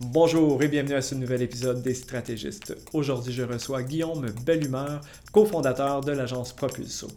Bonjour 0.00 0.62
et 0.62 0.68
bienvenue 0.68 0.94
à 0.94 1.00
ce 1.00 1.14
nouvel 1.14 1.40
épisode 1.40 1.80
des 1.80 1.94
stratégistes. 1.94 2.76
Aujourd'hui, 2.92 3.32
je 3.32 3.42
reçois 3.42 3.82
Guillaume 3.82 4.26
Bellumeur, 4.44 5.00
cofondateur 5.32 6.02
de 6.02 6.12
l'agence 6.12 6.52
Propulso. 6.52 7.08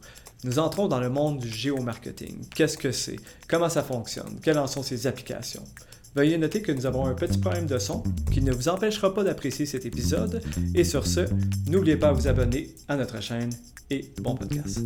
Nous 0.45 0.59
entrons 0.59 0.87
dans 0.87 1.01
le 1.01 1.09
monde 1.09 1.39
du 1.39 1.50
géomarketing. 1.50 2.45
Qu'est-ce 2.55 2.77
que 2.77 2.93
c'est? 2.93 3.17
Comment 3.50 3.67
ça 3.67 3.83
fonctionne? 3.83 4.39
Quelles 4.42 4.57
en 4.57 4.67
sont 4.67 4.81
ses 4.81 5.07
applications? 5.07 5.65
Veuillez 6.15 6.37
noter 6.37 6.61
que 6.61 6.71
nous 6.71 6.85
avons 6.85 7.05
un 7.05 7.15
petit 7.15 7.37
problème 7.37 7.65
de 7.65 7.77
son 7.79 8.02
qui 8.31 8.41
ne 8.41 8.54
vous 8.54 8.70
empêchera 8.70 9.14
pas 9.14 9.25
d'apprécier 9.25 9.66
cet 9.66 9.86
épisode. 9.86 10.41
Et 10.73 10.86
sur 10.86 11.05
ce, 11.05 11.21
n'oubliez 11.68 11.98
pas 11.98 12.14
de 12.14 12.16
vous 12.18 12.27
abonner 12.30 12.70
à 12.88 12.96
notre 12.96 13.21
chaîne 13.21 13.50
et 13.89 14.09
bon 14.21 14.36
podcast. 14.36 14.80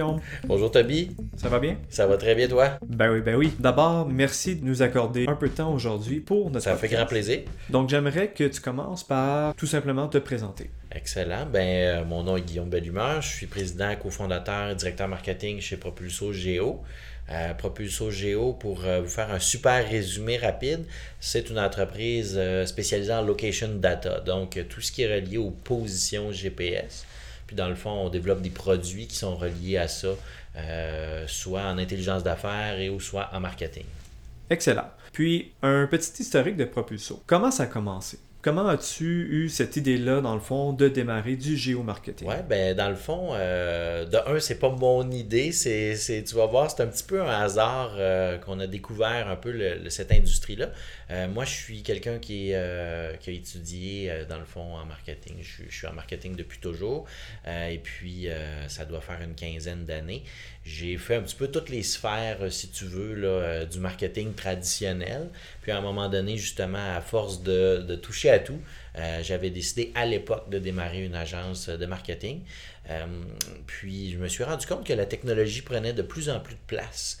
Guillaume, 0.00 0.20
Bonjour 0.46 0.70
Toby, 0.70 1.10
ça 1.36 1.50
va 1.50 1.58
bien? 1.58 1.76
ça 1.90 2.06
va 2.06 2.16
très 2.16 2.34
bien 2.34 2.48
toi? 2.48 2.78
Ben 2.86 3.10
oui, 3.12 3.20
ben 3.20 3.34
oui. 3.36 3.52
D'abord, 3.58 4.08
merci 4.08 4.56
de 4.56 4.64
nous 4.64 4.80
accorder 4.80 5.26
un 5.28 5.34
peu 5.34 5.48
de 5.50 5.54
temps 5.54 5.74
aujourd'hui 5.74 6.20
pour 6.20 6.50
notre 6.50 6.64
Ça 6.64 6.74
fait 6.76 6.88
grand 6.88 7.04
plaisir. 7.04 7.40
Donc 7.68 7.90
j'aimerais 7.90 8.28
que 8.28 8.44
tu 8.44 8.62
commences 8.62 9.04
par 9.04 9.54
tout 9.56 9.66
simplement 9.66 10.08
te 10.08 10.16
présenter. 10.16 10.70
Excellent. 10.90 11.44
Ben, 11.44 11.60
euh, 12.00 12.04
mon 12.06 12.22
nom 12.22 12.38
est 12.38 12.40
Guillaume 12.40 12.70
Bellumeur. 12.70 13.20
Je 13.20 13.28
suis 13.28 13.46
président, 13.46 13.94
cofondateur, 13.94 14.74
directeur 14.74 15.06
marketing 15.06 15.60
chez 15.60 15.76
Propulso 15.76 16.32
Géo. 16.32 16.80
Euh, 17.30 17.52
Propulso 17.52 18.10
Géo, 18.10 18.54
pour 18.54 18.82
euh, 18.86 19.02
vous 19.02 19.08
faire 19.08 19.30
un 19.30 19.38
super 19.38 19.86
résumé 19.86 20.38
rapide, 20.38 20.86
c'est 21.20 21.50
une 21.50 21.58
entreprise 21.58 22.40
spécialisée 22.64 23.12
en 23.12 23.20
location 23.22 23.68
data. 23.74 24.20
Donc, 24.20 24.58
tout 24.70 24.80
ce 24.80 24.90
qui 24.90 25.02
est 25.02 25.14
relié 25.20 25.36
aux 25.36 25.50
positions 25.50 26.32
GPS. 26.32 27.04
Puis, 27.50 27.56
dans 27.56 27.68
le 27.68 27.74
fond, 27.74 27.90
on 27.90 28.10
développe 28.10 28.42
des 28.42 28.50
produits 28.50 29.08
qui 29.08 29.16
sont 29.16 29.34
reliés 29.34 29.76
à 29.76 29.88
ça, 29.88 30.10
euh, 30.54 31.24
soit 31.26 31.62
en 31.62 31.78
intelligence 31.78 32.22
d'affaires 32.22 32.78
et 32.78 32.88
ou 32.88 33.00
soit 33.00 33.28
en 33.32 33.40
marketing. 33.40 33.82
Excellent. 34.48 34.88
Puis, 35.12 35.50
un 35.60 35.88
petit 35.88 36.22
historique 36.22 36.56
de 36.56 36.64
Propulso. 36.64 37.20
Comment 37.26 37.50
ça 37.50 37.64
a 37.64 37.66
commencé? 37.66 38.20
Comment 38.42 38.68
as-tu 38.68 39.04
eu 39.04 39.48
cette 39.50 39.76
idée-là, 39.76 40.22
dans 40.22 40.32
le 40.34 40.40
fond, 40.40 40.72
de 40.72 40.88
démarrer 40.88 41.36
du 41.36 41.58
géomarketing? 41.58 42.26
Ouais, 42.26 42.42
ben 42.42 42.74
dans 42.74 42.88
le 42.88 42.94
fond, 42.96 43.32
euh, 43.34 44.06
de 44.06 44.16
un, 44.16 44.40
c'est 44.40 44.58
pas 44.58 44.70
mon 44.70 45.10
idée, 45.10 45.52
c'est, 45.52 45.94
tu 46.26 46.34
vas 46.36 46.46
voir, 46.46 46.70
c'est 46.70 46.82
un 46.82 46.86
petit 46.86 47.04
peu 47.04 47.20
un 47.20 47.28
hasard 47.42 47.92
euh, 47.98 48.38
qu'on 48.38 48.58
a 48.60 48.66
découvert 48.66 49.28
un 49.28 49.36
peu 49.36 49.52
cette 49.90 50.10
industrie-là. 50.10 50.70
Euh, 51.10 51.28
moi, 51.28 51.44
je 51.44 51.50
suis 51.50 51.82
quelqu'un 51.82 52.18
qui, 52.18 52.54
a 52.54 53.12
étudié, 53.26 54.10
dans 54.28 54.38
le 54.38 54.46
fond, 54.46 54.74
en 54.74 54.86
marketing. 54.86 55.36
Je, 55.42 55.70
suis- 55.70 55.86
en 55.86 55.92
marketing 55.92 56.34
depuis 56.34 56.60
toujours. 56.60 57.06
Et 57.46 57.78
puis, 57.78 58.28
ça 58.68 58.86
doit 58.86 59.00
faire 59.02 59.20
une 59.22 59.34
quinzaine 59.34 59.84
d'années. 59.84 60.22
J'ai 60.72 60.96
fait 60.98 61.16
un 61.16 61.22
petit 61.22 61.34
peu 61.34 61.48
toutes 61.48 61.68
les 61.68 61.82
sphères, 61.82 62.38
euh, 62.42 62.48
si 62.48 62.68
tu 62.68 62.84
veux, 62.84 63.14
là, 63.14 63.28
euh, 63.28 63.64
du 63.64 63.80
marketing 63.80 64.34
traditionnel. 64.34 65.28
Puis 65.62 65.72
à 65.72 65.78
un 65.78 65.80
moment 65.80 66.08
donné, 66.08 66.36
justement, 66.36 66.94
à 66.96 67.00
force 67.00 67.42
de, 67.42 67.78
de 67.78 67.96
toucher 67.96 68.30
à 68.30 68.38
tout, 68.38 68.60
euh, 68.96 69.20
j'avais 69.22 69.50
décidé 69.50 69.90
à 69.96 70.06
l'époque 70.06 70.48
de 70.48 70.60
démarrer 70.60 71.04
une 71.04 71.16
agence 71.16 71.68
de 71.68 71.86
marketing. 71.86 72.42
Puis 73.66 74.10
je 74.10 74.18
me 74.18 74.26
suis 74.26 74.42
rendu 74.42 74.66
compte 74.66 74.84
que 74.84 74.92
la 74.92 75.06
technologie 75.06 75.62
prenait 75.62 75.92
de 75.92 76.02
plus 76.02 76.28
en 76.28 76.40
plus 76.40 76.54
de 76.54 76.60
place 76.66 77.20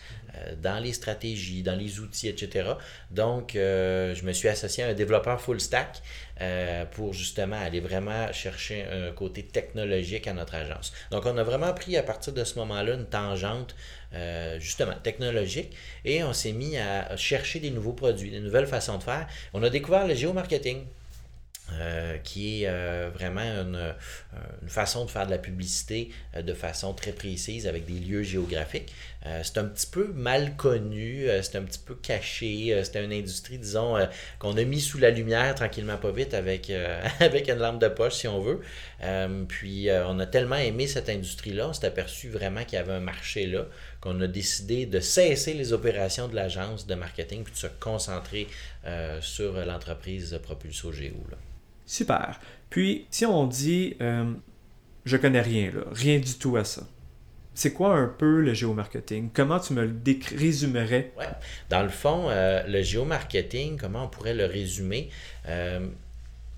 dans 0.60 0.78
les 0.82 0.92
stratégies, 0.92 1.62
dans 1.62 1.76
les 1.76 2.00
outils, 2.00 2.28
etc. 2.28 2.70
Donc, 3.10 3.56
euh, 3.56 4.14
je 4.14 4.24
me 4.24 4.32
suis 4.32 4.48
associé 4.48 4.84
à 4.84 4.88
un 4.88 4.94
développeur 4.94 5.40
full 5.40 5.60
stack 5.60 6.02
euh, 6.40 6.84
pour 6.86 7.12
justement 7.12 7.60
aller 7.60 7.80
vraiment 7.80 8.32
chercher 8.32 8.84
un 8.84 9.12
côté 9.12 9.42
technologique 9.44 10.26
à 10.26 10.32
notre 10.32 10.54
agence. 10.54 10.92
Donc, 11.10 11.26
on 11.26 11.36
a 11.36 11.42
vraiment 11.42 11.72
pris 11.74 11.96
à 11.96 12.02
partir 12.02 12.32
de 12.32 12.44
ce 12.44 12.58
moment-là 12.58 12.94
une 12.94 13.06
tangente 13.06 13.74
euh, 14.14 14.58
justement 14.58 14.94
technologique 15.02 15.76
et 16.04 16.24
on 16.24 16.32
s'est 16.32 16.52
mis 16.52 16.76
à 16.78 17.16
chercher 17.16 17.60
des 17.60 17.70
nouveaux 17.70 17.92
produits, 17.92 18.30
des 18.30 18.40
nouvelles 18.40 18.66
façons 18.66 18.98
de 18.98 19.02
faire. 19.02 19.26
On 19.52 19.62
a 19.62 19.70
découvert 19.70 20.06
le 20.06 20.14
géomarketing. 20.14 20.84
euh, 21.78 22.18
qui 22.18 22.62
est 22.62 22.66
euh, 22.68 23.10
vraiment 23.12 23.40
une, 23.40 23.76
euh, 23.76 23.92
façon 24.66 25.04
de 25.04 25.10
faire 25.10 25.26
de 25.26 25.30
la 25.30 25.38
publicité 25.38 26.10
euh, 26.36 26.42
de 26.42 26.54
façon 26.54 26.94
très 26.94 27.12
précise 27.12 27.66
avec 27.66 27.86
des 27.86 27.98
lieux 28.00 28.22
géographiques. 28.22 28.92
Euh, 29.26 29.40
c'est 29.44 29.58
un 29.58 29.64
petit 29.64 29.86
peu 29.86 30.06
mal 30.14 30.56
connu, 30.56 31.28
euh, 31.28 31.42
c'est 31.42 31.58
un 31.58 31.62
petit 31.62 31.78
peu 31.78 31.94
caché, 31.94 32.72
euh, 32.72 32.82
c'est 32.84 33.04
une 33.04 33.12
industrie, 33.12 33.58
disons, 33.58 33.96
euh, 33.96 34.06
qu'on 34.38 34.56
a 34.56 34.64
mis 34.64 34.80
sous 34.80 34.96
la 34.96 35.10
lumière 35.10 35.54
tranquillement 35.54 35.98
pas 35.98 36.10
vite 36.10 36.32
avec, 36.32 36.72
avec 37.20 37.48
une 37.50 37.58
lampe 37.58 37.80
de 37.80 37.88
poche, 37.88 38.14
si 38.14 38.28
on 38.28 38.40
veut. 38.40 38.60
Puis 39.48 39.88
on 39.90 40.18
a 40.18 40.26
tellement 40.26 40.56
aimé 40.56 40.86
cette 40.86 41.08
industrie-là, 41.08 41.68
on 41.68 41.72
s'est 41.72 41.86
aperçu 41.86 42.28
vraiment 42.28 42.64
qu'il 42.64 42.74
y 42.74 42.80
avait 42.80 42.92
un 42.92 43.00
marché 43.00 43.46
là, 43.46 43.66
qu'on 44.00 44.18
a 44.20 44.26
décidé 44.26 44.86
de 44.86 45.00
cesser 45.00 45.54
les 45.54 45.72
opérations 45.72 46.28
de 46.28 46.34
l'agence 46.34 46.86
de 46.86 46.94
marketing 46.94 47.44
puis 47.44 47.52
de 47.52 47.58
se 47.58 47.66
concentrer 47.66 48.46
sur 49.20 49.64
l'entreprise 49.64 50.38
Propulso 50.42 50.92
Géo. 50.92 51.14
Super. 51.86 52.40
Puis, 52.68 53.06
si 53.10 53.26
on 53.26 53.46
dit 53.46 53.96
je 55.04 55.16
connais 55.16 55.40
rien, 55.40 55.70
là, 55.72 55.82
rien 55.92 56.18
du 56.18 56.34
tout 56.34 56.56
à 56.56 56.64
ça. 56.64 56.82
C'est 57.60 57.74
quoi 57.74 57.94
un 57.94 58.06
peu 58.06 58.40
le 58.40 58.54
géomarketing? 58.54 59.28
Comment 59.34 59.60
tu 59.60 59.74
me 59.74 59.84
le 59.84 59.94
résumerais? 60.34 61.12
Dans 61.68 61.82
le 61.82 61.90
fond, 61.90 62.30
euh, 62.30 62.66
le 62.66 62.80
géomarketing, 62.80 63.76
comment 63.76 64.04
on 64.04 64.08
pourrait 64.08 64.32
le 64.32 64.46
résumer? 64.46 65.10
Euh, 65.46 65.86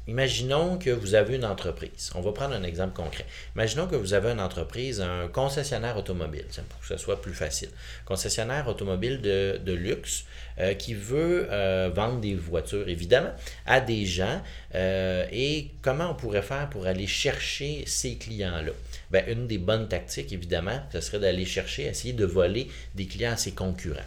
imaginons 0.07 0.79
que 0.79 0.91
vous 0.91 1.17
avez 1.17 1.35
une 1.35 1.45
entreprise. 1.45 2.13
On 2.15 2.21
va 2.21 2.31
prendre 2.31 2.55
un 2.55 2.63
exemple 2.63 2.95
concret. 2.95 3.27
Imaginons 3.57 3.89
que 3.89 3.97
vous 3.97 4.15
avez 4.15 4.31
une 4.31 4.41
entreprise, 4.41 5.01
un 5.01 5.27
concessionnaire 5.27 5.97
automobile, 5.97 6.45
pour 6.69 6.79
que 6.79 6.87
ce 6.87 6.97
soit 6.97 7.21
plus 7.21 7.35
facile. 7.35 7.71
Concessionnaire 8.05 8.69
automobile 8.69 9.21
de, 9.21 9.73
luxe 9.73 10.25
euh, 10.61 10.75
qui 10.75 10.95
veut 10.95 11.49
vendre 11.93 12.21
des 12.21 12.37
voitures, 12.37 12.89
évidemment, 12.89 13.35
à 13.67 13.81
des 13.81 14.07
gens. 14.07 14.41
et 14.73 15.67
comment 15.83 16.13
on 16.13 16.15
pourrait 16.15 16.43
faire 16.43 16.71
pour 16.71 16.87
aller 16.87 17.09
chercher 17.09 17.83
ces 17.89 18.15
clients-là? 18.19 18.71
Ben, 19.13 19.25
une 19.29 19.47
des 19.47 19.59
bonnes 19.59 19.89
tactiques, 19.89 20.33
évidemment, 20.33 20.81
ce 20.93 21.01
serait 21.01 21.21
d'aller 21.21 21.45
chercher, 21.45 21.85
essayer 21.85 22.15
de 22.15 22.25
voler 22.25 22.69
des 22.95 23.07
clients 23.07 23.33
à 23.33 23.37
ses 23.37 23.53
concurrents. 23.53 24.01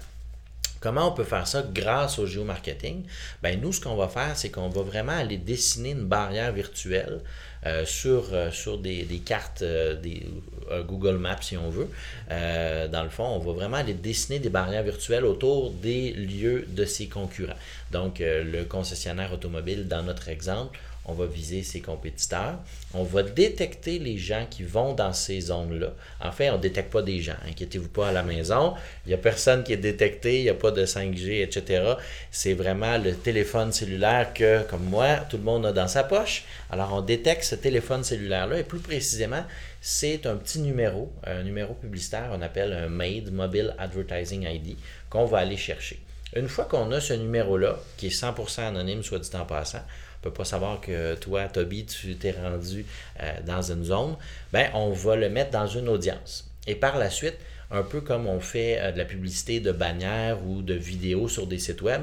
Comment 0.85 1.09
on 1.09 1.13
peut 1.13 1.23
faire 1.23 1.47
ça 1.47 1.63
grâce 1.63 2.19
au 2.19 2.27
géomarketing? 2.27 3.05
Ben, 3.41 3.59
nous, 3.59 3.71
ce 3.71 3.81
qu'on 3.81 3.95
va 3.95 4.07
faire, 4.07 4.37
c'est 4.37 4.49
qu'on 4.49 4.69
va 4.69 4.81
vraiment 4.83 5.13
aller 5.13 5.37
dessiner 5.37 5.91
une 5.91 6.05
barrière 6.05 6.51
virtuelle 6.51 7.21
euh, 7.65 7.85
sur, 7.85 8.25
euh, 8.33 8.51
sur 8.51 8.77
des, 8.77 9.05
cartes, 9.25 9.63
euh, 9.63 9.95
des, 9.95 10.27
Google 10.87 11.17
Maps 11.17 11.41
si 11.41 11.57
on 11.57 11.69
veut. 11.69 11.89
Dans 12.29 13.03
le 13.03 13.09
fond, 13.09 13.25
on 13.25 13.39
va 13.39 13.53
vraiment 13.53 13.77
aller 13.77 13.93
dessiner 13.93 14.39
des 14.39 14.49
barrières 14.49 14.83
virtuelles 14.83 15.25
autour 15.25 15.71
des 15.71 16.11
lieux 16.11 16.65
de 16.67 16.85
ses 16.85 17.07
concurrents. 17.07 17.57
Donc, 17.91 18.17
le 18.19 18.63
concessionnaire 18.63 19.33
automobile, 19.33 19.87
dans 19.87 20.03
notre 20.03 20.29
exemple, 20.29 20.79
on 21.07 21.13
va 21.13 21.25
viser 21.25 21.63
ses 21.63 21.81
compétiteurs. 21.81 22.59
On 22.93 23.03
va 23.03 23.23
détecter 23.23 23.99
les 23.99 24.17
gens 24.17 24.45
qui 24.49 24.63
vont 24.63 24.93
dans 24.93 25.13
ces 25.13 25.39
zones-là. 25.41 25.93
En 26.19 26.29
on 26.29 26.57
ne 26.57 26.61
détecte 26.61 26.91
pas 26.91 27.01
des 27.01 27.21
gens. 27.21 27.35
Inquiétez-vous 27.47 27.89
pas 27.89 28.09
à 28.09 28.11
la 28.11 28.23
maison. 28.23 28.73
Il 29.05 29.09
n'y 29.09 29.13
a 29.13 29.17
personne 29.17 29.63
qui 29.63 29.73
est 29.73 29.77
détecté. 29.77 30.39
Il 30.39 30.43
n'y 30.43 30.49
a 30.49 30.55
pas 30.55 30.71
de 30.71 30.85
5G, 30.85 31.43
etc. 31.43 31.93
C'est 32.31 32.53
vraiment 32.53 32.97
le 32.97 33.13
téléphone 33.15 33.71
cellulaire 33.71 34.33
que, 34.33 34.63
comme 34.63 34.85
moi, 34.85 35.17
tout 35.29 35.37
le 35.37 35.43
monde 35.43 35.65
a 35.65 35.71
dans 35.71 35.87
sa 35.87 36.03
poche. 36.03 36.43
Alors, 36.71 36.93
on 36.93 37.01
détecte 37.01 37.43
ce 37.43 37.55
téléphone 37.55 38.03
cellulaire-là 38.03 38.59
et 38.59 38.63
plus 38.63 38.79
précisément, 38.79 39.43
c'est 39.81 40.25
un 40.25 40.35
petit 40.35 40.59
numéro, 40.59 41.11
un 41.23 41.43
numéro 41.43 41.75
publicitaire, 41.75 42.31
on 42.33 42.41
appelle 42.41 42.73
un 42.73 42.89
MAID, 42.89 43.31
Mobile 43.31 43.75
Advertising 43.77 44.47
ID, 44.47 44.77
qu'on 45.11 45.25
va 45.25 45.37
aller 45.37 45.57
chercher. 45.57 45.99
Une 46.35 46.49
fois 46.49 46.65
qu'on 46.65 46.91
a 46.91 46.99
ce 46.99 47.13
numéro-là, 47.13 47.77
qui 47.95 48.07
est 48.07 48.09
100% 48.09 48.61
anonyme, 48.61 49.03
soit 49.03 49.19
dit 49.19 49.29
en 49.35 49.45
passant, 49.45 49.83
peut 50.25 50.33
pas 50.33 50.45
savoir 50.45 50.81
que 50.81 51.15
toi, 51.15 51.47
Toby, 51.47 51.85
tu 51.85 52.15
t'es 52.15 52.31
rendu 52.31 52.85
euh, 53.21 53.31
dans 53.45 53.61
une 53.61 53.83
zone, 53.83 54.15
ben, 54.51 54.69
on 54.73 54.91
va 54.91 55.15
le 55.15 55.29
mettre 55.29 55.51
dans 55.51 55.67
une 55.67 55.87
audience. 55.87 56.51
Et 56.67 56.75
par 56.75 56.97
la 56.97 57.09
suite, 57.09 57.37
un 57.69 57.83
peu 57.83 58.01
comme 58.01 58.25
on 58.27 58.39
fait 58.39 58.79
euh, 58.79 58.91
de 58.91 58.97
la 58.97 59.05
publicité 59.05 59.59
de 59.59 59.71
bannières 59.71 60.43
ou 60.45 60.61
de 60.63 60.73
vidéos 60.73 61.27
sur 61.27 61.45
des 61.45 61.59
sites 61.59 61.81
web, 61.81 62.01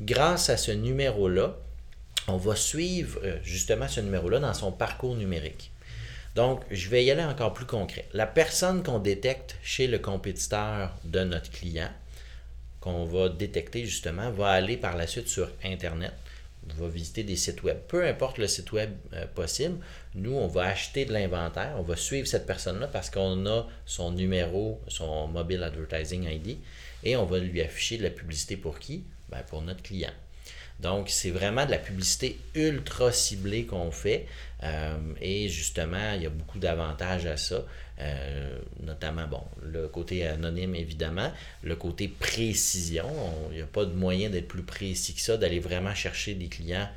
grâce 0.00 0.50
à 0.50 0.56
ce 0.56 0.70
numéro-là, 0.70 1.56
on 2.28 2.36
va 2.36 2.54
suivre 2.54 3.18
euh, 3.24 3.38
justement 3.42 3.88
ce 3.88 4.00
numéro-là 4.00 4.38
dans 4.38 4.54
son 4.54 4.70
parcours 4.70 5.16
numérique. 5.16 5.72
Donc, 6.36 6.62
je 6.70 6.88
vais 6.88 7.04
y 7.04 7.10
aller 7.10 7.24
encore 7.24 7.54
plus 7.54 7.66
concret. 7.66 8.06
La 8.12 8.26
personne 8.26 8.82
qu'on 8.82 8.98
détecte 8.98 9.56
chez 9.62 9.86
le 9.86 9.98
compétiteur 9.98 10.92
de 11.04 11.20
notre 11.20 11.50
client, 11.50 11.90
qu'on 12.80 13.04
va 13.04 13.28
détecter 13.28 13.84
justement, 13.84 14.30
va 14.30 14.50
aller 14.50 14.76
par 14.76 14.96
la 14.96 15.06
suite 15.06 15.28
sur 15.28 15.48
Internet, 15.64 16.12
va 16.72 16.88
visiter 16.88 17.22
des 17.22 17.36
sites 17.36 17.62
web. 17.62 17.78
Peu 17.88 18.06
importe 18.06 18.38
le 18.38 18.48
site 18.48 18.72
web 18.72 18.90
euh, 19.12 19.26
possible, 19.34 19.76
nous, 20.14 20.32
on 20.32 20.46
va 20.46 20.62
acheter 20.64 21.04
de 21.04 21.12
l'inventaire, 21.12 21.74
on 21.78 21.82
va 21.82 21.96
suivre 21.96 22.26
cette 22.26 22.46
personne-là 22.46 22.88
parce 22.88 23.10
qu'on 23.10 23.46
a 23.46 23.66
son 23.86 24.12
numéro, 24.12 24.80
son 24.88 25.28
mobile 25.28 25.62
advertising 25.62 26.28
ID, 26.28 26.58
et 27.02 27.16
on 27.16 27.24
va 27.24 27.38
lui 27.38 27.60
afficher 27.60 27.98
de 27.98 28.02
la 28.02 28.10
publicité 28.10 28.56
pour 28.56 28.78
qui? 28.78 29.04
Ben, 29.28 29.42
pour 29.48 29.62
notre 29.62 29.82
client. 29.82 30.12
Donc, 30.80 31.08
c'est 31.08 31.30
vraiment 31.30 31.66
de 31.66 31.70
la 31.70 31.78
publicité 31.78 32.38
ultra 32.54 33.12
ciblée 33.12 33.64
qu'on 33.64 33.90
fait. 33.90 34.26
Euh, 34.62 34.96
et 35.20 35.48
justement, 35.48 36.14
il 36.14 36.22
y 36.22 36.26
a 36.26 36.30
beaucoup 36.30 36.58
d'avantages 36.58 37.26
à 37.26 37.36
ça. 37.36 37.64
Euh, 38.00 38.58
notamment, 38.80 39.26
bon, 39.28 39.42
le 39.62 39.88
côté 39.88 40.26
anonyme, 40.26 40.74
évidemment. 40.74 41.32
Le 41.62 41.76
côté 41.76 42.08
précision. 42.08 43.08
Il 43.50 43.56
n'y 43.56 43.62
a 43.62 43.66
pas 43.66 43.84
de 43.84 43.94
moyen 43.94 44.30
d'être 44.30 44.48
plus 44.48 44.62
précis 44.62 45.14
que 45.14 45.20
ça, 45.20 45.36
d'aller 45.36 45.60
vraiment 45.60 45.94
chercher 45.94 46.34
des 46.34 46.48
clients 46.48 46.88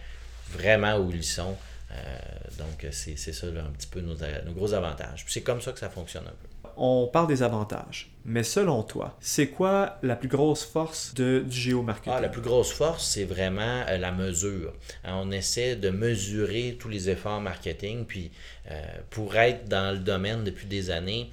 vraiment 0.50 0.98
où 0.98 1.12
ils 1.12 1.24
sont. 1.24 1.56
Euh, 1.92 2.18
donc, 2.58 2.86
c'est 2.92 3.16
ça 3.18 3.48
un 3.48 3.72
petit 3.72 3.88
peu 3.88 4.02
nos, 4.02 4.16
nos 4.16 4.54
gros 4.54 4.74
avantages. 4.74 5.26
C'est 5.28 5.42
comme 5.42 5.62
ça 5.62 5.72
que 5.72 5.80
ça 5.80 5.90
fonctionne 5.90 6.26
un 6.26 6.32
peu 6.32 6.48
on 6.78 7.08
parle 7.08 7.28
des 7.28 7.44
avantages. 7.44 8.12
Mais 8.26 8.44
selon 8.44 8.84
toi, 8.84 9.16
c'est 9.22 9.48
quoi 9.48 9.98
la 10.04 10.18
plus 10.18 10.28
grosse 10.28 10.64
force 10.64 11.14
de, 11.14 11.44
du 11.48 11.58
géomarketing? 11.58 12.14
Ah, 12.14 12.20
la 12.20 12.28
plus 12.28 12.42
grosse 12.42 12.72
force, 12.72 13.08
c'est 13.08 13.24
vraiment 13.24 13.84
euh, 13.88 13.98
la 13.98 14.12
mesure. 14.12 14.74
Hein, 15.06 15.14
on 15.16 15.32
essaie 15.32 15.78
de 15.78 15.90
mesurer 15.90 16.76
tous 16.78 16.90
les 16.90 17.10
efforts 17.10 17.40
marketing. 17.40 18.06
Puis, 18.06 18.32
euh, 18.70 18.82
pour 19.10 19.36
être 19.38 19.70
dans 19.70 19.94
le 19.94 20.00
domaine 20.00 20.44
depuis 20.44 20.68
des 20.68 20.90
années, 20.90 21.32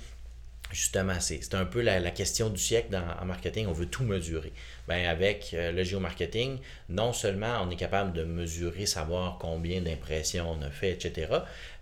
justement, 0.71 1.19
c'est 1.19 1.55
un 1.55 1.65
peu 1.65 1.81
la, 1.81 2.11
question 2.13 2.49
du 2.49 2.61
siècle 2.61 2.91
dans, 2.91 3.05
en 3.21 3.25
marketing. 3.25 3.67
On 3.67 3.73
veut 3.73 3.87
tout 3.87 4.05
mesurer. 4.05 4.53
Ben, 4.87 5.07
avec 5.07 5.53
euh, 5.55 5.73
le 5.73 5.83
géomarketing, 5.83 6.59
non 6.91 7.15
seulement 7.15 7.63
on 7.63 7.71
est 7.71 7.77
capable 7.77 8.13
de 8.13 8.25
mesurer, 8.25 8.85
savoir 8.85 9.39
combien 9.39 9.81
d'impressions 9.81 10.51
on 10.51 10.61
a 10.63 10.71
fait, 10.71 10.93
etc., 10.93 11.33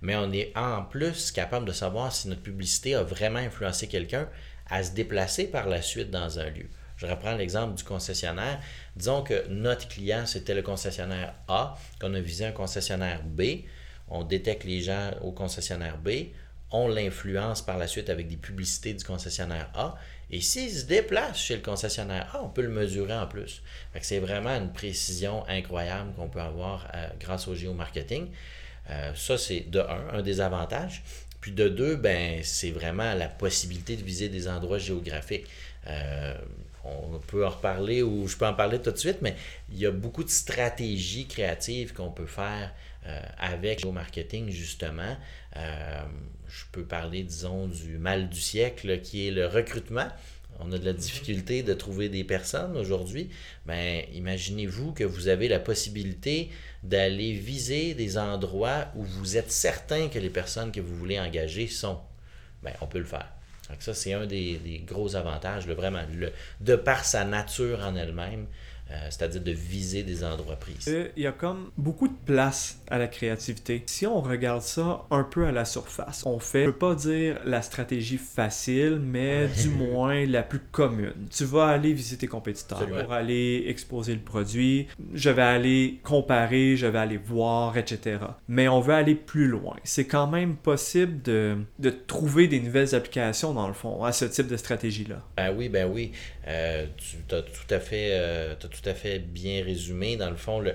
mais 0.02 0.14
on 0.14 0.30
est 0.32 0.52
en 0.56 0.84
plus 0.84 1.32
capable 1.32 1.66
de 1.66 1.72
savoir 1.72 2.12
si 2.12 2.28
notre 2.28 2.42
publicité 2.42 2.94
a 2.94 3.02
vraiment 3.02 3.40
influencé 3.40 3.88
quelqu'un 3.88 4.28
à 4.70 4.84
se 4.84 4.92
déplacer 4.92 5.48
par 5.48 5.68
la 5.68 5.82
suite 5.82 6.10
dans 6.10 6.38
un 6.38 6.48
lieu. 6.50 6.68
Je 6.96 7.06
reprends 7.06 7.34
l'exemple 7.34 7.74
du 7.74 7.82
concessionnaire. 7.82 8.60
Disons 8.94 9.22
que 9.22 9.48
notre 9.48 9.88
client, 9.88 10.24
c'était 10.24 10.54
le 10.54 10.62
concessionnaire 10.62 11.34
A, 11.48 11.76
qu'on 12.00 12.14
a 12.14 12.20
visé 12.20 12.46
un 12.46 12.52
concessionnaire 12.52 13.24
B. 13.24 13.64
On 14.08 14.22
détecte 14.22 14.62
les 14.62 14.80
gens 14.80 15.10
au 15.22 15.32
concessionnaire 15.32 15.98
B 15.98 16.10
on 16.72 16.88
l'influence 16.88 17.62
par 17.62 17.78
la 17.78 17.86
suite 17.86 18.10
avec 18.10 18.28
des 18.28 18.36
publicités 18.36 18.94
du 18.94 19.04
concessionnaire 19.04 19.70
A. 19.74 19.94
Et 20.32 20.40
s'il 20.40 20.70
se 20.70 20.86
déplace 20.86 21.38
chez 21.38 21.56
le 21.56 21.60
concessionnaire 21.60 22.34
A, 22.34 22.42
on 22.42 22.48
peut 22.48 22.62
le 22.62 22.70
mesurer 22.70 23.12
en 23.12 23.26
plus. 23.26 23.62
C'est 24.00 24.18
vraiment 24.18 24.48
une 24.56 24.72
précision 24.72 25.46
incroyable 25.46 26.14
qu'on 26.14 26.28
peut 26.28 26.40
avoir 26.40 26.88
euh, 26.94 27.06
grâce 27.20 27.46
au 27.48 27.54
géomarketing. 27.54 28.28
Euh, 28.88 29.12
ça, 29.14 29.36
c'est 29.36 29.70
de 29.70 29.80
un, 29.80 30.14
un 30.14 30.22
des 30.22 30.40
avantages. 30.40 31.02
Puis 31.42 31.52
de 31.52 31.68
deux, 31.68 31.96
ben, 31.96 32.40
c'est 32.44 32.70
vraiment 32.70 33.12
la 33.12 33.28
possibilité 33.28 33.94
de 33.96 34.02
viser 34.02 34.30
des 34.30 34.48
endroits 34.48 34.78
géographiques. 34.78 35.46
Euh, 35.86 36.34
on 36.84 37.18
peut 37.18 37.46
en 37.46 37.50
reparler 37.50 38.02
ou 38.02 38.26
je 38.26 38.36
peux 38.36 38.46
en 38.46 38.54
parler 38.54 38.80
tout 38.80 38.90
de 38.90 38.96
suite, 38.96 39.18
mais 39.20 39.36
il 39.70 39.78
y 39.78 39.86
a 39.86 39.90
beaucoup 39.90 40.24
de 40.24 40.30
stratégies 40.30 41.26
créatives 41.26 41.92
qu'on 41.92 42.10
peut 42.10 42.26
faire 42.26 42.72
avec 43.38 43.78
le 43.78 43.82
géomarketing, 43.82 44.50
justement 44.50 45.16
je 45.54 46.64
peux 46.72 46.84
parler, 46.84 47.22
disons, 47.22 47.66
du 47.66 47.98
mal 47.98 48.28
du 48.28 48.40
siècle 48.40 49.00
qui 49.00 49.28
est 49.28 49.30
le 49.30 49.46
recrutement. 49.46 50.08
On 50.60 50.70
a 50.70 50.78
de 50.78 50.84
la 50.84 50.92
difficulté 50.92 51.62
de 51.62 51.74
trouver 51.74 52.08
des 52.08 52.24
personnes 52.24 52.76
aujourd'hui. 52.76 53.30
Mais 53.66 54.06
ben, 54.08 54.16
imaginez-vous 54.16 54.92
que 54.92 55.04
vous 55.04 55.28
avez 55.28 55.48
la 55.48 55.58
possibilité 55.58 56.50
d'aller 56.82 57.32
viser 57.32 57.94
des 57.94 58.18
endroits 58.18 58.88
où 58.94 59.02
vous 59.02 59.36
êtes 59.36 59.50
certain 59.50 60.08
que 60.08 60.18
les 60.18 60.30
personnes 60.30 60.72
que 60.72 60.80
vous 60.80 60.94
voulez 60.94 61.18
engager 61.18 61.66
sont. 61.66 61.98
Bien, 62.62 62.74
on 62.80 62.86
peut 62.86 62.98
le 62.98 63.04
faire. 63.04 63.28
Donc 63.70 63.80
ça, 63.80 63.94
c'est 63.94 64.12
un 64.12 64.26
des, 64.26 64.82
gros 64.86 65.16
avantages, 65.16 65.66
vraiment, 65.66 66.02
de 66.60 66.76
par 66.76 67.04
sa 67.04 67.24
nature 67.24 67.80
en 67.80 67.96
elle-même, 67.96 68.46
euh, 68.92 69.06
c'est-à-dire 69.10 69.40
de 69.40 69.52
viser 69.52 70.02
des 70.02 70.22
endroits 70.24 70.56
pris. 70.56 70.76
Euh, 70.88 71.08
il 71.16 71.22
y 71.22 71.26
a 71.26 71.32
comme 71.32 71.70
beaucoup 71.78 72.08
de 72.08 72.16
place 72.26 72.78
à 72.88 72.98
la 72.98 73.08
créativité. 73.08 73.82
Si 73.86 74.06
on 74.06 74.20
regarde 74.20 74.62
ça 74.62 75.04
un 75.10 75.24
peu 75.24 75.46
à 75.46 75.52
la 75.52 75.64
surface, 75.64 76.24
on 76.26 76.38
fait, 76.38 76.64
je 76.64 76.70
peux 76.70 76.76
pas 76.76 76.94
dire 76.94 77.40
la 77.44 77.62
stratégie 77.62 78.18
facile, 78.18 79.00
mais 79.02 79.48
du 79.48 79.70
moins 79.70 80.26
la 80.26 80.42
plus 80.42 80.58
commune. 80.58 81.26
Tu 81.30 81.44
vas 81.44 81.68
aller 81.68 81.92
visiter 81.92 82.18
tes 82.18 82.26
compétiteurs 82.26 82.86
pour 82.86 83.12
aller 83.12 83.64
exposer 83.66 84.14
le 84.14 84.20
produit, 84.20 84.88
je 85.14 85.30
vais 85.30 85.42
aller 85.42 86.00
comparer, 86.02 86.76
je 86.76 86.86
vais 86.86 86.98
aller 86.98 87.16
voir, 87.18 87.78
etc. 87.78 88.18
Mais 88.48 88.68
on 88.68 88.80
veut 88.80 88.94
aller 88.94 89.14
plus 89.14 89.48
loin. 89.48 89.76
C'est 89.84 90.06
quand 90.06 90.26
même 90.26 90.56
possible 90.56 91.22
de, 91.22 91.56
de 91.78 91.90
trouver 91.90 92.46
des 92.46 92.60
nouvelles 92.60 92.94
applications, 92.94 93.54
dans 93.54 93.68
le 93.68 93.74
fond, 93.74 94.04
à 94.04 94.12
ce 94.12 94.26
type 94.26 94.48
de 94.48 94.56
stratégie-là. 94.56 95.22
Ben 95.36 95.54
oui, 95.56 95.68
ben 95.68 95.90
oui. 95.90 96.12
Euh, 96.48 96.86
tu 96.96 97.34
as 97.34 97.42
tout 97.42 97.74
à 97.74 97.78
fait, 97.78 98.56
tout 98.58 98.88
à 98.88 98.94
fait 98.94 99.18
bien 99.18 99.64
résumé. 99.64 100.16
Dans 100.16 100.30
le 100.30 100.36
fond, 100.36 100.60
le, 100.60 100.74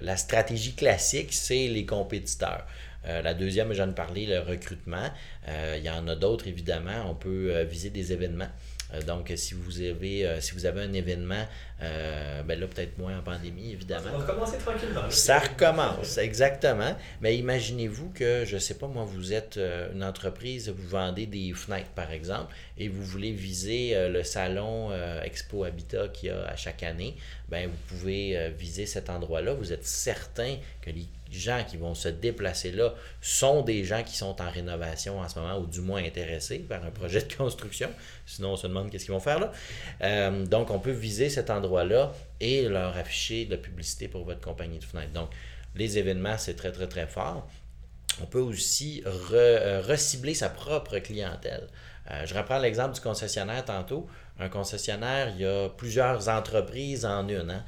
la 0.00 0.16
stratégie 0.16 0.74
classique, 0.74 1.32
c'est 1.32 1.68
les 1.68 1.86
compétiteurs. 1.86 2.66
Euh, 3.06 3.22
la 3.22 3.34
deuxième, 3.34 3.72
j'en 3.72 3.90
ai 3.90 3.94
parlé, 3.94 4.26
le 4.26 4.40
recrutement. 4.40 5.08
Euh, 5.48 5.76
il 5.78 5.84
y 5.84 5.90
en 5.90 6.06
a 6.08 6.14
d'autres, 6.14 6.46
évidemment. 6.46 7.10
On 7.10 7.14
peut 7.14 7.50
euh, 7.54 7.64
viser 7.64 7.90
des 7.90 8.12
événements. 8.12 8.50
donc, 9.06 9.32
si 9.36 9.54
vous 9.54 9.80
avez, 9.80 10.40
si 10.40 10.52
vous 10.52 10.66
avez 10.66 10.82
un 10.82 10.92
événement, 10.92 11.46
ben 11.82 12.58
là, 12.58 12.66
peut-être 12.66 12.98
moins 12.98 13.18
en 13.18 13.22
pandémie, 13.22 13.72
évidemment. 13.72 14.04
Ça 14.04 14.10
va 14.10 14.18
recommencer 14.18 14.58
tranquillement. 14.58 15.10
Ça 15.10 15.38
recommence, 15.38 16.18
exactement. 16.18 16.96
Mais 17.20 17.36
imaginez-vous 17.36 18.10
que, 18.10 18.44
je 18.44 18.54
ne 18.54 18.60
sais 18.60 18.74
pas, 18.74 18.86
moi, 18.86 19.04
vous 19.04 19.32
êtes 19.32 19.58
une 19.92 20.04
entreprise, 20.04 20.68
vous 20.68 20.88
vendez 20.88 21.26
des 21.26 21.52
fenêtres, 21.52 21.90
par 21.94 22.10
exemple, 22.10 22.54
et 22.78 22.88
vous 22.88 23.02
voulez 23.02 23.32
viser 23.32 24.08
le 24.08 24.22
salon 24.22 24.90
Expo 25.22 25.64
Habitat 25.64 26.08
qu'il 26.08 26.28
y 26.28 26.32
a 26.32 26.44
à 26.46 26.56
chaque 26.56 26.82
année. 26.82 27.16
Ben, 27.48 27.68
vous 27.68 27.96
pouvez 27.96 28.50
viser 28.56 28.86
cet 28.86 29.10
endroit-là. 29.10 29.54
Vous 29.54 29.72
êtes 29.72 29.86
certain 29.86 30.56
que 30.80 30.90
les 30.90 31.06
gens 31.30 31.64
qui 31.66 31.78
vont 31.78 31.94
se 31.94 32.08
déplacer 32.08 32.72
là 32.72 32.94
sont 33.22 33.62
des 33.62 33.84
gens 33.84 34.02
qui 34.02 34.16
sont 34.16 34.40
en 34.42 34.50
rénovation 34.50 35.18
en 35.18 35.28
ce 35.28 35.38
moment 35.38 35.58
ou 35.58 35.66
du 35.66 35.80
moins 35.80 36.02
intéressés 36.04 36.58
par 36.58 36.84
un 36.84 36.90
projet 36.90 37.22
de 37.22 37.32
construction. 37.32 37.90
Sinon, 38.26 38.52
on 38.52 38.56
se 38.56 38.66
demande 38.66 38.90
qu'est-ce 38.90 39.04
qu'ils 39.04 39.14
vont 39.14 39.20
faire 39.20 39.38
là. 39.38 39.52
Euh, 40.02 40.44
donc, 40.46 40.70
on 40.70 40.78
peut 40.78 40.90
viser 40.90 41.30
cet 41.30 41.50
et 42.40 42.68
leur 42.68 42.96
afficher 42.96 43.44
de 43.44 43.52
la 43.52 43.56
publicité 43.56 44.08
pour 44.08 44.24
votre 44.24 44.40
compagnie 44.40 44.78
de 44.78 44.84
fenêtres. 44.84 45.12
Donc, 45.12 45.30
les 45.74 45.98
événements, 45.98 46.36
c'est 46.38 46.54
très, 46.54 46.72
très, 46.72 46.86
très 46.86 47.06
fort. 47.06 47.48
On 48.20 48.26
peut 48.26 48.40
aussi 48.40 49.02
euh, 49.06 49.82
recibler 49.86 50.34
sa 50.34 50.50
propre 50.50 50.98
clientèle. 50.98 51.68
Euh, 52.10 52.26
je 52.26 52.34
reprends 52.34 52.58
l'exemple 52.58 52.94
du 52.94 53.00
concessionnaire 53.00 53.64
tantôt. 53.64 54.06
Un 54.38 54.48
concessionnaire, 54.48 55.30
il 55.34 55.42
y 55.42 55.46
a 55.46 55.68
plusieurs 55.70 56.28
entreprises 56.28 57.06
en 57.06 57.26
une. 57.28 57.50
Hein 57.50 57.64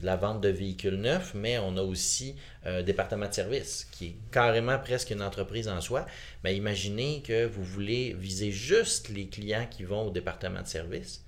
de 0.00 0.06
la 0.06 0.16
vente 0.16 0.40
de 0.40 0.48
véhicules 0.48 0.96
neufs, 0.96 1.34
mais 1.34 1.58
on 1.58 1.76
a 1.76 1.82
aussi 1.82 2.36
un 2.64 2.70
euh, 2.70 2.82
département 2.82 3.28
de 3.28 3.34
service 3.34 3.86
qui 3.90 4.06
est 4.06 4.16
carrément 4.30 4.78
presque 4.78 5.10
une 5.10 5.22
entreprise 5.22 5.68
en 5.68 5.80
soi. 5.80 6.06
Mais 6.44 6.56
imaginez 6.56 7.22
que 7.22 7.46
vous 7.46 7.64
voulez 7.64 8.14
viser 8.18 8.50
juste 8.50 9.08
les 9.08 9.26
clients 9.26 9.66
qui 9.68 9.84
vont 9.84 10.06
au 10.06 10.10
département 10.10 10.62
de 10.62 10.66
service. 10.66 11.24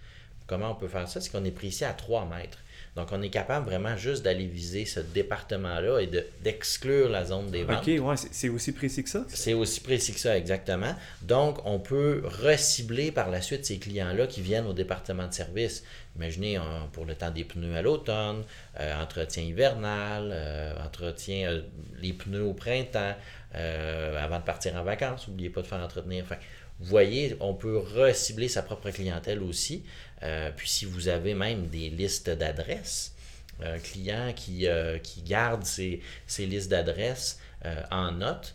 Comment 0.50 0.72
on 0.72 0.74
peut 0.74 0.88
faire 0.88 1.06
ça? 1.06 1.20
C'est 1.20 1.30
qu'on 1.30 1.44
est 1.44 1.52
pris 1.52 1.68
ici 1.68 1.84
à 1.84 1.92
3 1.92 2.26
mètres. 2.26 2.58
Donc, 2.96 3.12
on 3.12 3.22
est 3.22 3.30
capable 3.30 3.66
vraiment 3.66 3.96
juste 3.96 4.24
d'aller 4.24 4.46
viser 4.46 4.84
ce 4.84 4.98
département-là 4.98 6.00
et 6.00 6.10
d'exclure 6.42 7.08
la 7.08 7.24
zone 7.24 7.52
des 7.52 7.62
ventes. 7.62 7.86
OK, 7.86 8.04
ouais, 8.04 8.14
c'est 8.16 8.48
aussi 8.48 8.72
précis 8.72 9.04
que 9.04 9.10
ça? 9.10 9.24
C'est 9.28 9.54
aussi 9.54 9.80
précis 9.80 10.12
que 10.12 10.18
ça, 10.18 10.36
exactement. 10.36 10.92
Donc, 11.22 11.64
on 11.64 11.78
peut 11.78 12.24
recibler 12.24 13.12
par 13.12 13.30
la 13.30 13.40
suite 13.42 13.64
ces 13.64 13.78
clients-là 13.78 14.26
qui 14.26 14.40
viennent 14.40 14.66
au 14.66 14.72
département 14.72 15.28
de 15.28 15.32
service. 15.32 15.84
Imaginez 16.16 16.58
pour 16.92 17.04
le 17.04 17.14
temps 17.14 17.30
des 17.30 17.44
pneus 17.44 17.76
à 17.76 17.82
l'automne, 17.82 18.42
euh, 18.80 19.00
entretien 19.00 19.44
hivernal, 19.44 20.30
euh, 20.32 20.74
entretien 20.84 21.48
euh, 21.48 21.62
les 22.00 22.12
pneus 22.12 22.42
au 22.42 22.54
printemps, 22.54 23.14
avant 23.54 24.40
de 24.40 24.44
partir 24.44 24.74
en 24.74 24.82
vacances. 24.82 25.28
N'oubliez 25.28 25.50
pas 25.50 25.62
de 25.62 25.68
faire 25.68 25.78
entretenir. 25.78 26.24
Enfin, 26.24 26.36
vous 26.80 26.86
voyez, 26.86 27.36
on 27.40 27.52
peut 27.52 27.76
recibler 27.76 28.48
sa 28.48 28.62
propre 28.62 28.90
clientèle 28.90 29.42
aussi. 29.42 29.84
Euh, 30.22 30.50
puis 30.54 30.68
si 30.68 30.84
vous 30.84 31.08
avez 31.08 31.34
même 31.34 31.68
des 31.68 31.90
listes 31.90 32.30
d'adresses, 32.30 33.14
un 33.62 33.78
client 33.78 34.32
qui, 34.34 34.66
euh, 34.66 34.98
qui 34.98 35.22
garde 35.22 35.64
ces, 35.64 36.00
listes 36.38 36.70
d'adresses 36.70 37.38
euh, 37.64 37.82
en 37.90 38.12
note, 38.12 38.54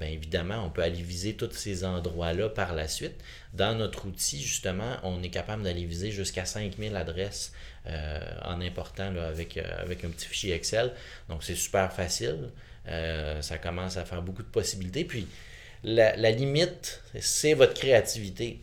bien 0.00 0.08
évidemment, 0.08 0.64
on 0.66 0.70
peut 0.70 0.82
aller 0.82 1.00
viser 1.00 1.34
tous 1.34 1.52
ces 1.52 1.84
endroits-là 1.84 2.48
par 2.48 2.74
la 2.74 2.88
suite. 2.88 3.14
Dans 3.54 3.76
notre 3.78 4.06
outil, 4.06 4.42
justement, 4.42 4.96
on 5.04 5.22
est 5.22 5.30
capable 5.30 5.62
d'aller 5.62 5.84
viser 5.84 6.10
jusqu'à 6.10 6.44
5000 6.44 6.96
adresses 6.96 7.52
en 7.86 8.60
important 8.60 9.14
avec, 9.16 9.58
avec 9.58 10.04
un 10.04 10.08
petit 10.08 10.26
fichier 10.26 10.54
Excel. 10.54 10.92
Donc, 11.28 11.44
c'est 11.44 11.54
super 11.54 11.92
facile. 11.92 12.50
ça 12.84 13.58
commence 13.58 13.96
à 13.96 14.04
faire 14.04 14.22
beaucoup 14.22 14.42
de 14.42 14.48
possibilités. 14.48 15.04
Puis, 15.04 15.28
la, 15.82 16.30
limite, 16.30 17.02
c'est 17.20 17.54
votre 17.54 17.74
créativité. 17.74 18.60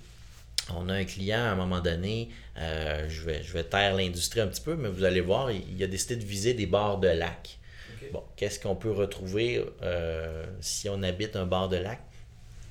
On 0.75 0.89
a 0.89 0.93
un 0.93 1.05
client 1.05 1.39
à 1.39 1.50
un 1.50 1.55
moment 1.55 1.79
donné, 1.79 2.29
euh, 2.57 3.05
je, 3.09 3.21
vais, 3.24 3.43
je 3.43 3.53
vais 3.53 3.63
taire 3.63 3.95
l'industrie 3.95 4.41
un 4.41 4.47
petit 4.47 4.62
peu, 4.62 4.75
mais 4.75 4.89
vous 4.89 5.03
allez 5.03 5.21
voir, 5.21 5.51
il, 5.51 5.83
a 5.83 5.88
décidé 5.88 6.15
de 6.15 6.25
viser 6.25 6.53
des 6.53 6.65
bords 6.65 7.00
de 7.00 7.07
lac. 7.07 7.57
Bon, 8.13 8.24
qu'est-ce 8.36 8.59
qu'on 8.59 8.75
peut 8.75 8.91
retrouver 8.91 9.65
si 10.62 10.88
on 10.88 11.03
habite 11.03 11.36
un 11.36 11.45
bord 11.45 11.67
de 11.67 11.77
lac? 11.77 12.00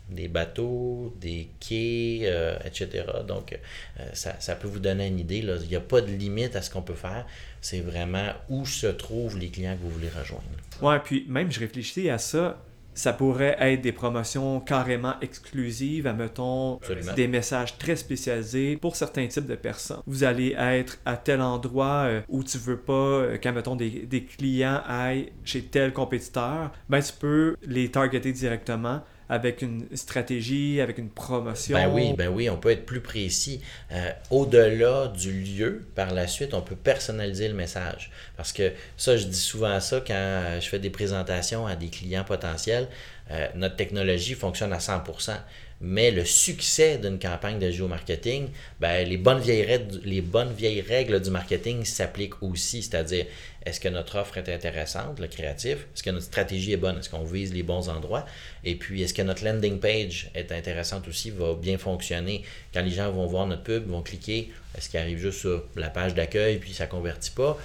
des 0.09 0.29
bateaux, 0.29 1.15
des 1.21 1.49
quais, 1.59 2.21
euh, 2.25 2.57
etc. 2.65 3.05
Donc, 3.27 3.59
euh, 3.99 4.05
ça, 4.13 4.55
peut 4.55 4.69
vous 4.69 4.79
donner 4.79 5.07
une 5.09 5.19
idée. 5.19 5.43
Là. 5.43 5.57
Il 5.61 5.69
n'y 5.69 5.77
a 5.77 5.81
pas 5.81 6.01
de 6.01 6.11
limite 6.11 6.55
à 6.55 6.63
ce 6.63 6.71
qu'on 6.71 6.83
peut 6.83 6.95
faire. 6.95 7.27
C'est 7.61 7.81
vraiment 7.81 8.33
où 8.49 8.65
se 8.67 8.87
trouvent 8.87 9.39
les 9.39 9.49
clients 9.49 9.77
que 9.77 9.83
vous 9.83 9.91
voulez 9.91 10.09
rejoindre. 10.09 10.45
Ouais, 10.81 10.99
puis 11.01 11.25
même, 11.29 11.51
je 11.51 11.59
réfléchis 11.59 12.09
à 12.09 12.19
ça. 12.19 12.63
Ça 12.97 13.13
pourrait 13.13 13.57
être 13.61 13.83
des 13.83 13.93
promotions 13.93 14.59
carrément 14.61 15.15
exclusives, 15.21 16.07
admettons, 16.07 16.81
des 17.15 17.29
messages 17.29 17.79
très 17.79 17.95
spécialisés 17.95 18.77
pour 18.77 18.97
certains 18.97 19.27
types 19.27 19.47
de 19.47 19.55
personnes. 19.55 20.01
Vous 20.07 20.25
allez 20.25 20.55
être 20.59 20.99
à 21.05 21.17
tel 21.17 21.41
endroit 21.41 22.07
euh, 22.07 22.21
où 22.29 22.43
tu 22.43 22.59
veux 22.59 22.79
pas 22.79 23.39
qu'à 23.39 23.53
mettons 23.53 23.77
des, 23.77 24.07
des 24.07 24.25
clients 24.25 24.81
aillent 24.87 25.31
chez 25.45 25.63
tel 25.63 25.93
compétiteur, 25.93 26.73
ben 26.89 27.01
tu 27.01 27.13
peux 27.13 27.57
les 27.63 27.91
targeter 27.91 28.33
directement 28.33 29.03
avec 29.29 29.63
une 29.63 29.87
stratégie, 29.95 30.81
avec 30.81 30.99
une 30.99 31.11
promotion. 31.11 31.77
Ben 31.77 31.89
oui, 31.89 32.15
ben 32.17 32.29
oui, 32.29 32.49
on 32.49 32.57
peut 32.57 32.71
être 32.71 32.87
plus 32.87 33.01
précis. 33.01 33.61
Euh, 33.93 34.11
au-delà 34.31 35.09
du 35.09 35.33
lieu, 35.33 35.87
par 35.95 36.15
la 36.15 36.27
suite, 36.27 36.55
on 36.55 36.61
peut 36.61 36.77
personnaliser 36.77 37.49
le 37.49 37.55
message. 37.55 38.11
Parce 38.37 38.53
que 38.53 38.73
ça, 38.97 39.17
je 39.17 39.27
dis 39.27 39.39
souvent 39.39 39.81
ça 39.81 40.03
quand 40.07 40.59
je 40.61 40.69
fais 40.69 40.79
des 40.79 40.91
présentations 40.91 41.67
à 41.67 41.75
des 41.77 41.89
clients 41.89 42.25
potentiels. 42.25 42.89
Euh, 43.31 43.49
notre 43.55 43.77
technologie 43.77 44.35
fonctionne 44.35 44.73
à 44.73 44.79
100%. 44.79 45.33
Mais 45.81 46.11
le 46.11 46.25
succès 46.25 46.97
d'une 46.97 47.19
campagne 47.19 47.59
de 47.59 47.71
géomarketing, 47.71 48.49
ben, 48.81 49.07
les, 49.07 49.19
bonnes 49.19 49.41
vieilles 49.41 49.65
règles, 49.65 50.01
les 50.05 50.23
bonnes 50.23 50.53
vieilles 50.53 50.81
règles 50.81 51.21
du 51.21 51.29
marketing 51.29 51.85
s'appliquent 51.85 52.43
aussi. 52.43 52.83
C'est-à-dire, 52.83 53.27
est-ce 53.67 53.79
que 53.79 53.89
notre 53.89 54.17
offre 54.17 54.39
est 54.39 54.49
intéressante, 54.49 55.21
le 55.21 55.27
créatif? 55.27 55.87
Est-ce 55.95 56.03
que 56.03 56.11
notre 56.11 56.25
stratégie 56.25 56.73
est 56.73 56.79
bonne? 56.79 56.99
Est-ce 56.99 57.11
qu'on 57.11 57.25
vise 57.25 57.53
les 57.53 57.63
bons 57.63 57.91
endroits? 57.91 58.25
Et 58.65 58.77
puis, 58.77 59.03
est-ce 59.03 59.13
que 59.13 59.21
notre 59.21 59.45
landing 59.45 59.79
page 59.79 60.31
est 60.35 60.51
intéressante 60.51 61.09
aussi, 61.09 61.31
va 61.31 61.55
bien 61.55 61.77
fonctionner? 61.77 62.43
Quand 62.73 62.83
les 62.83 62.93
gens 62.93 63.11
vont 63.13 63.27
voir 63.27 63.47
notre 63.47 63.65
pub, 63.65 63.87
vont 63.87 64.03
cliquer, 64.03 64.53
est-ce 64.79 64.89
qu'ils 64.89 65.01
arrivent 65.01 65.19
juste 65.19 65.41
sur 65.41 65.65
la 65.75 65.91
page 65.91 66.15
d'accueil 66.15 66.59
puis 66.59 66.73
ça 66.73 66.87
ne 66.87 66.91
convertit 66.91 67.33
pas? 67.33 67.59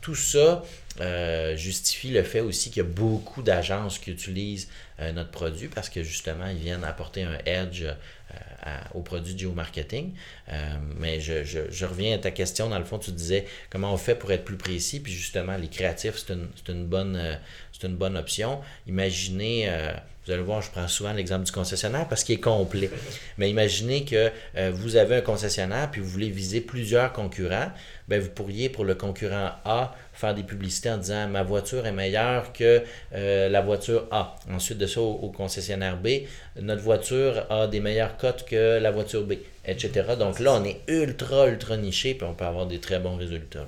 tout 0.00 0.14
ça 0.14 0.62
euh, 1.00 1.56
justifie 1.56 2.10
le 2.10 2.22
fait 2.22 2.40
aussi 2.40 2.70
qu'il 2.70 2.82
y 2.82 2.86
a 2.86 2.88
beaucoup 2.88 3.42
d'agences 3.42 3.98
qui 3.98 4.10
utilisent 4.10 4.68
euh, 5.00 5.12
notre 5.12 5.30
produit 5.30 5.68
parce 5.68 5.88
que 5.88 6.02
justement, 6.02 6.46
ils 6.48 6.58
viennent 6.58 6.84
apporter 6.84 7.22
un 7.22 7.38
edge 7.44 7.82
euh, 7.84 8.78
au 8.94 9.02
produit 9.02 9.34
de 9.34 9.38
géomarketing. 9.38 10.12
mais 10.98 11.20
je, 11.20 11.84
reviens 11.84 12.14
à 12.14 12.18
ta 12.18 12.30
question. 12.30 12.68
Dans 12.68 12.78
le 12.78 12.84
fond, 12.84 12.98
tu 12.98 13.12
disais 13.12 13.46
comment 13.70 13.92
on 13.92 13.96
fait 13.96 14.14
pour 14.14 14.32
être 14.32 14.44
plus 14.44 14.56
précis. 14.56 15.00
Puis 15.00 15.12
justement, 15.12 15.56
les 15.56 15.68
créatifs, 15.68 16.16
c'est 16.16 16.72
une, 16.72 16.86
bonne, 16.86 17.38
c'est 17.72 17.86
une 17.86 17.96
bonne 17.96 18.16
option. 18.16 18.60
Imaginez 18.86 19.68
vous 20.26 20.32
allez 20.32 20.42
voir, 20.42 20.60
je 20.60 20.70
prends 20.72 20.88
souvent 20.88 21.12
l'exemple 21.12 21.44
du 21.44 21.52
concessionnaire 21.52 22.08
parce 22.08 22.24
qu'il 22.24 22.34
est 22.34 22.40
complet. 22.40 22.90
Mais 23.38 23.48
imaginez 23.48 24.04
que 24.04 24.32
euh, 24.56 24.72
vous 24.74 24.96
avez 24.96 25.16
un 25.16 25.20
concessionnaire 25.20 25.88
puis 25.90 26.00
vous 26.00 26.08
voulez 26.08 26.30
viser 26.30 26.60
plusieurs 26.60 27.12
concurrents. 27.12 27.70
Bien, 28.08 28.18
vous 28.18 28.30
pourriez, 28.30 28.68
pour 28.68 28.84
le 28.84 28.96
concurrent 28.96 29.52
A, 29.64 29.94
faire 30.16 30.34
des 30.34 30.42
publicités 30.42 30.90
en 30.90 30.98
disant 30.98 31.28
ma 31.28 31.42
voiture 31.42 31.86
est 31.86 31.92
meilleure 31.92 32.52
que 32.52 32.82
euh, 33.14 33.48
la 33.48 33.60
voiture 33.60 34.06
A. 34.10 34.36
Ensuite 34.52 34.78
de 34.78 34.86
ça, 34.86 35.00
au, 35.00 35.30
concessionnaire 35.30 35.96
B, 35.96 36.08
notre 36.60 36.82
voiture 36.82 37.46
a 37.50 37.66
des 37.66 37.80
meilleures 37.80 38.16
cotes 38.16 38.44
que 38.44 38.78
la 38.78 38.90
voiture 38.90 39.24
B, 39.24 39.34
etc. 39.64 40.14
Donc 40.18 40.40
là, 40.40 40.54
on 40.54 40.64
est 40.64 40.80
ultra, 40.88 41.48
ultra 41.48 41.76
niché 41.76 42.14
puis 42.14 42.26
on 42.26 42.34
peut 42.34 42.44
avoir 42.44 42.66
des 42.66 42.78
très 42.78 42.98
bons 42.98 43.16
résultats. 43.16 43.66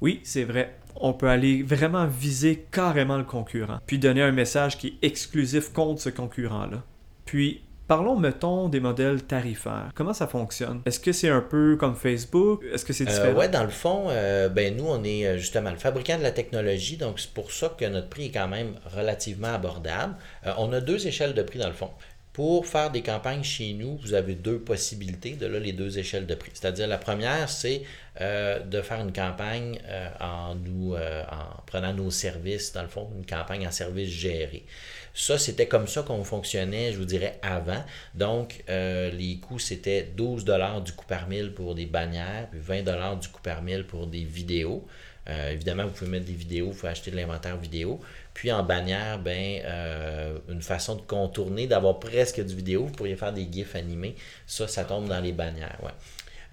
Oui, 0.00 0.20
c'est 0.24 0.44
vrai 0.44 0.74
on 0.96 1.12
peut 1.12 1.28
aller 1.28 1.62
vraiment 1.62 2.06
viser 2.06 2.66
carrément 2.70 3.16
le 3.16 3.24
concurrent, 3.24 3.78
puis 3.86 3.98
donner 3.98 4.22
un 4.22 4.32
message 4.32 4.76
qui 4.76 4.88
est 4.88 5.06
exclusif 5.06 5.72
contre 5.72 6.02
ce 6.02 6.10
concurrent-là. 6.10 6.82
Puis, 7.24 7.62
Parlons, 7.90 8.16
mettons, 8.16 8.68
des 8.68 8.78
modèles 8.78 9.24
tarifaires. 9.24 9.90
Comment 9.96 10.14
ça 10.14 10.28
fonctionne? 10.28 10.80
Est-ce 10.86 11.00
que 11.00 11.10
c'est 11.10 11.28
un 11.28 11.40
peu 11.40 11.74
comme 11.74 11.96
Facebook? 11.96 12.62
Est-ce 12.72 12.84
que 12.84 12.92
c'est 12.92 13.02
euh, 13.02 13.10
différent? 13.10 13.40
oui, 13.40 13.48
dans 13.48 13.64
le 13.64 13.68
fond, 13.68 14.06
euh, 14.10 14.48
ben, 14.48 14.76
nous, 14.76 14.86
on 14.86 15.02
est 15.02 15.26
euh, 15.26 15.38
justement 15.38 15.72
le 15.72 15.76
fabricant 15.76 16.16
de 16.16 16.22
la 16.22 16.30
technologie, 16.30 16.98
donc 16.98 17.18
c'est 17.18 17.32
pour 17.32 17.50
ça 17.50 17.74
que 17.76 17.84
notre 17.86 18.08
prix 18.08 18.26
est 18.26 18.30
quand 18.30 18.46
même 18.46 18.74
relativement 18.94 19.52
abordable. 19.52 20.14
on 20.56 20.72
a 20.72 20.80
deux 20.80 21.08
échelles 21.08 21.34
de 21.34 21.42
prix 21.42 21.58
dans 21.58 21.66
le 21.66 21.72
fond. 21.72 21.90
Pour 22.32 22.64
faire 22.64 22.92
des 22.92 23.02
campagnes 23.02 23.42
chez 23.42 23.72
nous, 23.72 23.98
vous 23.98 24.14
avez 24.14 24.36
deux 24.36 24.60
possibilités, 24.60 25.32
de 25.32 25.46
là 25.46 25.58
les 25.58 25.72
deux 25.72 25.98
échelles 25.98 26.26
de 26.26 26.34
prix. 26.36 26.52
C'est-à-dire 26.54 26.86
la 26.86 26.96
première, 26.96 27.48
c'est 27.48 27.82
euh, 28.20 28.60
de 28.60 28.82
faire 28.82 29.00
une 29.00 29.12
campagne 29.12 29.80
euh, 29.88 30.08
en, 30.20 30.54
nous, 30.54 30.94
euh, 30.94 31.24
en 31.24 31.62
prenant 31.66 31.92
nos 31.92 32.10
services, 32.10 32.72
dans 32.72 32.82
le 32.82 32.88
fond, 32.88 33.10
une 33.16 33.26
campagne 33.26 33.66
en 33.66 33.72
service 33.72 34.10
géré. 34.10 34.64
Ça, 35.14 35.38
c'était 35.38 35.66
comme 35.66 35.88
ça 35.88 36.02
qu'on 36.02 36.24
fonctionnait, 36.24 36.92
je 36.92 36.98
vous 36.98 37.04
dirais, 37.04 37.38
avant. 37.42 37.82
Donc, 38.14 38.64
les 38.68 39.38
coûts, 39.42 39.58
c'était 39.58 40.08
12 40.16 40.44
du 40.44 40.92
coût 40.92 41.06
par 41.06 41.28
mille 41.28 41.52
pour 41.52 41.74
des 41.74 41.86
bannières, 41.86 42.48
puis 42.50 42.60
20 42.60 43.16
du 43.20 43.28
coût 43.28 43.42
par 43.42 43.62
mille 43.62 43.84
pour 43.84 44.06
des 44.06 44.24
vidéos. 44.24 44.86
évidemment, 45.26 45.84
vous 45.84 45.90
pouvez 45.90 46.10
mettre 46.10 46.26
des 46.26 46.32
vidéos, 46.32 46.70
vous 46.70 46.78
pouvez 46.78 46.92
acheter 46.92 47.10
de 47.10 47.16
l'inventaire 47.16 47.56
vidéo. 47.56 48.00
Puis 48.34 48.50
en 48.52 48.62
bannière, 48.62 49.18
ben, 49.18 49.60
euh, 49.64 50.38
une 50.48 50.62
façon 50.62 50.96
de 50.96 51.02
contourner, 51.02 51.66
d'avoir 51.66 51.98
presque 51.98 52.40
du 52.44 52.54
vidéo, 52.54 52.86
vous 52.86 52.92
pourriez 52.92 53.16
faire 53.16 53.32
des 53.32 53.46
GIFs 53.50 53.74
animés. 53.74 54.14
Ça, 54.46 54.68
ça 54.68 54.84
tombe 54.84 55.08
dans 55.08 55.20
les 55.20 55.32
bannières. 55.32 55.78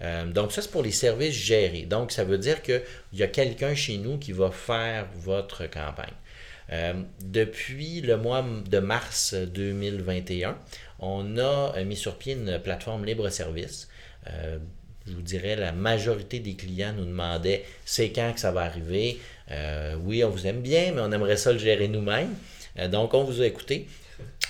Euh, 0.02 0.26
donc 0.26 0.52
ça, 0.52 0.62
c'est 0.62 0.70
pour 0.70 0.82
les 0.82 0.92
services 0.92 1.34
gérés. 1.34 1.82
Donc 1.82 2.12
ça 2.12 2.24
veut 2.24 2.38
dire 2.38 2.62
qu'il 2.62 2.82
y 3.14 3.22
a 3.22 3.28
quelqu'un 3.28 3.74
chez 3.74 3.96
nous 3.96 4.18
qui 4.18 4.32
va 4.32 4.50
faire 4.50 5.06
votre 5.14 5.66
campagne. 5.66 6.12
Euh, 6.70 6.94
depuis 7.24 8.00
le 8.00 8.16
mois 8.16 8.44
de 8.68 8.78
mars 8.78 9.34
2021, 9.34 10.58
on 11.00 11.38
a 11.38 11.82
mis 11.84 11.96
sur 11.96 12.16
pied 12.16 12.34
une 12.34 12.58
plateforme 12.58 13.04
libre-service 13.04 13.88
je 15.08 15.14
vous 15.14 15.22
dirais, 15.22 15.56
la 15.56 15.72
majorité 15.72 16.38
des 16.40 16.54
clients 16.54 16.92
nous 16.96 17.04
demandaient 17.04 17.64
c'est 17.84 18.10
quand 18.10 18.32
que 18.34 18.40
ça 18.40 18.52
va 18.52 18.62
arriver? 18.62 19.18
Euh, 19.50 19.96
oui, 20.04 20.22
on 20.24 20.30
vous 20.30 20.46
aime 20.46 20.60
bien, 20.60 20.92
mais 20.94 21.00
on 21.00 21.10
aimerait 21.12 21.36
ça 21.36 21.52
le 21.52 21.58
gérer 21.58 21.88
nous-mêmes. 21.88 22.34
Euh, 22.78 22.88
donc, 22.88 23.14
on 23.14 23.24
vous 23.24 23.40
a 23.40 23.46
écouté. 23.46 23.86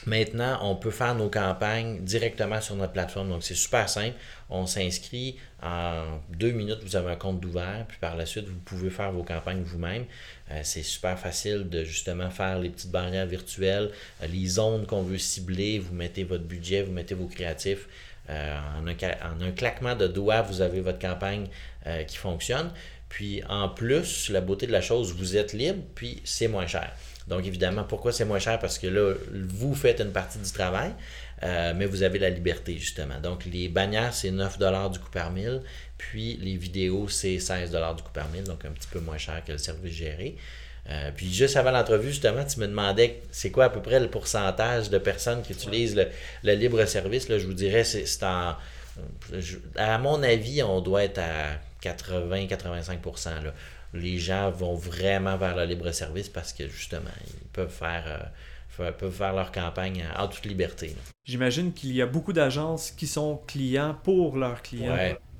Maintenant, 0.08 0.58
on 0.62 0.74
peut 0.74 0.90
faire 0.90 1.14
nos 1.14 1.28
campagnes 1.28 2.00
directement 2.00 2.62
sur 2.62 2.74
notre 2.76 2.94
plateforme. 2.94 3.28
Donc, 3.28 3.42
c'est 3.42 3.54
super 3.54 3.90
simple. 3.90 4.16
On 4.48 4.66
s'inscrit 4.66 5.36
en 5.62 6.20
deux 6.30 6.52
minutes, 6.52 6.78
vous 6.82 6.96
avez 6.96 7.12
un 7.12 7.16
compte 7.16 7.40
d'ouvert, 7.40 7.84
puis 7.86 7.98
par 8.00 8.16
la 8.16 8.24
suite, 8.24 8.48
vous 8.48 8.58
pouvez 8.64 8.88
faire 8.88 9.12
vos 9.12 9.22
campagnes 9.22 9.60
vous-même. 9.62 10.06
Euh, 10.50 10.60
c'est 10.62 10.82
super 10.82 11.18
facile 11.18 11.68
de 11.68 11.84
justement 11.84 12.30
faire 12.30 12.58
les 12.58 12.70
petites 12.70 12.90
barrières 12.90 13.26
virtuelles, 13.26 13.90
les 14.26 14.46
zones 14.46 14.86
qu'on 14.86 15.02
veut 15.02 15.18
cibler. 15.18 15.78
Vous 15.78 15.94
mettez 15.94 16.24
votre 16.24 16.44
budget, 16.44 16.82
vous 16.82 16.92
mettez 16.92 17.14
vos 17.14 17.26
créatifs. 17.26 17.86
Euh, 18.30 18.56
en, 18.78 18.86
un, 18.86 19.52
claquement 19.52 19.94
de 19.94 20.06
doigts, 20.06 20.40
vous 20.40 20.62
avez 20.62 20.80
votre 20.80 20.98
campagne 20.98 21.48
euh, 21.86 22.04
qui 22.04 22.16
fonctionne. 22.16 22.70
Puis 23.10 23.42
en 23.46 23.68
plus, 23.68 24.30
la 24.30 24.40
beauté 24.40 24.66
de 24.66 24.72
la 24.72 24.80
chose, 24.80 25.12
vous 25.14 25.36
êtes 25.36 25.52
libre, 25.52 25.82
puis 25.94 26.22
c'est 26.24 26.48
moins 26.48 26.66
cher. 26.66 26.90
Donc 27.28 27.46
évidemment, 27.46 27.84
pourquoi 27.84 28.12
c'est 28.12 28.24
moins 28.24 28.38
cher? 28.38 28.58
Parce 28.58 28.78
que 28.78 28.86
là, 28.86 29.14
vous 29.32 29.74
faites 29.74 30.00
une 30.00 30.12
partie 30.12 30.38
du 30.38 30.50
travail, 30.50 30.92
euh, 31.42 31.74
mais 31.76 31.86
vous 31.86 32.02
avez 32.02 32.18
la 32.18 32.30
liberté 32.30 32.76
justement. 32.78 33.20
Donc 33.20 33.44
les 33.44 33.68
bannières, 33.68 34.14
c'est 34.14 34.30
9 34.30 34.58
du 34.90 34.98
coup 34.98 35.10
par 35.10 35.30
mille, 35.30 35.60
puis 35.98 36.38
les 36.40 36.56
vidéos, 36.56 37.08
c'est 37.08 37.38
16 37.38 37.70
du 37.70 38.02
coup 38.02 38.12
par 38.12 38.28
mille, 38.30 38.44
donc 38.44 38.64
un 38.64 38.70
petit 38.70 38.88
peu 38.90 39.00
moins 39.00 39.18
cher 39.18 39.42
que 39.44 39.52
le 39.52 39.58
service 39.58 39.94
géré. 39.94 40.36
Euh, 40.90 41.10
puis 41.14 41.30
juste 41.30 41.56
avant 41.56 41.70
l'entrevue, 41.70 42.08
justement, 42.08 42.44
tu 42.44 42.60
me 42.60 42.66
demandais 42.66 43.20
c'est 43.30 43.50
quoi 43.50 43.66
à 43.66 43.68
peu 43.68 43.82
près 43.82 44.00
le 44.00 44.08
pourcentage 44.08 44.88
de 44.88 44.96
personnes 44.96 45.42
qui 45.42 45.52
utilisent 45.52 45.96
le, 46.42 46.52
libre 46.54 46.82
service. 46.86 47.28
Je 47.28 47.46
vous 47.46 47.52
dirais, 47.52 47.84
c'est 47.84 48.06
à 49.76 49.98
mon 49.98 50.22
avis, 50.22 50.62
on 50.62 50.80
doit 50.80 51.04
être 51.04 51.18
à 51.18 51.58
80-85 51.82 53.00
Les 53.94 54.18
gens 54.18 54.50
vont 54.50 54.74
vraiment 54.74 55.36
vers 55.36 55.56
le 55.56 55.64
libre 55.64 55.90
service 55.92 56.28
parce 56.28 56.52
que 56.52 56.68
justement, 56.68 57.10
ils 57.26 57.48
peuvent 57.48 57.72
faire. 57.72 58.04
Euh, 58.06 58.26
peuvent 58.92 59.10
faire 59.10 59.32
leur 59.32 59.50
campagne 59.50 60.04
en 60.16 60.28
toute 60.28 60.44
liberté. 60.44 60.94
J'imagine 61.24 61.72
qu'il 61.72 61.92
y 61.92 62.00
a 62.00 62.06
beaucoup 62.06 62.32
d'agences 62.32 62.92
qui 62.92 63.08
sont 63.08 63.40
clients 63.46 63.96
pour 64.04 64.36
leurs 64.36 64.62
clients. 64.62 64.96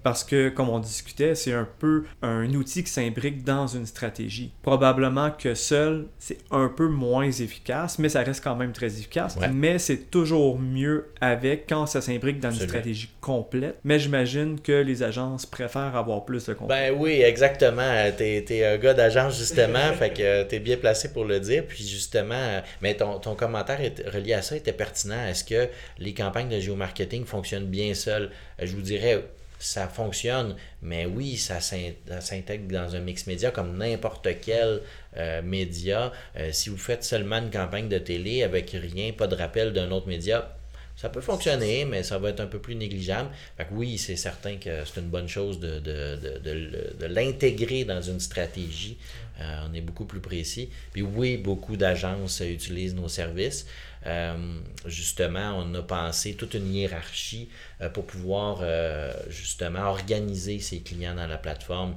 Parce 0.09 0.25
que, 0.25 0.49
comme 0.49 0.71
on 0.71 0.79
discutait, 0.79 1.35
c'est 1.35 1.53
un 1.53 1.69
peu 1.79 2.05
un 2.23 2.49
outil 2.55 2.83
qui 2.83 2.91
s'imbrique 2.91 3.45
dans 3.45 3.67
une 3.67 3.85
stratégie. 3.85 4.53
Probablement 4.63 5.31
que 5.31 5.53
seul, 5.53 6.07
c'est 6.19 6.39
un 6.51 6.69
peu 6.69 6.89
moins 6.89 7.31
efficace, 7.31 7.99
mais 7.99 8.09
ça 8.09 8.23
reste 8.23 8.43
quand 8.43 8.57
même 8.57 8.73
très 8.73 8.87
efficace. 8.87 9.37
Mais 9.53 9.79
c'est 9.79 10.11
toujours 10.11 10.59
mieux 10.59 11.09
avec 11.21 11.67
quand 11.69 11.85
ça 11.85 12.01
s'imbrique 12.01 12.41
dans 12.41 12.51
une 12.51 12.67
stratégie 12.67 13.11
complète. 13.21 13.77
Mais 13.85 13.99
j'imagine 13.99 14.59
que 14.59 14.73
les 14.73 15.03
agences 15.03 15.45
préfèrent 15.45 15.95
avoir 15.95 16.25
plus 16.25 16.47
de 16.47 16.55
contenu. 16.55 16.69
Ben 16.69 16.95
oui, 16.99 17.21
exactement. 17.21 17.93
T'es 18.17 18.47
es 18.49 18.65
un 18.65 18.79
gars 18.79 18.95
d'agence, 18.95 19.37
justement, 19.37 19.93
fait 19.93 20.15
que 20.15 20.45
t'es 20.45 20.59
bien 20.59 20.79
placé 20.79 21.13
pour 21.13 21.27
le 21.27 21.39
dire. 21.39 21.67
Puis 21.69 21.87
justement, 21.87 22.63
mais 22.81 22.97
ton, 22.97 23.19
ton 23.19 23.35
commentaire 23.35 23.83
est 23.83 24.09
relié 24.09 24.33
à 24.33 24.41
ça 24.41 24.57
était 24.57 24.73
pertinent. 24.73 25.27
Est-ce 25.27 25.45
que 25.45 25.69
les 25.99 26.15
campagnes 26.15 26.49
de 26.49 26.59
géomarketing 26.59 27.27
fonctionnent 27.27 27.67
bien 27.67 27.93
seules? 27.93 28.31
Je 28.59 28.75
vous 28.75 28.81
dirais 28.81 29.23
ça 29.59 29.89
fonctionne, 29.89 30.57
mais 30.83 31.07
oui, 31.07 31.37
ça 31.37 31.61
s'intègre 31.61 32.69
dans 32.69 32.95
un 32.95 33.01
mix 33.01 33.27
média 33.27 33.51
comme 33.51 33.77
n'importe 33.77 34.29
quel 34.41 34.83
euh, 35.17 35.43
média. 35.43 36.13
Euh, 36.37 36.51
si 36.53 36.69
vous 36.69 36.77
faites 36.77 37.05
seulement 37.05 37.39
une 37.39 37.51
campagne 37.51 37.89
de 37.89 37.99
télé 37.99 38.43
avec 38.43 38.71
rien, 38.71 39.13
pas 39.13 39.27
de 39.27 39.35
rappel 39.35 39.73
d'un 39.73 39.91
autre 39.91 40.07
média, 40.07 40.55
ça 40.99 41.09
peut 41.09 41.21
fonctionner, 41.21 41.85
mais 41.85 42.03
ça 42.03 42.19
va 42.19 42.31
être 42.31 42.41
un 42.41 42.49
peu 42.49 42.59
plus 42.59 42.75
négligeable. 42.75 43.31
Fait 43.57 43.69
oui, 43.71 43.99
c'est 43.99 44.17
certain 44.17 44.57
que 44.57 44.85
c'est 44.85 45.01
une 45.01 45.09
bonne 45.09 45.29
chose 45.29 45.61
de, 45.61 45.79
de, 45.79 47.07
l'intégrer 47.07 47.85
dans 47.85 48.03
une 48.03 48.19
stratégie. 48.19 48.99
Euh, 49.41 49.67
on 49.71 49.75
est 49.75 49.81
beaucoup 49.81 50.07
plus 50.07 50.19
précis. 50.19 50.71
Puis 50.93 51.03
oui, 51.03 51.37
beaucoup 51.37 51.77
d'agences 51.77 52.41
utilisent 52.41 52.97
nos 52.97 53.07
services. 53.07 53.67
Euh, 54.07 54.61
justement, 54.87 55.59
on 55.59 55.75
a 55.75 55.83
pensé 55.83 56.35
toute 56.35 56.55
une 56.55 56.73
hiérarchie 56.73 57.49
euh, 57.81 57.89
pour 57.89 58.07
pouvoir 58.07 58.61
euh, 58.63 59.13
justement 59.29 59.91
organiser 59.91 60.61
ses 60.61 60.81
clients 60.81 61.15
dans 61.15 61.27
la 61.27 61.39
plateforme. 61.39 61.97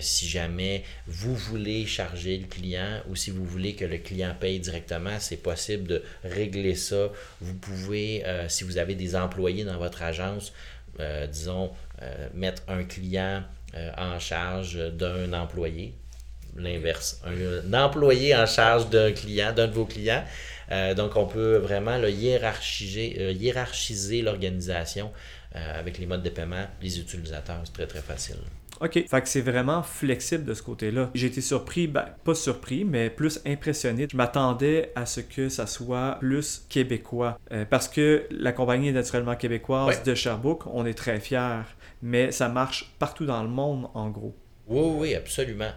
si 0.00 0.28
jamais 0.28 0.84
vous 1.06 1.34
voulez 1.34 1.86
charger 1.86 2.36
le 2.36 2.46
client 2.46 3.00
ou 3.08 3.16
si 3.16 3.30
vous 3.30 3.44
voulez 3.44 3.74
que 3.74 3.84
le 3.84 3.98
client 3.98 4.34
paye 4.38 4.60
directement, 4.60 5.18
c'est 5.18 5.42
possible 5.42 5.86
de 5.86 6.02
régler 6.24 6.74
ça. 6.74 7.08
Vous 7.40 7.54
pouvez, 7.54 8.24
si 8.48 8.64
vous 8.64 8.76
avez 8.78 8.94
des 8.94 9.14
employés 9.14 9.64
dans 9.64 9.78
votre 9.78 10.02
agence, 10.02 10.52
disons, 11.30 11.70
mettre 12.34 12.62
un 12.68 12.84
client 12.84 13.44
en 13.96 14.18
charge 14.18 14.76
d'un 14.94 15.32
employé 15.32 15.94
l'inverse. 16.58 17.20
Un, 17.24 17.72
employé 17.72 18.34
en 18.34 18.46
charge 18.46 18.90
d'un 18.90 19.12
client, 19.12 19.52
d'un 19.52 19.68
de 19.68 19.72
vos 19.72 19.86
clients. 19.86 20.24
Euh, 20.70 20.94
donc, 20.94 21.16
on 21.16 21.26
peut 21.26 21.56
vraiment 21.56 21.96
hiérarchiser, 21.98 23.16
euh, 23.20 23.32
hiérarchiser 23.32 24.22
l'organisation 24.22 25.12
euh, 25.56 25.78
avec 25.78 25.98
les 25.98 26.06
modes 26.06 26.22
de 26.22 26.28
paiement, 26.28 26.66
les 26.82 26.98
utilisateurs. 26.98 27.60
C'est 27.64 27.72
très, 27.72 27.86
très 27.86 28.02
facile. 28.02 28.36
OK. 28.80 28.92
Fait 29.08 29.22
que 29.22 29.28
c'est 29.28 29.40
vraiment 29.40 29.82
flexible 29.82 30.44
de 30.44 30.54
ce 30.54 30.62
côté-là. 30.62 31.10
J'ai 31.14 31.26
été 31.26 31.40
surpris, 31.40 31.88
ben, 31.88 32.06
pas 32.22 32.34
surpris, 32.34 32.84
mais 32.84 33.10
plus 33.10 33.40
impressionné. 33.44 34.06
Je 34.10 34.16
m'attendais 34.16 34.92
à 34.94 35.04
ce 35.04 35.20
que 35.20 35.48
ça 35.48 35.66
soit 35.66 36.18
plus 36.20 36.64
québécois. 36.68 37.38
parce 37.70 37.88
que 37.88 38.26
la 38.30 38.52
compagnie 38.52 38.88
est 38.88 38.92
naturellement 38.92 39.34
québécoise 39.34 40.02
de 40.04 40.14
Sherbrooke, 40.14 40.66
on 40.66 40.86
est 40.86 40.94
très 40.94 41.18
fiers. 41.18 41.62
Mais 42.02 42.30
ça 42.30 42.48
marche 42.48 42.94
partout 43.00 43.26
dans 43.26 43.42
le 43.42 43.48
monde, 43.48 43.88
en 43.94 44.10
gros. 44.10 44.36
Oui, 44.68 44.92
oui, 44.96 45.14
absolument. 45.16 45.72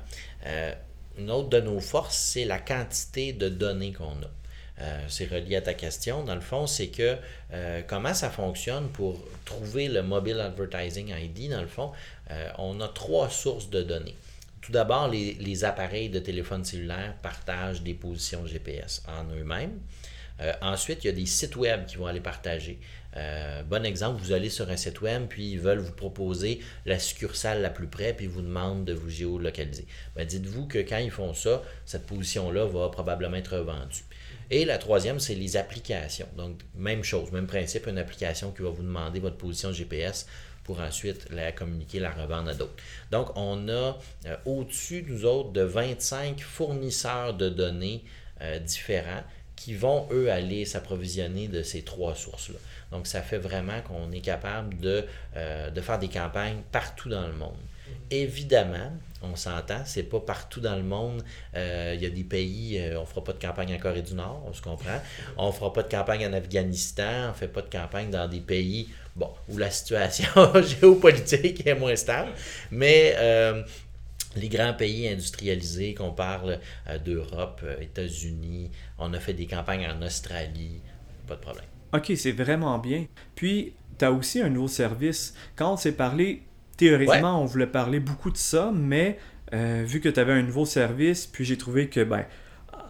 une 1.18 1.32
autre 1.32 1.50
de 1.50 1.62
nos 1.62 1.80
forces, 1.80 2.18
c'est 2.18 2.46
la 2.46 2.60
quantité 2.60 3.34
de 3.34 3.50
données 3.50 3.94
qu'on 3.94 4.12
a. 4.12 4.41
Euh, 4.82 5.00
c'est 5.08 5.26
relié 5.26 5.58
à 5.58 5.62
ta 5.62 5.74
question. 5.74 6.24
Dans 6.24 6.36
le 6.36 6.42
fond, 6.42 6.66
c'est 6.66 6.88
que 6.88 7.18
euh, 7.54 7.82
comment 7.86 8.14
ça 8.14 8.30
fonctionne 8.30 8.90
pour 8.90 9.20
trouver 9.46 9.88
le 9.88 10.02
Mobile 10.02 10.40
Advertising 10.40 11.14
ID, 11.16 11.52
dans 11.52 11.62
le 11.62 11.68
fond, 11.68 11.92
euh, 12.32 12.50
on 12.58 12.82
a 12.82 12.88
trois 12.88 13.30
sources 13.30 13.70
de 13.70 13.84
données. 13.84 14.16
Tout 14.62 14.72
d'abord, 14.72 15.08
les, 15.08 15.64
appareils 15.64 16.10
de 16.10 16.20
téléphone 16.20 16.64
cellulaire 16.64 17.16
partagent 17.22 17.82
des 17.82 17.94
positions 17.94 18.46
GPS 18.46 19.04
en 19.08 19.24
eux-mêmes. 19.36 19.80
ensuite, 20.62 21.04
il 21.04 21.08
y 21.08 21.10
a 21.10 21.14
des 21.14 21.26
sites 21.26 21.56
web 21.56 21.86
qui 21.88 21.98
vont 21.98 22.06
aller 22.06 22.20
partager. 22.20 22.80
bon 23.68 23.84
exemple, 23.84 24.22
vous 24.22 24.34
allez 24.34 24.52
sur 24.52 24.70
un 24.70 24.78
site 24.78 25.02
web, 25.02 25.26
puis 25.28 25.54
ils 25.54 25.60
veulent 25.60 25.80
vous 25.80 25.94
proposer 25.94 26.60
la 26.86 27.00
succursale 27.00 27.64
la 27.64 27.72
plus 27.72 27.88
près, 27.88 28.14
puis 28.14 28.26
ils 28.26 28.32
vous 28.32 28.44
demandent 28.44 28.86
de 28.86 28.94
vous 28.94 29.10
géolocaliser. 29.10 29.88
Ben, 30.16 30.28
dites-vous 30.28 30.68
que 30.68 30.78
quand 30.78 31.00
ils 31.00 31.12
font 31.12 31.34
ça, 31.34 31.64
cette 31.88 32.06
position-là 32.06 32.66
va 32.68 32.90
probablement 32.90 33.38
être 33.38 33.58
vendue. 33.58 34.06
Et 34.54 34.66
la 34.66 34.78
troisième, 34.78 35.20
c'est 35.22 35.34
les 35.34 35.56
applications. 35.56 36.28
Donc, 36.36 36.60
même 36.76 37.06
chose, 37.06 37.32
même 37.32 37.48
principe, 37.48 37.88
une 37.88 37.98
application 37.98 38.52
qui 38.52 38.62
va 38.62 38.70
vous 38.70 38.84
demander 38.84 39.22
votre 39.22 39.38
position 39.38 39.72
GPS 39.72 40.28
pour 40.66 40.82
ensuite 40.82 41.30
la 41.32 41.54
communiquer, 41.54 42.00
la 42.00 42.12
revendre 42.12 42.50
à 42.50 42.54
d'autres. 42.54 42.76
Donc, 43.12 43.30
on 43.38 43.70
a 43.70 43.98
euh, 44.26 44.36
au-dessus, 44.46 45.06
nous 45.08 45.24
autres, 45.24 45.52
de 45.54 45.62
25 45.62 46.42
fournisseurs 46.42 47.34
de 47.34 47.48
données 47.48 48.04
euh, 48.42 48.60
différents 48.60 49.24
qui 49.56 49.74
vont, 49.74 50.08
eux, 50.12 50.30
aller 50.30 50.66
s'approvisionner 50.66 51.48
de 51.48 51.64
ces 51.64 51.84
trois 51.84 52.14
sources-là. 52.14 52.60
Donc, 52.92 53.08
ça 53.08 53.22
fait 53.22 53.38
vraiment 53.38 53.82
qu'on 53.82 54.12
est 54.12 54.20
capable 54.22 54.78
de, 54.80 55.06
euh, 55.38 55.70
de 55.70 55.80
faire 55.80 55.98
des 55.98 56.10
campagnes 56.10 56.62
partout 56.74 57.08
dans 57.08 57.26
le 57.26 57.34
monde. 57.34 57.58
Évidemment, 58.10 58.92
on 59.22 59.36
s'entend, 59.36 59.82
c'est 59.86 60.04
pas 60.04 60.20
partout 60.20 60.60
dans 60.60 60.76
le 60.76 60.84
monde. 60.84 61.24
Euh, 61.56 61.94
il 61.96 62.02
y 62.02 62.06
a 62.06 62.10
des 62.10 62.24
pays, 62.24 62.80
on 62.80 62.84
euh, 62.84 63.00
on 63.02 63.06
fera 63.06 63.24
pas 63.24 63.34
de 63.34 63.40
campagne 63.40 63.74
en 63.74 63.78
Corée 63.78 64.02
du 64.02 64.14
Nord, 64.14 64.44
on 64.48 64.54
se 64.54 64.62
comprend. 64.62 65.00
On 65.38 65.52
fera 65.52 65.74
pas 65.74 65.84
de 65.84 65.90
campagne 65.90 66.26
en 66.26 66.34
Afghanistan, 66.34 67.30
on 67.30 67.34
fait 67.34 67.48
pas 67.48 67.62
de 67.62 67.70
campagne 67.70 68.10
dans 68.10 68.28
des 68.28 68.40
pays 68.40 68.90
bon, 69.16 69.30
où 69.50 69.58
la 69.58 69.70
situation 69.70 70.32
géopolitique 70.62 71.66
est 71.66 71.76
moins 71.76 71.96
stable. 71.96 72.32
Mais 72.72 73.14
euh, 73.18 73.64
les 74.36 74.50
grands 74.50 74.74
pays 74.74 75.08
industrialisés, 75.08 75.94
qu'on 75.94 76.12
parle 76.12 76.60
d'Europe, 77.04 77.64
États-Unis, 77.82 78.72
on 78.98 79.14
a 79.14 79.20
fait 79.20 79.34
des 79.34 79.46
campagnes 79.46 79.86
en 79.88 80.02
Australie, 80.02 80.82
pas 81.28 81.36
de 81.36 81.42
problème. 81.42 81.66
OK, 81.94 82.14
c'est 82.16 82.32
vraiment 82.32 82.78
bien. 82.80 83.06
Puis, 83.36 83.74
tu 84.00 84.06
as 84.06 84.12
aussi 84.12 84.42
un 84.42 84.50
nouveau 84.50 84.70
service. 84.70 85.34
Quand 85.56 85.74
on 85.74 85.78
s'est 85.78 85.92
parlé, 85.92 86.44
théoriquement, 86.82 87.42
on 87.42 87.46
voulait 87.46 87.68
parler 87.68 88.00
beaucoup 88.00 88.32
de 88.32 88.38
ça, 88.38 88.72
mais 88.74 89.20
euh, 89.54 89.84
vu 89.86 90.02
que 90.02 90.10
tu 90.10 90.20
avais 90.20 90.34
un 90.34 90.42
nouveau 90.42 90.66
service, 90.66 91.28
puis 91.28 91.46
j'ai 91.46 91.58
trouvé 91.58 91.90
que, 91.90 92.04
ben, 92.04 92.26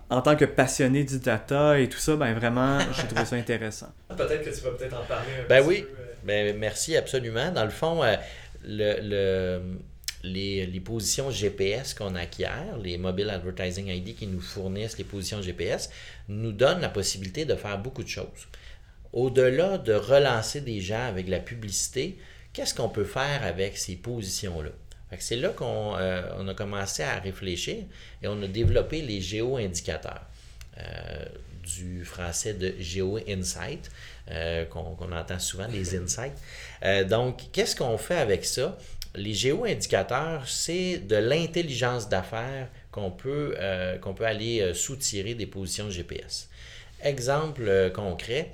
en 0.10 0.22
tant 0.22 0.36
que 0.36 0.46
passionné 0.46 1.04
du 1.04 1.20
data 1.20 1.80
et 1.80 1.90
tout 1.90 1.98
ça, 1.98 2.16
ben 2.16 2.34
vraiment, 2.34 2.80
j'ai 2.94 3.08
trouvé 3.08 3.26
ça 3.26 3.36
intéressant. 3.36 3.92
Peut-être 4.10 4.44
que 4.44 4.56
tu 4.56 4.62
vas 4.62 4.72
peut-être 4.72 4.98
en 4.98 5.06
parler 5.06 5.32
un 5.44 5.48
ben 5.48 5.66
oui. 5.66 5.86
Euh. 5.88 6.06
Ben, 6.24 6.58
merci, 6.58 6.96
absolument. 6.96 7.52
Dans 7.52 7.64
le 7.64 7.72
fond, 7.72 8.04
euh, 8.04 8.16
le, 8.64 9.62
les, 10.24 10.66
les, 10.68 10.80
positions 10.80 11.32
GPS 11.32 11.94
qu'on 11.94 12.16
acquiert, 12.16 12.78
les 12.82 12.98
Mobile 12.98 13.30
Advertising 13.30 13.88
ID 13.88 14.16
qui 14.16 14.28
nous 14.28 14.42
fournissent 14.42 14.98
les 14.98 15.04
positions 15.04 15.42
GPS, 15.42 15.90
nous 16.28 16.52
donnent 16.52 16.82
la 16.82 16.90
possibilité 16.90 17.46
de 17.46 17.56
faire 17.56 17.80
beaucoup 17.80 18.04
de 18.04 18.10
choses. 18.10 18.48
Au-delà 19.14 19.78
de 19.78 19.94
relancer 19.94 20.62
des 20.62 20.80
gens 20.80 21.08
avec 21.08 21.28
la 21.28 21.40
publicité, 21.40 22.18
qu'est-ce 22.54 22.74
qu'on 22.74 22.90
peut 22.90 23.06
faire 23.06 23.44
avec 23.44 23.78
ces 23.78 23.96
positions-là? 23.96 24.72
C'est 25.20 25.36
là 25.36 25.50
qu'on 25.50 25.96
euh, 25.98 26.48
a 26.48 26.54
commencé 26.54 27.04
à 27.04 27.20
réfléchir 27.20 27.84
et 28.22 28.28
on 28.28 28.42
a 28.42 28.48
développé 28.48 29.02
les 29.02 29.20
géo-indicateurs. 29.20 30.26
Euh, 30.78 31.26
du 31.64 32.04
français 32.06 32.56
de 32.56 32.74
Geo-Insight, 32.80 33.92
euh, 34.32 34.66
qu'on 34.66 35.12
entend 35.12 35.38
souvent, 35.38 35.68
les 35.68 35.96
insights. 36.02 36.34
donc, 37.08 37.52
qu'est-ce 37.52 37.76
qu'on 37.76 37.98
fait 38.00 38.18
avec 38.18 38.46
ça? 38.46 38.78
Les 39.14 39.34
géo-indicateurs, 39.34 40.48
c'est 40.48 40.98
de 40.98 41.18
l'intelligence 41.18 42.10
d'affaires 42.10 42.68
qu'on 42.90 43.12
peut, 43.12 43.56
qu'on 44.02 44.14
peut 44.14 44.26
aller 44.26 44.74
soutirer 44.74 45.36
des 45.36 45.46
positions 45.46 45.90
GPS. 45.92 46.50
Exemple 47.04 47.92
concret, 47.94 48.52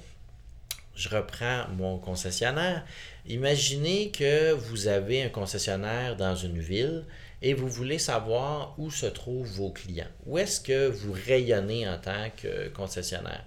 je 0.98 1.10
reprends 1.10 1.68
mon 1.78 2.00
concessionnaire. 2.00 2.84
Imaginez 3.28 4.10
que 4.10 4.52
vous 4.52 4.88
avez 4.88 5.24
un 5.24 5.30
concessionnaire 5.30 6.18
dans 6.18 6.36
une 6.36 6.60
ville 6.60 7.06
et 7.42 7.54
vous 7.54 7.70
voulez 7.70 8.00
savoir 8.00 8.74
où 8.80 8.90
se 8.90 9.06
trouvent 9.06 9.48
vos 9.48 9.70
clients. 9.70 10.08
Où 10.26 10.40
est-ce 10.40 10.60
que 10.60 10.88
vous 10.88 11.14
rayonnez 11.14 11.88
en 11.88 12.00
tant 12.00 12.32
que 12.36 12.70
concessionnaire? 12.70 13.46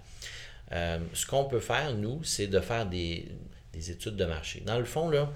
Euh, 0.72 1.00
ce 1.12 1.26
qu'on 1.26 1.44
peut 1.44 1.58
faire, 1.58 1.92
nous, 1.94 2.22
c'est 2.22 2.46
de 2.46 2.60
faire 2.60 2.86
des, 2.86 3.26
études 3.74 4.14
de 4.14 4.24
marché. 4.24 4.62
Dans 4.64 4.78
le 4.78 4.84
fond, 4.84 5.10
là, 5.10 5.32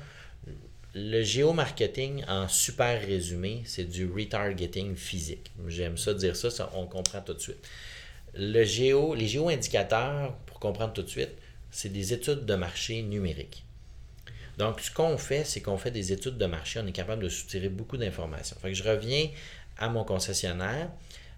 le 0.94 1.22
géomarketing, 1.24 2.24
en 2.28 2.46
super 2.46 3.00
résumé, 3.04 3.62
c'est 3.64 3.84
du 3.84 4.08
retargeting 4.08 4.94
physique. 4.94 5.50
J'aime 5.66 5.98
ça 5.98 6.14
dire 6.14 6.36
ça, 6.36 6.50
ça, 6.50 6.70
on 6.76 6.86
comprend 6.86 7.20
tout 7.20 7.34
de 7.34 7.40
suite. 7.40 7.68
Le 8.34 8.62
géo, 8.62 9.14
les 9.16 9.26
géo-indicateurs, 9.26 10.36
pour 10.46 10.60
comprendre 10.60 10.92
tout 10.92 11.02
de 11.02 11.08
suite, 11.08 11.30
c'est 11.74 11.88
des 11.88 12.12
études 12.12 12.46
de 12.46 12.54
marché 12.54 13.02
numériques. 13.02 13.64
Donc, 14.58 14.80
ce 14.80 14.92
qu'on 14.92 15.18
fait, 15.18 15.42
c'est 15.42 15.60
qu'on 15.60 15.76
fait 15.76 15.90
des 15.90 16.12
études 16.12 16.38
de 16.38 16.46
marché. 16.46 16.78
On 16.80 16.86
est 16.86 16.92
capable 16.92 17.24
de 17.24 17.28
soutirer 17.28 17.68
beaucoup 17.68 17.96
d'informations. 17.96 18.56
Fait 18.62 18.68
que 18.68 18.78
je 18.78 18.84
reviens 18.84 19.28
à 19.76 19.88
mon 19.88 20.04
concessionnaire. 20.04 20.88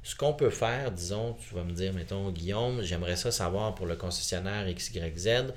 Ce 0.02 0.14
qu'on 0.14 0.34
peut 0.34 0.50
faire, 0.50 0.92
disons, 0.92 1.38
tu 1.40 1.54
vas 1.54 1.64
me 1.64 1.72
dire, 1.72 1.94
mettons, 1.94 2.30
Guillaume, 2.30 2.82
j'aimerais 2.82 3.16
ça 3.16 3.32
savoir 3.32 3.74
pour 3.74 3.86
le 3.86 3.96
concessionnaire 3.96 4.66
XYZ, 4.72 5.54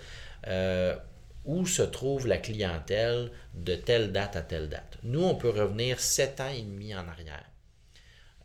euh, 0.48 0.96
où 1.44 1.65
se 1.65 1.82
trouve 1.82 2.26
la 2.26 2.38
clientèle 2.38 3.32
de 3.56 3.76
telle 3.76 4.13
date 4.13 4.38
à 4.38 4.42
telle 4.42 4.70
date. 4.70 4.98
Nous, 5.04 5.22
on 5.22 5.36
peut 5.36 5.50
revenir 5.50 6.00
sept 6.00 6.39
ans 6.39 6.50
et 6.50 6.62
demi 6.62 6.96
en 6.96 7.06
arrière. 7.06 7.49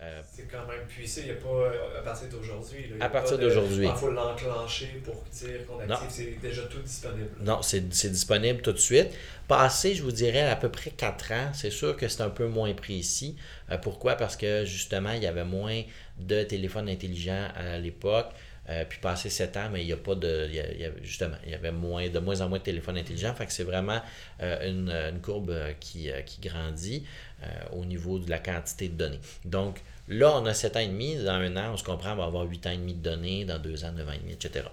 Euh, 0.04 0.20
c'est 0.30 0.50
quand 0.50 0.66
même 0.66 0.86
puissé, 0.86 1.22
il 1.22 1.26
n'y 1.26 1.30
a 1.32 1.34
pas 1.40 1.48
euh, 1.48 1.98
à 1.98 2.02
partir 2.02 2.28
d'aujourd'hui. 2.28 2.92
À 3.00 3.08
partir 3.08 3.38
d'aujourd'hui. 3.38 3.86
Il 3.86 3.94
faut 3.94 4.10
l'enclencher 4.10 5.00
pour 5.02 5.24
dire 5.32 5.66
qu'on 5.66 5.78
active, 5.80 6.08
c'est 6.10 6.40
déjà 6.40 6.62
tout 6.62 6.80
disponible. 6.80 7.30
Non, 7.40 7.62
c'est 7.62 7.88
disponible 7.88 8.60
tout 8.60 8.72
de 8.72 8.78
suite. 8.78 9.08
Passé, 9.48 9.94
je 9.94 10.02
vous 10.02 10.12
dirais, 10.12 10.42
à 10.42 10.56
peu 10.56 10.68
près 10.68 10.90
4 10.90 11.32
ans, 11.32 11.50
c'est 11.54 11.70
sûr 11.70 11.96
que 11.96 12.08
c'est 12.08 12.22
un 12.22 12.30
peu 12.30 12.46
moins 12.46 12.72
précis. 12.74 13.36
Euh, 13.70 13.78
pourquoi? 13.78 14.16
Parce 14.16 14.36
que 14.36 14.64
justement, 14.64 15.12
il 15.12 15.22
y 15.22 15.26
avait 15.26 15.44
moins 15.44 15.82
de 16.18 16.42
téléphones 16.42 16.88
intelligents 16.88 17.48
à 17.54 17.78
l'époque. 17.78 18.30
Euh, 18.70 18.84
puis 18.88 18.98
passé 18.98 19.28
sept 19.28 19.58
ans, 19.58 19.68
mais 19.70 19.82
il 19.82 19.86
n'y 19.86 19.92
a 19.92 19.98
pas 19.98 20.14
de. 20.14 20.48
justement, 21.02 21.36
il 21.44 21.52
y 21.52 21.54
avait 21.54 21.72
moins, 21.72 22.08
de 22.08 22.18
moins 22.18 22.40
en 22.40 22.48
moins 22.48 22.58
de 22.58 22.64
téléphones 22.64 22.96
intelligents. 22.96 23.34
Fait 23.34 23.44
que 23.46 23.52
c'est 23.52 23.64
vraiment 23.64 24.00
une, 24.40 24.90
une, 24.90 25.20
courbe 25.20 25.54
qui, 25.80 26.10
qui 26.24 26.40
grandit 26.40 27.04
au 27.72 27.84
niveau 27.84 28.18
de 28.18 28.30
la 28.30 28.38
quantité 28.38 28.88
de 28.88 28.94
données. 28.94 29.20
Donc, 29.44 29.82
là, 30.08 30.32
on 30.36 30.46
a 30.46 30.54
sept 30.54 30.76
ans 30.76 30.80
et 30.80 30.88
demi. 30.88 31.16
Dans 31.16 31.32
un 31.32 31.56
an, 31.56 31.72
on 31.72 31.76
se 31.76 31.84
comprend, 31.84 32.12
on 32.12 32.16
va 32.16 32.24
avoir 32.24 32.44
huit 32.44 32.66
ans 32.66 32.70
et 32.70 32.76
demi 32.76 32.94
de 32.94 33.02
données. 33.02 33.44
Dans 33.44 33.58
deux 33.58 33.84
ans, 33.84 33.92
neuf 33.92 34.08
ans 34.08 34.12
et 34.12 34.18
demi, 34.18 34.32
etc. 34.32 34.64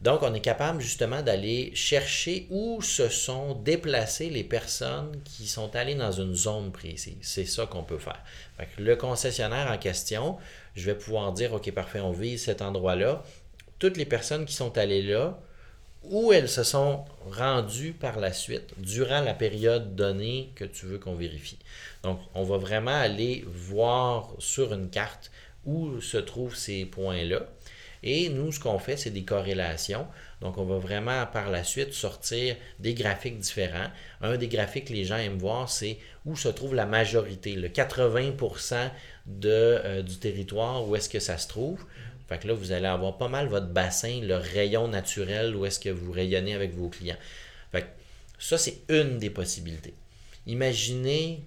Donc, 0.00 0.22
on 0.22 0.32
est 0.32 0.40
capable 0.40 0.80
justement 0.80 1.22
d'aller 1.22 1.72
chercher 1.74 2.46
où 2.50 2.80
se 2.82 3.08
sont 3.08 3.54
déplacées 3.54 4.30
les 4.30 4.44
personnes 4.44 5.20
qui 5.24 5.48
sont 5.48 5.74
allées 5.74 5.96
dans 5.96 6.12
une 6.12 6.36
zone 6.36 6.70
précise. 6.70 7.16
C'est 7.22 7.46
ça 7.46 7.66
qu'on 7.66 7.82
peut 7.82 7.98
faire. 7.98 8.22
le 8.78 8.94
concessionnaire 8.94 9.70
en 9.72 9.78
question, 9.78 10.36
je 10.76 10.86
vais 10.86 10.94
pouvoir 10.94 11.32
dire, 11.32 11.52
OK, 11.52 11.68
parfait, 11.72 11.98
on 11.98 12.12
vise 12.12 12.44
cet 12.44 12.62
endroit-là. 12.62 13.24
Toutes 13.80 13.96
les 13.96 14.04
personnes 14.04 14.44
qui 14.44 14.54
sont 14.54 14.78
allées 14.78 15.02
là, 15.02 15.40
où 16.04 16.32
elles 16.32 16.48
se 16.48 16.62
sont 16.62 17.04
rendues 17.30 17.92
par 17.92 18.20
la 18.20 18.32
suite, 18.32 18.74
durant 18.78 19.20
la 19.20 19.34
période 19.34 19.96
donnée 19.96 20.52
que 20.54 20.64
tu 20.64 20.86
veux 20.86 20.98
qu'on 20.98 21.16
vérifie. 21.16 21.58
Donc, 22.02 22.20
on 22.34 22.44
va 22.44 22.58
vraiment 22.58 22.90
aller 22.90 23.44
voir 23.46 24.34
sur 24.38 24.72
une 24.72 24.90
carte 24.90 25.30
où 25.64 26.00
se 26.00 26.16
trouvent 26.16 26.56
ces 26.56 26.84
points-là. 26.84 27.46
Et 28.02 28.28
nous, 28.28 28.52
ce 28.52 28.60
qu'on 28.60 28.78
fait, 28.78 28.96
c'est 28.96 29.10
des 29.10 29.24
corrélations. 29.24 30.06
Donc, 30.40 30.56
on 30.58 30.64
va 30.64 30.78
vraiment 30.78 31.26
par 31.26 31.50
la 31.50 31.64
suite 31.64 31.92
sortir 31.92 32.56
des 32.78 32.94
graphiques 32.94 33.38
différents. 33.38 33.88
Un 34.20 34.36
des 34.36 34.46
graphiques 34.48 34.86
que 34.86 34.92
les 34.92 35.04
gens 35.04 35.16
aiment 35.16 35.38
voir, 35.38 35.68
c'est 35.68 35.98
où 36.24 36.36
se 36.36 36.48
trouve 36.48 36.74
la 36.74 36.86
majorité, 36.86 37.54
le 37.54 37.68
80% 37.68 38.90
de, 39.26 39.50
euh, 39.50 40.02
du 40.02 40.16
territoire, 40.18 40.86
où 40.88 40.94
est-ce 40.94 41.08
que 41.08 41.18
ça 41.18 41.38
se 41.38 41.48
trouve. 41.48 41.84
Fait 42.28 42.38
que 42.38 42.46
là, 42.46 42.54
vous 42.54 42.72
allez 42.72 42.86
avoir 42.86 43.16
pas 43.16 43.28
mal 43.28 43.48
votre 43.48 43.68
bassin, 43.68 44.20
le 44.22 44.36
rayon 44.36 44.86
naturel, 44.88 45.56
où 45.56 45.64
est-ce 45.64 45.80
que 45.80 45.88
vous 45.88 46.12
rayonnez 46.12 46.54
avec 46.54 46.74
vos 46.74 46.88
clients. 46.88 47.16
Fait 47.72 47.82
que 47.82 47.86
ça, 48.38 48.58
c'est 48.58 48.82
une 48.88 49.18
des 49.18 49.30
possibilités. 49.30 49.94
Imaginez, 50.46 51.42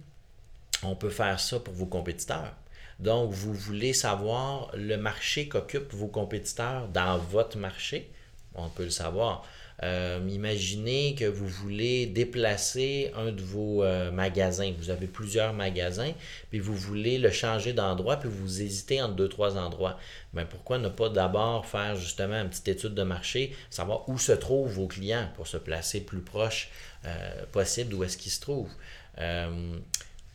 on 0.83 0.95
peut 0.95 1.09
faire 1.09 1.39
ça 1.39 1.59
pour 1.59 1.73
vos 1.73 1.85
compétiteurs. 1.85 2.53
Donc, 2.99 3.31
vous 3.31 3.53
voulez 3.53 3.93
savoir 3.93 4.71
le 4.75 4.95
marché 4.95 5.47
qu'occupent 5.47 5.93
vos 5.93 6.07
compétiteurs 6.07 6.87
dans 6.89 7.17
votre 7.17 7.57
marché? 7.57 8.11
On 8.53 8.69
peut 8.69 8.83
le 8.83 8.89
savoir. 8.89 9.43
Euh, 9.83 10.19
imaginez 10.29 11.15
que 11.15 11.25
vous 11.25 11.47
voulez 11.47 12.05
déplacer 12.05 13.11
un 13.15 13.31
de 13.31 13.41
vos 13.41 13.83
euh, 13.83 14.11
magasins. 14.11 14.71
Vous 14.77 14.91
avez 14.91 15.07
plusieurs 15.07 15.53
magasins, 15.53 16.11
puis 16.51 16.59
vous 16.59 16.75
voulez 16.75 17.17
le 17.17 17.31
changer 17.31 17.73
d'endroit, 17.73 18.17
puis 18.17 18.29
vous 18.29 18.61
hésitez 18.61 19.01
entre 19.01 19.15
deux, 19.15 19.29
trois 19.29 19.57
endroits. 19.57 19.97
Mais 20.33 20.43
ben, 20.43 20.47
pourquoi 20.47 20.77
ne 20.77 20.89
pas 20.89 21.09
d'abord 21.09 21.65
faire 21.65 21.95
justement 21.95 22.39
une 22.41 22.49
petite 22.49 22.67
étude 22.67 22.93
de 22.93 23.03
marché, 23.03 23.55
savoir 23.71 24.07
où 24.07 24.19
se 24.19 24.33
trouvent 24.33 24.71
vos 24.71 24.87
clients 24.87 25.29
pour 25.35 25.47
se 25.47 25.57
placer 25.57 26.01
plus 26.01 26.21
proche 26.21 26.69
euh, 27.05 27.45
possible 27.51 27.89
d'où 27.89 28.03
est-ce 28.03 28.17
qu'ils 28.17 28.31
se 28.31 28.41
trouvent? 28.41 28.73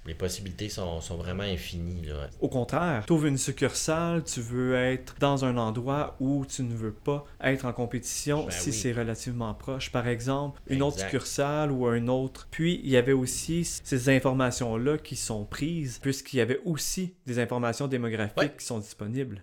Les 0.07 0.15
possibilités 0.15 0.69
sont, 0.69 1.01
vraiment 1.17 1.43
infinies. 1.43 2.09
Au 2.41 2.49
contraire, 2.49 3.05
tu 3.07 3.13
ouvres 3.13 3.27
une 3.27 3.39
succursale, 3.39 4.23
tu 4.25 4.41
veux 4.41 4.75
être 4.75 5.17
dans 5.19 5.45
un 5.45 5.57
endroit 5.57 6.17
où 6.21 6.45
tu 6.47 6.63
ne 6.63 6.75
veux 6.75 6.93
pas 6.93 7.25
être 7.43 7.65
en 7.65 7.73
compétition 7.73 8.45
ben 8.45 8.51
si 8.51 8.73
c'est 8.73 8.93
relativement 8.93 9.55
proche. 9.55 9.91
Par 9.91 10.07
exemple, 10.09 10.61
une 10.69 10.83
autre 10.83 11.01
succursale 11.01 11.71
ou 11.73 11.87
un 11.87 12.09
autre. 12.09 12.49
Puis, 12.51 12.81
il 12.85 12.91
y 12.91 12.97
avait 12.97 13.13
aussi 13.13 13.65
ces 13.65 14.09
informations-là 14.09 14.99
qui 14.99 15.17
sont 15.17 15.45
prises, 15.45 15.99
puisqu'il 16.01 16.37
y 16.37 16.41
avait 16.41 16.61
aussi 16.65 17.15
des 17.27 17.39
informations 17.39 17.89
démographiques 17.89 18.59
qui 18.59 18.67
sont 18.67 18.79
disponibles. 18.79 19.43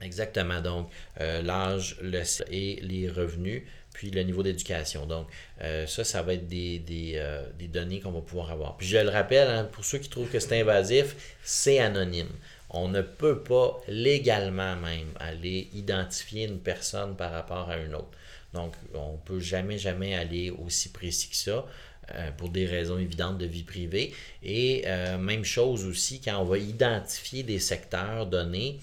Exactement. 0.00 0.60
Donc, 0.60 0.88
euh, 1.20 1.42
l'âge 1.42 1.96
le, 2.02 2.22
et 2.50 2.80
les 2.82 3.08
revenus 3.08 3.62
puis 3.94 4.10
le 4.10 4.22
niveau 4.22 4.42
d'éducation. 4.42 5.06
Donc, 5.06 5.28
euh, 5.62 5.86
ça, 5.86 6.04
ça 6.04 6.20
va 6.20 6.34
être 6.34 6.52
euh, 6.52 7.46
des, 7.58 7.68
données 7.68 8.00
qu'on 8.00 8.10
va 8.10 8.20
pouvoir 8.20 8.50
avoir. 8.50 8.76
Puis 8.76 8.86
je 8.86 8.98
le 8.98 9.08
rappelle, 9.08 9.48
hein, 9.48 9.64
pour 9.72 9.84
ceux 9.84 9.98
qui 9.98 10.10
trouvent 10.10 10.28
que 10.28 10.40
c'est 10.40 10.60
invasif, 10.60 11.16
c'est 11.42 11.78
anonyme. 11.78 12.28
On 12.68 12.88
ne 12.88 13.00
peut 13.00 13.42
pas 13.42 13.80
légalement 13.88 14.76
même 14.76 15.08
aller 15.20 15.68
identifier 15.72 16.46
une 16.46 16.58
personne 16.58 17.16
par 17.16 17.30
rapport 17.30 17.70
à 17.70 17.78
une 17.78 17.94
autre. 17.94 18.10
Donc, 18.52 18.74
on 18.94 19.12
ne 19.12 19.18
peut 19.18 19.40
jamais, 19.40 19.78
jamais 19.78 20.14
aller 20.14 20.50
aussi 20.50 20.90
précis 20.90 21.30
que 21.30 21.36
ça. 21.36 21.64
Euh, 22.14 22.30
pour 22.36 22.50
des 22.50 22.66
raisons 22.66 22.98
évidentes 22.98 23.38
de 23.38 23.46
vie 23.46 23.62
privée. 23.62 24.12
Et 24.42 24.84
même 25.18 25.42
chose 25.42 25.86
aussi, 25.86 26.20
quand 26.20 26.38
on 26.38 26.44
va 26.44 26.58
identifier 26.58 27.42
des 27.42 27.58
secteurs 27.58 28.26
donnés, 28.26 28.78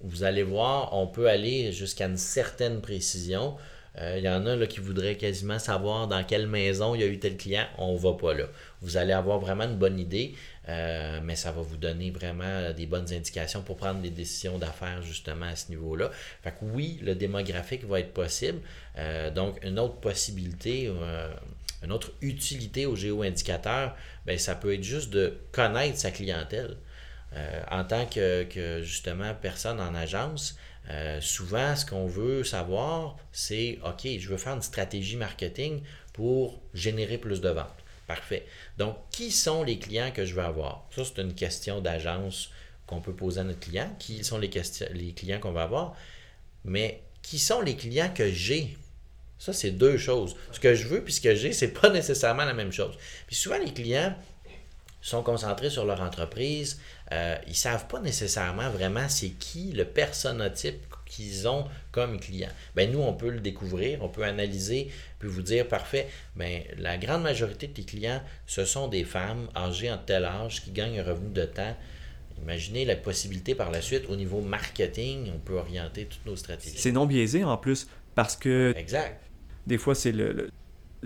vous 0.00 0.24
allez 0.24 0.42
voir, 0.42 0.92
on 0.92 1.06
peut 1.06 1.28
aller 1.28 1.70
jusqu'à 1.70 2.06
une 2.06 2.16
certaine 2.16 2.80
précision 2.80 3.56
il 3.96 4.02
euh, 4.02 4.18
y 4.18 4.28
en 4.28 4.44
a 4.46 4.56
là, 4.56 4.66
qui 4.66 4.80
voudraient 4.80 5.16
quasiment 5.16 5.60
savoir 5.60 6.08
dans 6.08 6.24
quelle 6.24 6.48
maison 6.48 6.96
il 6.96 7.00
y 7.00 7.04
a 7.04 7.06
eu 7.06 7.18
tel 7.20 7.36
client. 7.36 7.66
On 7.78 7.92
ne 7.92 7.98
va 7.98 8.14
pas 8.14 8.34
là. 8.34 8.46
Vous 8.80 8.96
allez 8.96 9.12
avoir 9.12 9.38
vraiment 9.38 9.64
une 9.64 9.76
bonne 9.76 10.00
idée, 10.00 10.34
euh, 10.68 11.20
mais 11.22 11.36
ça 11.36 11.52
va 11.52 11.62
vous 11.62 11.76
donner 11.76 12.10
vraiment 12.10 12.72
des 12.72 12.86
bonnes 12.86 13.12
indications 13.12 13.62
pour 13.62 13.76
prendre 13.76 14.00
des 14.00 14.10
décisions 14.10 14.58
d'affaires 14.58 15.00
justement 15.02 15.46
à 15.46 15.54
ce 15.54 15.70
niveau-là. 15.70 16.10
Fait 16.42 16.50
que 16.50 16.56
oui, 16.62 16.98
le 17.02 17.14
démographique 17.14 17.84
va 17.84 18.00
être 18.00 18.12
possible. 18.12 18.58
Euh, 18.98 19.30
donc, 19.30 19.64
une 19.64 19.78
autre 19.78 20.00
possibilité, 20.00 20.90
une 21.84 21.92
autre 21.92 22.10
utilité 22.20 22.86
au 22.86 22.96
géo-indicateur, 22.96 23.94
ben, 24.26 24.36
ça 24.38 24.56
peut 24.56 24.74
être 24.74 24.82
juste 24.82 25.10
de 25.10 25.38
connaître 25.52 25.98
sa 25.98 26.10
clientèle. 26.10 26.76
en 27.70 27.84
tant 27.84 28.06
que, 28.06 28.44
que, 28.44 28.82
justement 28.82 29.34
personne 29.40 29.80
en 29.80 29.94
agence, 29.94 30.56
euh, 30.90 31.20
souvent, 31.20 31.74
ce 31.76 31.86
qu'on 31.86 32.06
veut 32.06 32.44
savoir, 32.44 33.16
c'est 33.32 33.78
OK, 33.84 34.06
je 34.18 34.28
veux 34.28 34.36
faire 34.36 34.54
une 34.54 34.62
stratégie 34.62 35.16
marketing 35.16 35.82
pour 36.12 36.60
générer 36.74 37.18
plus 37.18 37.40
de 37.40 37.48
ventes. 37.48 37.84
Parfait. 38.06 38.46
Donc, 38.76 38.96
qui 39.10 39.30
sont 39.30 39.62
les 39.62 39.78
clients 39.78 40.10
que 40.10 40.26
je 40.26 40.34
veux 40.34 40.42
avoir? 40.42 40.86
Ça, 40.94 41.02
c'est 41.04 41.22
une 41.22 41.34
question 41.34 41.80
d'agence 41.80 42.50
qu'on 42.86 43.00
peut 43.00 43.14
poser 43.14 43.40
à 43.40 43.44
notre 43.44 43.60
client. 43.60 43.90
Qui 43.98 44.22
sont 44.24 44.38
les, 44.38 44.50
clients 44.50 45.40
qu'on 45.40 45.52
va 45.52 45.62
avoir? 45.62 45.96
Mais 46.64 47.02
qui 47.22 47.38
sont 47.38 47.62
les 47.62 47.76
clients 47.76 48.12
que 48.12 48.30
j'ai? 48.30 48.76
Ça, 49.38 49.54
c'est 49.54 49.70
deux 49.70 49.96
choses. 49.96 50.36
Ce 50.52 50.60
que 50.60 50.74
je 50.74 50.86
veux 50.86 51.02
puis 51.02 51.14
ce 51.14 51.20
que 51.20 51.34
j'ai, 51.34 51.52
c'est 51.52 51.68
pas 51.68 51.88
nécessairement 51.88 52.44
la 52.44 52.54
même 52.54 52.72
chose. 52.72 52.94
Puis 53.26 53.36
souvent, 53.36 53.58
les 53.58 53.72
clients 53.72 54.14
sont 55.00 55.22
concentrés 55.22 55.70
sur 55.70 55.84
leur 55.84 56.00
entreprise, 56.00 56.80
euh, 57.14 57.36
ils 57.46 57.50
ne 57.50 57.54
savent 57.54 57.86
pas 57.86 58.00
nécessairement 58.00 58.68
vraiment 58.70 59.08
c'est 59.08 59.30
qui 59.30 59.72
le 59.72 59.84
personnotype 59.84 60.84
qu'ils 61.06 61.46
ont 61.46 61.64
comme 61.92 62.18
client. 62.18 62.48
Ben, 62.74 62.90
nous, 62.90 62.98
on 62.98 63.12
peut 63.12 63.30
le 63.30 63.40
découvrir, 63.40 64.02
on 64.02 64.08
peut 64.08 64.24
analyser, 64.24 64.90
puis 65.20 65.28
vous 65.28 65.42
dire, 65.42 65.68
parfait, 65.68 66.08
ben, 66.34 66.62
la 66.76 66.98
grande 66.98 67.22
majorité 67.22 67.68
de 67.68 67.72
tes 67.72 67.84
clients, 67.84 68.20
ce 68.46 68.64
sont 68.64 68.88
des 68.88 69.04
femmes 69.04 69.48
âgées 69.54 69.92
en 69.92 69.98
tel 69.98 70.24
âge 70.24 70.62
qui 70.62 70.72
gagnent 70.72 70.98
un 70.98 71.04
revenu 71.04 71.30
de 71.30 71.44
temps. 71.44 71.76
Imaginez 72.42 72.84
la 72.84 72.96
possibilité 72.96 73.54
par 73.54 73.70
la 73.70 73.80
suite, 73.80 74.06
au 74.08 74.16
niveau 74.16 74.40
marketing, 74.40 75.30
on 75.32 75.38
peut 75.38 75.54
orienter 75.54 76.06
toutes 76.06 76.26
nos 76.26 76.36
stratégies. 76.36 76.78
C'est 76.78 76.90
non 76.90 77.06
biaisé 77.06 77.44
en 77.44 77.56
plus, 77.56 77.86
parce 78.16 78.36
que... 78.36 78.74
Exact. 78.76 79.20
Des 79.66 79.78
fois, 79.78 79.94
c'est 79.94 80.12
le 80.12 80.32
le 80.32 80.50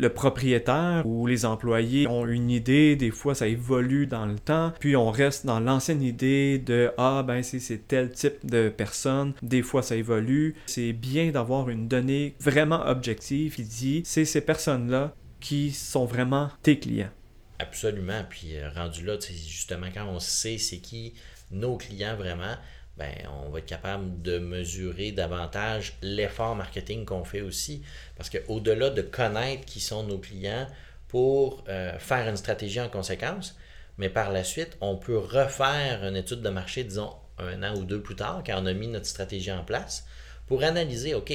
propriétaire 0.06 1.02
ou 1.04 1.26
les 1.26 1.44
employés 1.44 2.06
ont 2.06 2.26
une 2.26 2.50
idée, 2.50 2.94
des 2.94 3.10
fois 3.10 3.34
ça 3.34 3.48
évolue 3.48 4.06
dans 4.06 4.26
le 4.26 4.38
temps, 4.38 4.72
puis 4.78 4.94
on 4.94 5.10
reste 5.10 5.44
dans 5.44 5.58
l'ancienne 5.58 6.02
idée 6.02 6.58
de 6.58 6.92
ah 6.98 7.24
ben 7.26 7.42
c'est 7.42 7.88
tel 7.88 8.12
type 8.12 8.46
de 8.46 8.68
personne, 8.68 9.34
des 9.42 9.62
fois 9.62 9.82
ça 9.82 9.96
évolue. 9.96 10.54
C'est 10.66 10.92
bien 10.92 11.30
d'avoir 11.30 11.68
une 11.68 11.88
donnée 11.88 12.34
vraiment 12.38 12.86
objective 12.86 13.56
qui 13.56 13.64
dit 13.64 14.02
c'est 14.04 14.24
ces 14.24 14.40
personnes-là 14.40 15.14
qui 15.40 15.72
sont 15.72 16.04
vraiment 16.04 16.50
tes 16.62 16.78
clients. 16.78 17.10
Absolument, 17.58 18.22
puis 18.28 18.56
euh, 18.56 18.70
rendu 18.70 19.04
là, 19.04 19.16
justement 19.20 19.88
quand 19.92 20.06
on 20.06 20.20
sait 20.20 20.58
c'est 20.58 20.78
qui 20.78 21.14
nos 21.50 21.76
clients 21.76 22.16
vraiment, 22.16 22.54
ben, 22.98 23.14
on 23.44 23.50
va 23.50 23.60
être 23.60 23.66
capable 23.66 24.20
de 24.22 24.38
mesurer 24.38 25.12
davantage 25.12 25.94
l'effort 26.02 26.56
marketing 26.56 27.04
qu'on 27.04 27.24
fait 27.24 27.40
aussi. 27.40 27.82
Parce 28.16 28.28
qu'au-delà 28.28 28.90
de 28.90 29.02
connaître 29.02 29.64
qui 29.64 29.80
sont 29.80 30.02
nos 30.02 30.18
clients 30.18 30.66
pour 31.06 31.64
euh, 31.68 31.96
faire 31.98 32.28
une 32.28 32.36
stratégie 32.36 32.80
en 32.80 32.88
conséquence, 32.88 33.56
mais 33.98 34.08
par 34.08 34.32
la 34.32 34.42
suite, 34.44 34.76
on 34.80 34.96
peut 34.96 35.16
refaire 35.16 36.04
une 36.04 36.16
étude 36.16 36.42
de 36.42 36.48
marché, 36.48 36.84
disons, 36.84 37.14
un 37.38 37.62
an 37.62 37.76
ou 37.76 37.84
deux 37.84 38.02
plus 38.02 38.16
tard, 38.16 38.42
quand 38.44 38.60
on 38.60 38.66
a 38.66 38.72
mis 38.72 38.88
notre 38.88 39.06
stratégie 39.06 39.52
en 39.52 39.64
place, 39.64 40.04
pour 40.46 40.62
analyser, 40.64 41.14
OK, 41.14 41.32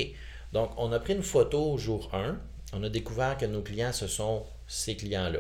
donc 0.51 0.71
on 0.77 0.91
a 0.91 0.99
pris 0.99 1.13
une 1.13 1.23
photo 1.23 1.77
jour 1.77 2.09
1, 2.13 2.37
on 2.73 2.83
a 2.83 2.89
découvert 2.89 3.37
que 3.37 3.45
nos 3.45 3.61
clients, 3.61 3.93
ce 3.93 4.07
sont 4.07 4.45
ces 4.67 4.95
clients-là. 4.95 5.39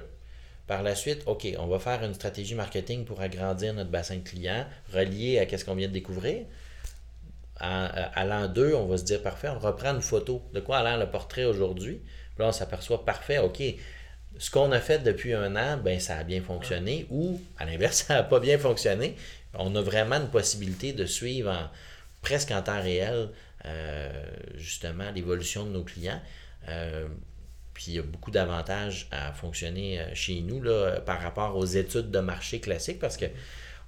Par 0.67 0.81
la 0.81 0.95
suite, 0.95 1.23
OK, 1.25 1.45
on 1.59 1.67
va 1.67 1.79
faire 1.79 2.03
une 2.03 2.13
stratégie 2.13 2.55
marketing 2.55 3.03
pour 3.03 3.19
agrandir 3.21 3.73
notre 3.73 3.89
bassin 3.89 4.15
de 4.15 4.23
clients, 4.23 4.65
relié 4.93 5.39
à 5.39 5.57
ce 5.57 5.65
qu'on 5.65 5.75
vient 5.75 5.89
de 5.89 5.93
découvrir. 5.93 6.45
À, 7.59 8.25
l'an 8.25 8.47
2, 8.47 8.73
on 8.73 8.87
va 8.87 8.97
se 8.97 9.03
dire 9.03 9.21
parfait, 9.21 9.47
on 9.47 9.59
reprend 9.59 9.93
une 9.93 10.01
photo. 10.01 10.41
De 10.53 10.59
quoi 10.59 10.79
a 10.79 10.83
l'air 10.83 10.97
le 10.97 11.09
portrait 11.09 11.45
aujourd'hui? 11.45 12.01
là, 12.37 12.47
on 12.47 12.51
s'aperçoit 12.51 13.05
parfait, 13.05 13.37
OK. 13.37 13.61
Ce 14.39 14.49
qu'on 14.49 14.71
a 14.71 14.79
fait 14.79 14.99
depuis 14.99 15.33
un 15.33 15.55
an, 15.55 15.77
ben, 15.77 15.99
ça 15.99 16.17
a 16.17 16.23
bien 16.23 16.41
fonctionné, 16.41 17.05
ou 17.09 17.39
à 17.57 17.65
l'inverse, 17.65 18.03
ça 18.07 18.15
n'a 18.15 18.23
pas 18.23 18.39
bien 18.39 18.57
fonctionné. 18.57 19.15
On 19.53 19.75
a 19.75 19.81
vraiment 19.81 20.15
une 20.15 20.29
possibilité 20.29 20.93
de 20.93 21.05
suivre 21.05 21.71
presque 22.21 22.51
en 22.51 22.61
temps 22.61 22.81
réel 22.81 23.29
justement 24.55 25.09
l'évolution 25.11 25.65
de 25.65 25.71
nos 25.71 25.83
clients. 25.83 26.19
Puis 27.83 27.91
il 27.91 27.95
y 27.95 27.99
a 27.99 28.03
beaucoup 28.03 28.31
d'avantages 28.31 29.07
à 29.11 29.33
fonctionner 29.33 30.01
chez 30.13 30.39
nous 30.39 30.61
là, 30.61 31.01
par 31.01 31.21
rapport 31.21 31.57
aux 31.57 31.65
études 31.65 32.11
de 32.11 32.19
marché 32.19 32.61
classiques 32.61 32.99
parce 32.99 33.17
que 33.17 33.25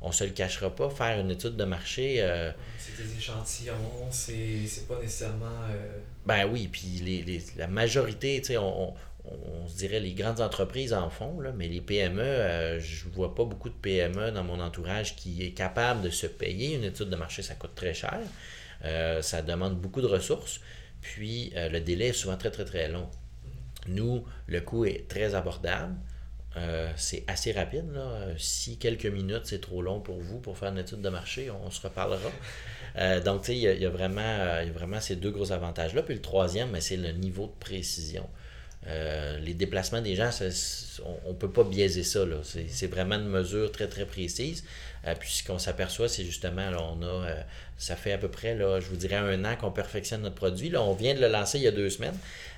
on 0.02 0.12
se 0.12 0.24
le 0.24 0.32
cachera 0.32 0.70
pas, 0.74 0.90
faire 0.90 1.20
une 1.20 1.32
étude 1.32 1.56
de 1.56 1.64
marché. 1.64 2.18
Euh, 2.20 2.52
c'est 2.78 2.96
des 3.04 3.18
échantillons, 3.18 3.74
c'est 4.12 4.88
pas 4.88 5.00
nécessairement. 5.00 5.64
Euh, 5.72 6.00
ben 6.26 6.48
oui, 6.52 6.68
puis 6.72 7.02
les, 7.04 7.42
la 7.58 7.68
majorité, 7.68 8.40
tu 8.42 8.48
sais, 8.48 8.58
on, 8.58 8.94
se 9.68 9.76
dirait 9.78 10.00
les 10.00 10.14
grandes 10.14 10.42
entreprises 10.42 10.94
en 10.94 11.10
font, 11.10 11.40
là, 11.40 11.52
mais 11.56 11.68
les 11.68 11.82
PME, 11.82 12.22
euh, 12.22 12.80
je 12.80 13.10
vois 13.10 13.34
pas 13.34 13.44
beaucoup 13.44 13.70
de 13.70 13.74
PME 13.74 14.30
dans 14.30 14.44
mon 14.44 14.60
entourage 14.60 15.16
qui 15.16 15.44
est 15.44 15.52
capable 15.52 16.04
de 16.04 16.12
se 16.12 16.28
payer 16.28 16.76
une 16.76 16.84
étude 16.84 17.10
de 17.10 17.16
marché. 17.16 17.42
Ça 17.42 17.56
coûte 17.56 17.74
très 17.74 17.96
cher. 17.96 18.20
ça 19.22 19.42
demande 19.42 19.80
beaucoup 19.80 20.02
de 20.02 20.08
ressources. 20.08 20.62
Puis 21.02 21.52
le 21.56 21.80
délai 21.80 22.10
est 22.10 22.14
souvent 22.14 22.38
très, 22.38 22.52
très, 22.52 22.66
très 22.66 22.88
long. 22.88 23.10
Nous, 23.88 24.24
le 24.48 24.62
coût 24.62 24.86
est 24.86 25.08
très 25.08 25.36
abordable. 25.36 25.96
Euh, 26.58 26.90
c'est 26.96 27.24
assez 27.28 27.52
rapide. 27.52 27.86
Si 28.38 28.78
quelques 28.78 29.06
minutes, 29.06 29.42
c'est 29.44 29.60
trop 29.60 29.82
long 29.82 30.00
pour 30.00 30.20
vous 30.22 30.40
pour 30.40 30.58
faire 30.58 30.72
une 30.72 30.78
étude 30.78 31.02
de 31.02 31.10
marché, 31.10 31.52
on, 31.52 31.70
se 31.70 31.82
reparlera. 31.82 32.32
Euh, 32.98 33.20
donc, 33.20 33.50
il 33.50 33.58
y, 33.58 33.68
euh, 33.68 33.74
y 33.74 33.86
a 33.86 33.90
vraiment 33.90 35.02
ces 35.02 35.18
deux 35.18 35.32
gros 35.32 35.52
avantages-là. 35.52 36.02
Puis 36.02 36.16
le 36.16 36.22
troisième, 36.22 36.80
c'est 36.80 36.96
le 36.96 37.12
niveau 37.12 37.48
de 37.48 37.60
précision. 37.60 38.30
Les 38.86 39.54
déplacements 39.54 40.02
des 40.02 40.16
gens, 40.16 40.30
on 41.26 41.30
ne 41.30 41.36
peut 41.36 41.52
pas 41.52 41.64
biaiser 41.64 42.04
ça. 42.04 42.22
C'est 42.44 42.88
vraiment 42.88 43.16
une 43.16 43.28
mesure 43.28 43.72
très, 43.72 43.88
très 43.88 44.06
précise. 44.06 44.64
puis 45.20 45.30
ce 45.32 45.44
qu'on 45.44 45.60
s'aperçoit, 45.60 46.08
c'est 46.08 46.24
justement, 46.24 46.70
là, 46.70 46.78
on 46.82 47.04
a, 47.04 47.26
ça 47.78 47.96
fait 47.96 48.14
à 48.14 48.18
peu 48.18 48.30
près, 48.30 48.56
là, 48.56 48.80
je 48.80 48.88
vous 48.88 48.96
dirais, 48.96 49.16
un 49.16 49.44
an 49.44 49.56
qu'on 49.56 49.72
perfectionne 49.72 50.22
notre 50.22 50.36
produit. 50.36 50.70
Là, 50.70 50.82
on 50.82 50.94
vient 50.94 51.14
de 51.14 51.20
le 51.20 51.28
lancer 51.28 51.58
il 51.58 51.64
y 51.64 51.68
a 51.68 51.72
deux 51.72 51.90
semaines. 51.90 52.18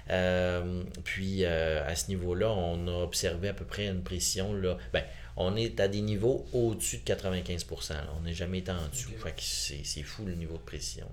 Euh, 0.09 0.83
puis 1.03 1.43
euh, 1.43 1.85
à 1.85 1.95
ce 1.95 2.09
niveau-là, 2.09 2.49
on 2.49 2.87
a 2.87 3.03
observé 3.03 3.49
à 3.49 3.53
peu 3.53 3.65
près 3.65 3.87
une 3.87 4.03
précision. 4.03 4.53
Là, 4.53 4.77
ben, 4.93 5.03
on 5.35 5.55
est 5.55 5.79
à 5.79 5.87
des 5.87 6.01
niveaux 6.01 6.45
au-dessus 6.53 6.97
de 6.97 7.13
95% 7.13 7.93
On 8.17 8.21
n'est 8.21 8.33
jamais 8.33 8.59
été 8.59 8.71
en 8.71 8.87
dessous. 8.89 9.11
c'est 9.37 10.03
fou 10.03 10.25
le 10.25 10.35
niveau 10.35 10.57
de 10.57 10.63
précision. 10.63 11.07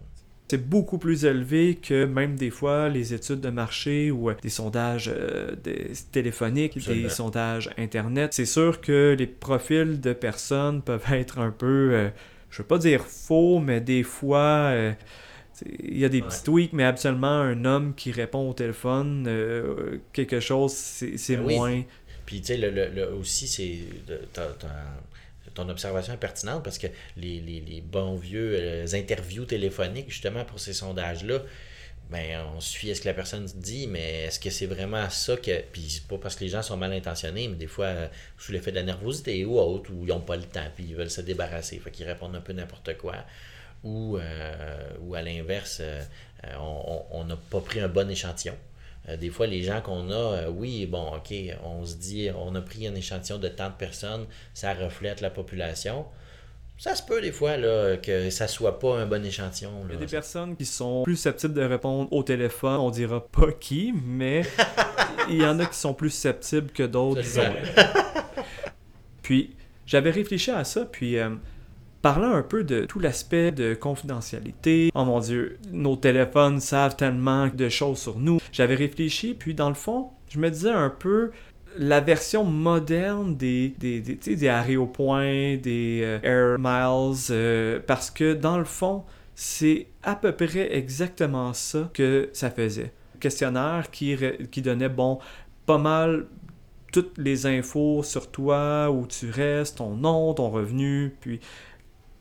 C'est 0.49 0.69
beaucoup 0.69 0.99
plus 0.99 1.25
élevé 1.25 1.75
que 1.75 2.05
même 2.05 2.37
des 2.37 2.51
fois 2.51 2.89
les 2.89 3.15
études 3.15 3.41
de 3.41 3.51
marché 3.51 4.11
ou 4.11 4.31
euh, 4.31 4.35
des 4.43 4.51
sondages 4.51 5.11
téléphoniques, 6.13 6.79
des 6.87 7.09
sondages 7.09 7.71
Internet. 7.79 8.35
C'est 8.35 8.47
sûr 8.47 8.81
que 8.81 9.17
les 9.19 9.27
profils 9.27 10.01
de 10.01 10.13
personnes 10.13 10.83
peuvent 10.83 11.05
être 11.13 11.39
un 11.39 11.51
peu, 11.51 12.11
je 12.51 12.59
veux 12.59 12.69
pas 12.69 12.79
dire 12.79 13.03
faux, 13.07 13.59
mais 13.59 13.81
des 13.81 14.03
fois 14.03 14.95
il 15.63 15.99
y 15.99 16.05
a 16.05 16.09
des 16.09 16.23
petits 16.23 16.43
tweaks, 16.43 16.73
mais 16.73 16.85
absolument 16.85 17.27
un 17.41 17.65
homme 17.65 17.95
qui 17.95 18.13
répond 18.13 18.49
au 18.51 18.55
téléphone, 18.55 19.27
euh, 19.29 19.99
quelque 20.13 20.41
chose, 20.41 20.73
c'est 20.73 21.37
ben 21.37 21.43
moins. 21.43 21.83
Puis, 22.27 22.41
tu 22.41 22.47
sais, 22.47 22.57
le, 22.57 23.13
aussi, 23.15 23.47
c'est. 23.47 23.79
Ton 25.55 25.69
observation 25.69 26.13
est 26.15 26.19
pertinente 26.19 26.63
parce 26.65 26.79
que 26.79 26.89
les, 27.17 27.83
bons 27.87 28.17
vieux 28.17 28.57
euh, 28.59 28.87
interviews 28.93 29.45
téléphoniques, 29.45 30.11
justement, 30.11 30.45
pour 30.45 30.61
ces 30.61 30.73
sondages-là, 30.73 31.41
ben, 32.11 32.45
on 32.55 32.61
suit 32.61 32.91
à 32.91 32.95
ce 32.95 33.01
que 33.01 33.09
la 33.09 33.15
personne 33.15 33.47
dit, 33.57 33.87
mais 33.87 34.25
est-ce 34.25 34.39
que 34.39 34.51
c'est 34.51 34.67
vraiment 34.67 35.09
ça 35.11 35.37
que. 35.37 35.63
Puis 35.73 35.89
c'est 35.89 36.07
pas 36.07 36.19
parce 36.19 36.37
que 36.37 36.45
les 36.45 36.51
gens 36.51 36.63
sont 36.63 36.77
mal 36.77 36.93
intentionnés, 36.93 37.49
mais 37.49 37.57
des 37.57 37.67
fois, 37.67 37.87
euh, 37.87 38.09
sous 38.37 38.53
l'effet 38.53 38.71
de 38.71 38.77
la 38.77 38.83
nervosité 38.83 39.45
ou 39.45 39.59
autre, 39.59 39.91
ou 39.93 40.05
ils 40.05 40.09
n'ont 40.09 40.21
pas 40.21 40.37
le 40.37 40.45
temps, 40.45 40.69
puis 40.75 40.85
ils 40.89 40.97
veulent 40.97 41.11
se 41.11 41.23
débarrasser. 41.23 41.79
Fait 41.79 41.91
qu'ils 41.91 42.07
répondent 42.07 42.37
un 42.37 42.41
peu 42.41 42.53
n'importe 42.53 42.97
quoi 42.99 43.17
ou, 43.85 44.17
euh, 44.19 44.91
ou 45.01 45.15
à 45.15 45.23
l'inverse, 45.23 45.83
on 46.59 47.25
n'a 47.25 47.37
pas 47.37 47.61
pris 47.61 47.81
un 47.81 47.89
bon 47.89 48.11
échantillon. 48.11 48.57
Euh, 49.09 49.17
des 49.17 49.31
fois, 49.31 49.47
les 49.47 49.63
gens 49.63 49.81
qu'on 49.81 50.11
a, 50.11 50.49
oui, 50.49 50.87
bon, 50.87 51.15
OK, 51.15 51.35
on 51.65 51.85
se 51.85 51.97
dit, 51.97 52.31
on 52.37 52.55
a 52.55 52.61
pris 52.61 52.87
un 52.87 52.95
échantillon 52.95 53.39
de 53.39 53.49
tant 53.49 53.69
de 53.69 53.75
personnes, 53.75 54.27
ça 54.55 54.73
reflète 54.75 55.21
la 55.21 55.31
population. 55.31 56.07
Ça 56.77 56.97
se 56.97 57.03
peut 57.05 57.21
des 57.21 57.31
fois 57.31 57.57
là, 57.57 57.97
que 57.97 58.31
ça 58.31 58.49
soit 58.49 58.81
pas 58.81 58.97
un 58.97 59.07
bon 59.07 59.25
échantillon. 59.25 59.71
Il 59.89 59.95
y 59.95 59.97
a 59.97 60.01
des 60.01 60.07
personnes 60.07 60.57
qui 60.57 60.65
sont 60.67 61.05
plus 61.05 61.15
susceptibles 61.17 61.55
de 61.55 61.63
répondre 61.63 62.13
au 62.13 62.23
téléphone. 62.25 62.81
On 62.81 62.91
dira 62.91 63.25
pas 63.25 63.53
qui, 63.53 63.95
mais 64.05 64.43
il 65.31 65.37
y 65.37 65.47
en 65.47 65.59
a 65.61 65.67
qui 65.67 65.79
sont 65.79 65.95
plus 65.95 66.11
susceptibles 66.11 66.71
que 66.73 66.83
d'autres. 66.83 67.23
puis 69.23 69.55
j'avais 69.87 70.11
réfléchi 70.11 70.51
à 70.51 70.65
ça, 70.65 70.85
puis 70.85 71.17
Parlant 72.05 72.35
un 72.35 72.43
peu 72.43 72.65
de 72.65 72.85
tout 72.85 72.99
l'aspect 72.99 73.51
de 73.51 73.73
confidentialité. 73.73 74.91
Oh 74.95 75.07
mon 75.07 75.21
Dieu, 75.21 75.57
nos 75.73 75.97
téléphones 75.97 76.61
savent 76.61 76.97
tellement 76.97 77.47
de 77.49 77.71
choses 77.71 77.97
sur 77.97 78.19
nous. 78.19 78.41
J'avais 78.53 78.75
réfléchi, 78.75 79.33
puis 79.33 79.55
dans 79.55 79.71
le 79.71 79.75
fond, 79.75 80.11
je 80.29 80.39
me 80.39 80.51
disais 80.51 80.69
un 80.69 80.91
peu 80.91 81.31
la 81.79 82.03
version 82.03 82.45
moderne 82.45 83.37
des, 83.37 83.71
des, 83.79 84.03
des, 84.03 84.17
des 84.37 84.87
point, 84.93 85.57
des 85.57 86.03
euh, 86.05 86.19
air 86.23 86.59
miles, 86.59 87.17
euh, 87.31 87.81
parce 87.87 88.11
que 88.11 88.35
dans 88.35 88.59
le 88.59 88.67
fond, 88.67 89.05
c'est 89.35 89.87
à 90.03 90.15
peu 90.15 90.33
près 90.33 90.77
exactement 90.77 91.55
ça 91.55 91.89
que 91.95 92.29
ça 92.35 92.51
faisait. 92.51 92.93
questionnaire 93.19 93.91
qui, 93.91 94.15
qui 94.51 94.61
donnait, 94.61 94.91
bon, 94.91 95.21
pas 95.65 95.79
mal 95.79 96.27
toutes 96.93 97.17
les 97.17 97.47
infos 97.47 98.03
sur 98.03 98.31
toi, 98.31 98.91
où 98.91 99.07
tu 99.07 99.31
restes, 99.31 99.79
ton 99.79 99.97
nom, 99.97 100.35
ton 100.35 100.51
revenu, 100.51 101.17
puis 101.21 101.41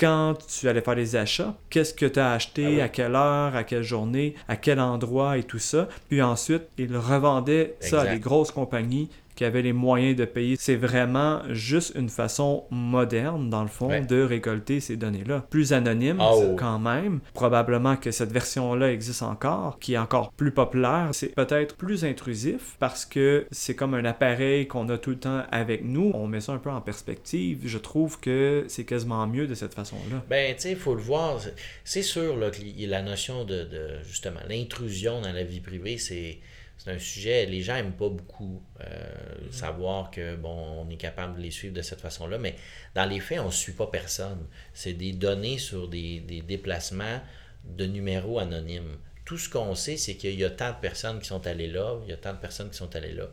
quand 0.03 0.35
tu 0.49 0.67
allais 0.67 0.81
faire 0.81 0.95
les 0.95 1.15
achats, 1.15 1.55
qu'est-ce 1.69 1.93
que 1.93 2.05
tu 2.05 2.19
as 2.19 2.33
acheté, 2.33 2.81
ah 2.81 2.85
à 2.85 2.89
quelle 2.89 3.15
heure, 3.15 3.55
à 3.55 3.63
quelle 3.63 3.83
journée, 3.83 4.35
à 4.49 4.57
quel 4.57 4.81
endroit 4.81 5.37
et 5.37 5.43
tout 5.43 5.59
ça. 5.59 5.87
Puis 6.09 6.21
ensuite, 6.21 6.63
ils 6.77 6.97
revendaient 6.97 7.77
ça 7.79 8.01
à 8.01 8.07
des 8.07 8.19
grosses 8.19 8.51
compagnies 8.51 9.09
qui 9.35 9.45
avaient 9.45 9.61
les 9.61 9.73
moyens 9.73 10.15
de 10.15 10.25
payer. 10.25 10.55
C'est 10.59 10.75
vraiment 10.75 11.41
juste 11.49 11.93
une 11.95 12.09
façon 12.09 12.65
moderne, 12.71 13.49
dans 13.49 13.61
le 13.61 13.67
fond, 13.67 13.89
de 14.01 14.21
récolter 14.21 14.79
ces 14.79 14.97
données-là. 14.97 15.45
Plus 15.49 15.73
anonyme 15.73 16.17
ah 16.19 16.33
quand 16.57 16.79
même. 16.79 17.19
Probablement 17.33 17.95
que 17.95 18.11
cette 18.11 18.31
version-là 18.31 18.91
existe 18.91 19.23
encore, 19.23 19.79
qui 19.79 19.93
est 19.93 19.97
encore 19.97 20.31
plus 20.31 20.51
populaire. 20.51 21.09
C'est 21.11 21.35
peut-être 21.35 21.75
plus 21.75 22.05
intrusif 22.05 22.75
parce 22.79 23.05
que 23.05 23.45
c'est 23.51 23.75
comme 23.75 23.93
un 23.93 24.05
appareil 24.05 24.67
qu'on 24.67 24.89
a 24.89 24.97
tout 24.97 25.11
le 25.11 25.19
temps 25.19 25.43
avec 25.51 25.83
nous. 25.83 26.11
On 26.13 26.27
met 26.27 26.41
ça 26.41 26.53
un 26.53 26.57
peu 26.57 26.69
en 26.69 26.81
perspective. 26.81 27.61
Je 27.65 27.77
trouve 27.77 28.19
que 28.19 28.65
c'est 28.67 28.85
quasiment 28.85 29.25
mieux 29.27 29.47
de 29.47 29.55
cette 29.55 29.73
façon-là. 29.73 30.23
Ben, 30.29 30.55
tu 30.55 30.61
sais, 30.61 30.71
il 30.71 30.77
faut 30.77 30.95
le 30.95 31.01
voir. 31.01 31.39
C'est 31.83 32.01
sûr 32.01 32.37
là, 32.37 32.49
que 32.49 32.59
la 32.87 33.01
notion 33.01 33.43
de, 33.45 33.63
de 33.63 33.87
justement, 34.07 34.39
l'intrusion 34.47 35.21
dans 35.21 35.31
la 35.31 35.43
vie 35.43 35.59
privée, 35.59 35.97
c'est 35.97 36.39
c'est 36.83 36.91
un 36.91 36.99
sujet, 36.99 37.45
les 37.45 37.61
gens 37.61 37.75
n'aiment 37.75 37.93
pas 37.93 38.09
beaucoup 38.09 38.61
euh, 38.81 38.83
mm-hmm. 38.83 39.51
savoir 39.53 40.11
que 40.11 40.35
bon, 40.35 40.83
on 40.85 40.89
est 40.89 40.97
capable 40.97 41.37
de 41.37 41.41
les 41.41 41.51
suivre 41.51 41.73
de 41.73 41.81
cette 41.81 42.01
façon-là, 42.01 42.37
mais 42.37 42.55
dans 42.93 43.05
les 43.05 43.21
faits, 43.21 43.39
on 43.39 43.45
ne 43.45 43.51
suit 43.51 43.71
pas 43.71 43.87
personne. 43.87 44.45
C'est 44.73 44.91
des 44.91 45.13
données 45.13 45.59
sur 45.59 45.87
des, 45.87 46.19
déplacements 46.19 47.21
de 47.63 47.85
numéros 47.85 48.37
anonymes. 48.37 48.97
Tout 49.23 49.37
ce 49.37 49.47
qu'on 49.47 49.75
sait, 49.75 49.95
c'est 49.95 50.15
qu'il 50.15 50.37
y 50.37 50.43
a 50.43 50.49
tant 50.49 50.71
de 50.71 50.79
personnes 50.81 51.19
qui 51.19 51.27
sont 51.27 51.47
allées 51.47 51.69
là, 51.69 51.99
il 52.03 52.09
y 52.09 52.13
a 52.13 52.17
tant 52.17 52.33
de 52.33 52.39
personnes 52.39 52.69
qui 52.69 52.77
sont 52.77 52.93
allées 52.97 53.13
là. 53.13 53.29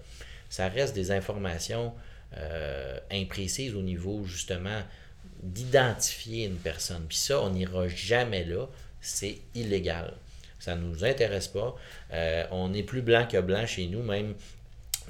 Ça 0.49 0.69
reste 0.69 0.95
des 0.95 1.11
informations 1.11 1.93
euh, 2.37 3.01
imprécises 3.11 3.75
au 3.75 3.83
niveau 3.83 4.25
justement 4.25 4.81
d'identifier 5.43 6.47
une 6.47 6.59
personne. 6.59 7.05
Puis 7.09 7.19
ça, 7.19 7.41
on 7.41 7.51
n'ira 7.51 7.89
jamais 7.89 8.45
là. 8.45 8.69
C'est 9.01 9.39
illégal. 9.57 10.15
Ça 10.61 10.77
ne 10.77 10.83
nous 10.83 11.05
intéresse 11.05 11.49
pas. 11.49 11.75
Euh, 12.13 12.45
on 12.53 12.73
est 12.73 12.83
plus 12.83 13.03
blanc 13.03 13.27
que 13.27 13.41
blanc 13.41 13.67
chez 13.67 13.87
nous, 13.89 14.03
même 14.03 14.35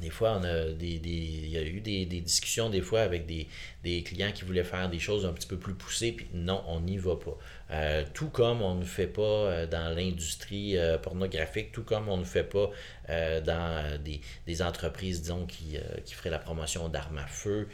des 0.00 0.08
fois, 0.08 0.38
on 0.40 0.44
a 0.44 0.70
des, 0.70 0.98
il 1.04 1.50
y 1.50 1.58
a 1.58 1.62
eu 1.62 1.80
des, 1.80 2.06
discussions 2.06 2.70
des 2.70 2.80
fois 2.80 3.02
avec 3.02 3.26
des, 3.26 4.02
clients 4.02 4.32
qui 4.32 4.44
voulaient 4.44 4.64
faire 4.64 4.88
des 4.88 4.98
choses 4.98 5.26
un 5.26 5.32
petit 5.34 5.48
peu 5.48 5.58
plus 5.58 5.74
poussées, 5.74 6.12
puis 6.12 6.26
non, 6.32 6.64
on 6.68 6.80
n'y 6.80 6.96
va 6.96 7.16
pas. 7.16 7.36
Euh, 7.70 8.02
tout 8.14 8.30
comme 8.30 8.62
on 8.62 8.76
ne 8.76 8.84
fait 8.84 9.08
pas 9.08 9.20
euh, 9.20 9.66
dans 9.66 9.94
l'industrie 9.94 10.76
pornographique, 11.02 11.72
tout 11.72 11.82
comme 11.82 12.08
on 12.08 12.16
ne 12.16 12.24
fait 12.24 12.44
pas 12.44 12.70
dans 13.08 14.00
des, 14.46 14.62
entreprises, 14.62 15.20
disons, 15.20 15.44
qui, 15.44 15.76
qui 16.06 16.14
feraient 16.14 16.30
la 16.30 16.38
promotion 16.38 16.88
d'armes 16.88 17.18
à 17.18 17.26
feu, 17.26 17.68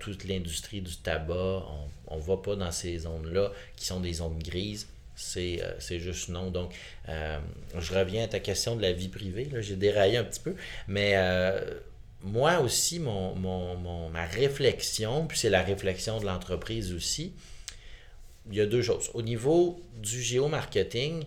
toute 0.00 0.24
l'industrie 0.24 0.80
du 0.80 0.96
tabac, 0.96 1.64
on 2.08 2.16
ne 2.16 2.22
va 2.22 2.38
pas 2.38 2.56
dans 2.56 2.72
ces 2.72 2.98
zones-là 2.98 3.52
qui 3.76 3.84
sont 3.86 4.00
des 4.00 4.14
zones 4.14 4.42
grises. 4.42 4.88
Euh, 5.36 5.74
c'est 5.78 6.00
juste 6.00 6.28
non. 6.28 6.50
Donc, 6.50 6.74
euh, 7.08 7.38
je 7.78 7.94
reviens 7.94 8.24
à 8.24 8.28
ta 8.28 8.40
question 8.40 8.76
de 8.76 8.82
la 8.82 8.92
vie 8.92 9.08
privée. 9.08 9.48
J'ai 9.60 9.76
déraillé 9.76 10.16
un 10.16 10.24
petit 10.24 10.40
peu. 10.40 10.54
Mais 10.88 11.12
euh, 11.14 11.60
moi 12.22 12.60
aussi, 12.60 12.98
mon, 12.98 13.34
ma 14.10 14.26
réflexion, 14.26 15.26
puis 15.26 15.38
c'est 15.38 15.50
la 15.50 15.62
réflexion 15.62 16.20
de 16.20 16.26
l'entreprise 16.26 16.92
aussi, 16.92 17.32
il 18.50 18.56
y 18.56 18.60
a 18.60 18.66
deux 18.66 18.82
choses. 18.82 19.10
Au 19.14 19.22
niveau 19.22 19.80
du 19.96 20.20
géomarketing, 20.22 21.24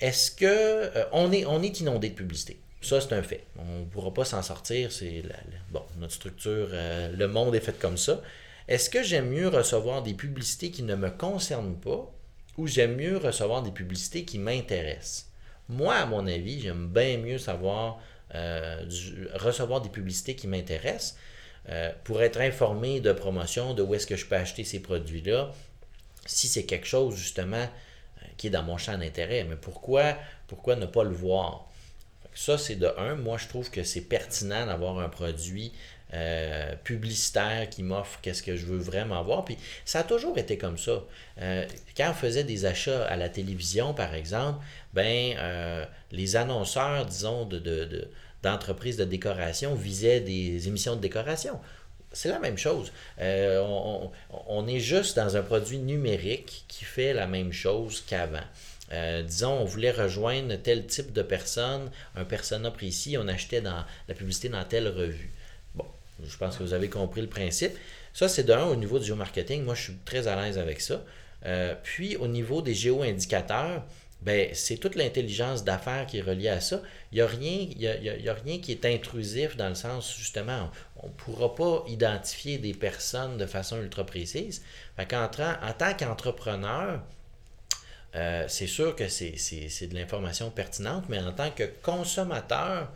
est-ce 0.00 0.30
que 0.30 0.90
on, 1.12 1.30
est, 1.32 1.46
on 1.46 1.62
est 1.62 1.80
inondé 1.80 2.10
de 2.10 2.14
publicité? 2.14 2.58
Ça, 2.80 3.00
c'est 3.00 3.14
un 3.14 3.22
fait. 3.22 3.44
On 3.58 3.80
ne 3.80 3.84
pourra 3.84 4.12
pas 4.12 4.24
s'en 4.24 4.42
sortir. 4.42 4.92
C'est 4.92 5.22
bon, 5.70 5.82
notre 5.98 6.12
structure, 6.12 6.68
le 6.70 7.26
monde 7.26 7.54
est 7.54 7.60
fait 7.60 7.78
comme 7.78 7.96
ça. 7.96 8.20
Est-ce 8.66 8.90
que 8.90 9.02
j'aime 9.02 9.30
mieux 9.30 9.48
recevoir 9.48 10.02
des 10.02 10.14
publicités 10.14 10.70
qui 10.70 10.82
ne 10.82 10.94
me 10.94 11.10
concernent 11.10 11.76
pas 11.76 12.13
ou 12.56 12.66
j'aime 12.66 12.96
mieux 12.96 13.16
recevoir 13.16 13.62
des 13.62 13.70
publicités 13.70 14.24
qui 14.24 14.38
m'intéressent. 14.38 15.28
Moi, 15.68 15.94
à 15.94 16.06
mon 16.06 16.26
avis, 16.26 16.60
j'aime 16.60 16.88
bien 16.88 17.18
mieux 17.18 17.38
savoir 17.38 17.98
euh, 18.34 18.84
recevoir 19.34 19.80
des 19.80 19.88
publicités 19.88 20.34
qui 20.34 20.46
m'intéressent 20.46 21.16
euh, 21.68 21.92
pour 22.04 22.22
être 22.22 22.40
informé 22.40 23.00
de 23.00 23.12
promotion, 23.12 23.74
de 23.74 23.82
où 23.82 23.94
est-ce 23.94 24.06
que 24.06 24.16
je 24.16 24.26
peux 24.26 24.36
acheter 24.36 24.64
ces 24.64 24.80
produits-là, 24.80 25.52
si 26.26 26.48
c'est 26.48 26.64
quelque 26.64 26.86
chose 26.86 27.16
justement 27.16 27.56
euh, 27.56 28.26
qui 28.36 28.48
est 28.48 28.50
dans 28.50 28.62
mon 28.62 28.76
champ 28.76 28.98
d'intérêt. 28.98 29.44
Mais 29.44 29.56
pourquoi, 29.56 30.16
pourquoi 30.46 30.76
ne 30.76 30.86
pas 30.86 31.04
le 31.04 31.14
voir? 31.14 31.66
Ça, 32.34 32.58
c'est 32.58 32.74
de 32.74 32.90
un. 32.98 33.14
Moi, 33.14 33.38
je 33.38 33.46
trouve 33.46 33.70
que 33.70 33.84
c'est 33.84 34.00
pertinent 34.00 34.66
d'avoir 34.66 34.98
un 34.98 35.08
produit 35.08 35.72
euh, 36.12 36.74
publicitaire 36.84 37.68
qui 37.70 37.82
m'offre 37.82 38.20
qu'est-ce 38.22 38.42
que 38.42 38.56
je 38.56 38.66
veux 38.66 38.78
vraiment 38.78 39.22
voir. 39.24 39.44
Puis 39.44 39.56
ça 39.84 40.00
a 40.00 40.02
toujours 40.04 40.38
été 40.38 40.56
comme 40.58 40.78
ça. 40.78 41.02
Euh, 41.40 41.66
quand 41.96 42.10
on 42.10 42.14
faisait 42.14 42.44
des 42.44 42.66
achats 42.66 43.04
à 43.06 43.16
la 43.16 43.28
télévision, 43.28 43.94
par 43.94 44.14
exemple, 44.14 44.64
ben 44.92 45.34
euh, 45.38 45.84
les 46.12 46.36
annonceurs, 46.36 47.06
disons, 47.06 47.46
de, 47.46 48.08
d'entreprises 48.42 48.96
de, 48.96 49.04
décoration 49.04 49.74
visaient 49.74 50.20
des 50.20 50.68
émissions 50.68 50.94
de 50.94 51.00
décoration. 51.00 51.58
C'est 52.12 52.28
la 52.28 52.38
même 52.38 52.58
chose. 52.58 52.92
On, 53.18 54.10
on, 54.46 54.68
est 54.68 54.78
juste 54.78 55.16
dans 55.16 55.36
un 55.36 55.42
produit 55.42 55.78
numérique 55.78 56.64
qui 56.68 56.84
fait 56.84 57.12
la 57.12 57.26
même 57.26 57.52
chose 57.52 58.04
qu'avant. 58.06 58.46
disons, 59.26 59.54
on 59.54 59.64
voulait 59.64 59.90
rejoindre 59.90 60.54
tel 60.62 60.86
type 60.86 61.12
de 61.12 61.22
personne, 61.22 61.90
un 62.14 62.24
persona 62.24 62.70
précis, 62.70 63.16
on 63.18 63.26
achetait 63.26 63.62
dans 63.62 63.84
la 64.06 64.14
publicité 64.14 64.48
dans 64.48 64.62
telle 64.62 64.86
revue. 64.86 65.32
Je 66.22 66.36
pense 66.36 66.56
que 66.56 66.62
vous 66.62 66.74
avez 66.74 66.88
compris 66.88 67.20
le 67.20 67.28
principe. 67.28 67.72
Ça, 68.12 68.28
c'est 68.28 68.44
d'un 68.44 68.64
au 68.64 68.76
niveau 68.76 68.98
du 68.98 69.06
géomarketing. 69.06 69.64
Moi, 69.64 69.74
je 69.74 69.82
suis 69.82 69.96
très 70.04 70.28
à 70.28 70.36
l'aise 70.36 70.58
avec 70.58 70.80
ça. 70.80 71.02
Euh, 71.46 71.74
puis, 71.82 72.16
au 72.16 72.28
niveau 72.28 72.62
des 72.62 72.74
géo-indicateurs, 72.74 73.84
ben, 74.22 74.48
c'est 74.54 74.78
toute 74.78 74.94
l'intelligence 74.94 75.64
d'affaires 75.64 76.06
qui 76.06 76.18
est 76.18 76.22
reliée 76.22 76.48
à 76.48 76.60
ça. 76.60 76.80
Il 77.12 77.16
n'y 77.16 77.20
a, 77.20 77.26
rien, 77.26 77.68
il 77.76 78.28
a, 78.28 78.34
rien 78.34 78.58
qui 78.58 78.72
est 78.72 78.86
intrusif 78.86 79.56
dans 79.56 79.68
le 79.68 79.74
sens, 79.74 80.16
justement, 80.16 80.70
on 80.96 81.08
ne 81.08 81.12
pourra 81.12 81.54
pas 81.54 81.84
identifier 81.88 82.56
des 82.56 82.72
personnes 82.72 83.36
de 83.36 83.44
façon 83.44 83.82
ultra 83.82 84.04
précise. 84.06 84.62
en 84.98 85.04
tant 85.26 85.94
qu'entrepreneur, 85.98 87.02
euh, 88.14 88.44
c'est 88.48 88.66
sûr 88.66 88.94
que 88.96 89.08
c'est 89.08 89.86
de 89.88 89.94
l'information 89.94 90.50
pertinente, 90.50 91.04
mais 91.08 91.18
en 91.18 91.32
tant 91.32 91.50
que 91.50 91.64
consommateur, 91.82 92.90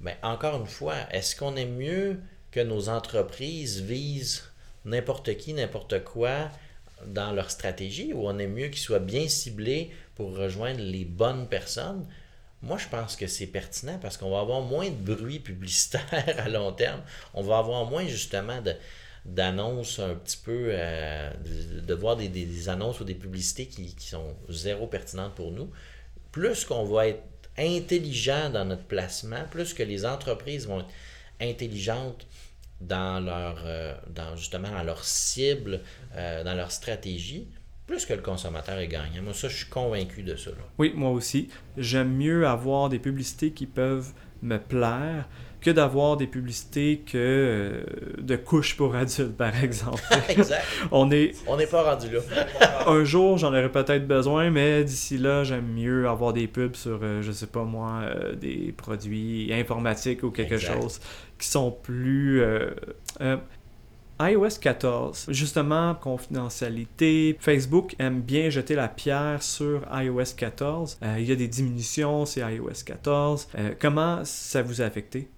ben, 0.00 0.14
encore 0.22 0.60
une 0.60 0.66
fois, 0.66 0.94
est-ce 1.10 1.34
qu'on 1.34 1.56
est 1.56 1.66
mieux 1.66 2.20
que 2.52 2.60
nos 2.60 2.88
entreprises 2.88 3.80
visent 3.80 4.44
n'importe 4.84 5.36
qui, 5.36 5.54
n'importe 5.54 6.04
quoi 6.04 6.50
dans 7.06 7.32
leur 7.32 7.50
stratégie, 7.50 8.12
ou 8.12 8.28
on 8.28 8.38
est 8.38 8.46
mieux 8.46 8.68
qu'ils 8.68 8.82
soient 8.82 9.00
bien 9.00 9.26
ciblés 9.26 9.90
pour 10.14 10.36
rejoindre 10.36 10.80
les 10.80 11.04
bonnes 11.04 11.48
personnes. 11.48 12.06
Moi, 12.62 12.78
je 12.78 12.86
pense 12.86 13.16
que 13.16 13.26
c'est 13.26 13.48
pertinent 13.48 13.98
parce 14.00 14.16
qu'on 14.16 14.30
va 14.30 14.38
avoir 14.38 14.60
moins 14.60 14.88
de 14.88 15.14
bruit 15.14 15.40
publicitaire 15.40 16.04
à 16.38 16.48
long 16.48 16.72
terme. 16.72 17.00
On 17.34 17.42
va 17.42 17.58
avoir 17.58 17.86
moins 17.86 18.06
justement 18.06 18.60
de, 18.60 18.74
d'annonces 19.24 19.98
un 19.98 20.14
petit 20.14 20.36
peu, 20.36 20.66
euh, 20.68 21.32
de, 21.44 21.94
voir 21.94 22.16
des, 22.16 22.68
annonces 22.68 23.00
ou 23.00 23.04
des 23.04 23.14
publicités 23.14 23.66
qui, 23.66 23.94
qui, 23.96 24.08
sont 24.08 24.36
zéro 24.48 24.86
pertinentes 24.86 25.34
pour 25.34 25.50
nous. 25.50 25.70
Plus 26.30 26.64
qu'on 26.64 26.84
va 26.84 27.08
être 27.08 27.22
intelligent 27.58 28.50
dans 28.50 28.64
notre 28.64 28.84
placement, 28.84 29.44
plus 29.50 29.74
que 29.74 29.82
les 29.82 30.06
entreprises 30.06 30.68
vont 30.68 30.80
être 30.80 30.86
intelligentes 31.40 32.26
dans 32.88 33.24
leur, 33.24 33.62
euh, 33.64 33.94
dans 34.14 34.36
justement 34.36 34.70
dans 34.70 34.82
leur 34.82 35.04
cible, 35.04 35.80
euh, 36.16 36.44
dans 36.44 36.54
leur 36.54 36.70
stratégie, 36.70 37.48
plus 37.86 38.06
que 38.06 38.14
le 38.14 38.22
consommateur 38.22 38.78
est 38.78 38.88
gagnant. 38.88 39.22
Moi, 39.22 39.34
ça, 39.34 39.48
je 39.48 39.56
suis 39.56 39.68
convaincu 39.68 40.22
de 40.22 40.36
ça. 40.36 40.50
Oui, 40.78 40.92
moi 40.94 41.10
aussi. 41.10 41.48
J'aime 41.76 42.14
mieux 42.14 42.46
avoir 42.46 42.88
des 42.88 42.98
publicités 42.98 43.52
qui 43.52 43.66
peuvent 43.66 44.12
me 44.42 44.58
plaire 44.58 45.28
que 45.62 45.70
d'avoir 45.70 46.16
des 46.16 46.26
publicités 46.26 47.02
que 47.06 47.16
euh, 47.16 47.82
de 48.18 48.36
couches 48.36 48.76
pour 48.76 48.94
adultes, 48.94 49.36
par 49.36 49.62
exemple. 49.62 50.02
exact. 50.28 50.64
On 50.90 51.10
est 51.10 51.32
on 51.46 51.56
n'est 51.56 51.66
pas 51.66 51.82
rendu 51.82 52.08
là. 52.10 52.20
un 52.86 53.04
jour, 53.04 53.38
j'en 53.38 53.48
aurais 53.48 53.70
peut-être 53.70 54.06
besoin, 54.06 54.50
mais 54.50 54.84
d'ici 54.84 55.18
là, 55.18 55.44
j'aime 55.44 55.72
mieux 55.72 56.08
avoir 56.08 56.32
des 56.32 56.46
pubs 56.46 56.76
sur, 56.76 57.00
je 57.22 57.32
sais 57.32 57.46
pas 57.46 57.64
moi, 57.64 58.02
des 58.40 58.74
produits 58.76 59.52
informatiques 59.52 60.22
ou 60.22 60.30
quelque 60.30 60.58
chose 60.58 61.00
qui 61.42 61.48
sont 61.48 61.70
plus... 61.72 62.40
Euh, 62.40 62.70
euh, 63.20 63.36
iOS 64.20 64.60
14, 64.60 65.26
justement, 65.30 65.96
confidentialité. 65.96 67.36
Facebook 67.40 67.96
aime 67.98 68.20
bien 68.20 68.50
jeter 68.50 68.76
la 68.76 68.86
pierre 68.86 69.42
sur 69.42 69.82
iOS 69.92 70.36
14. 70.36 70.98
Euh, 71.02 71.16
il 71.18 71.24
y 71.24 71.32
a 71.32 71.34
des 71.34 71.48
diminutions, 71.48 72.24
c'est 72.24 72.40
iOS 72.40 72.84
14. 72.86 73.48
comment 73.80 74.24
ça 74.24 74.62
vous 74.62 74.80
a 74.80 74.84
affecté? 74.84 75.28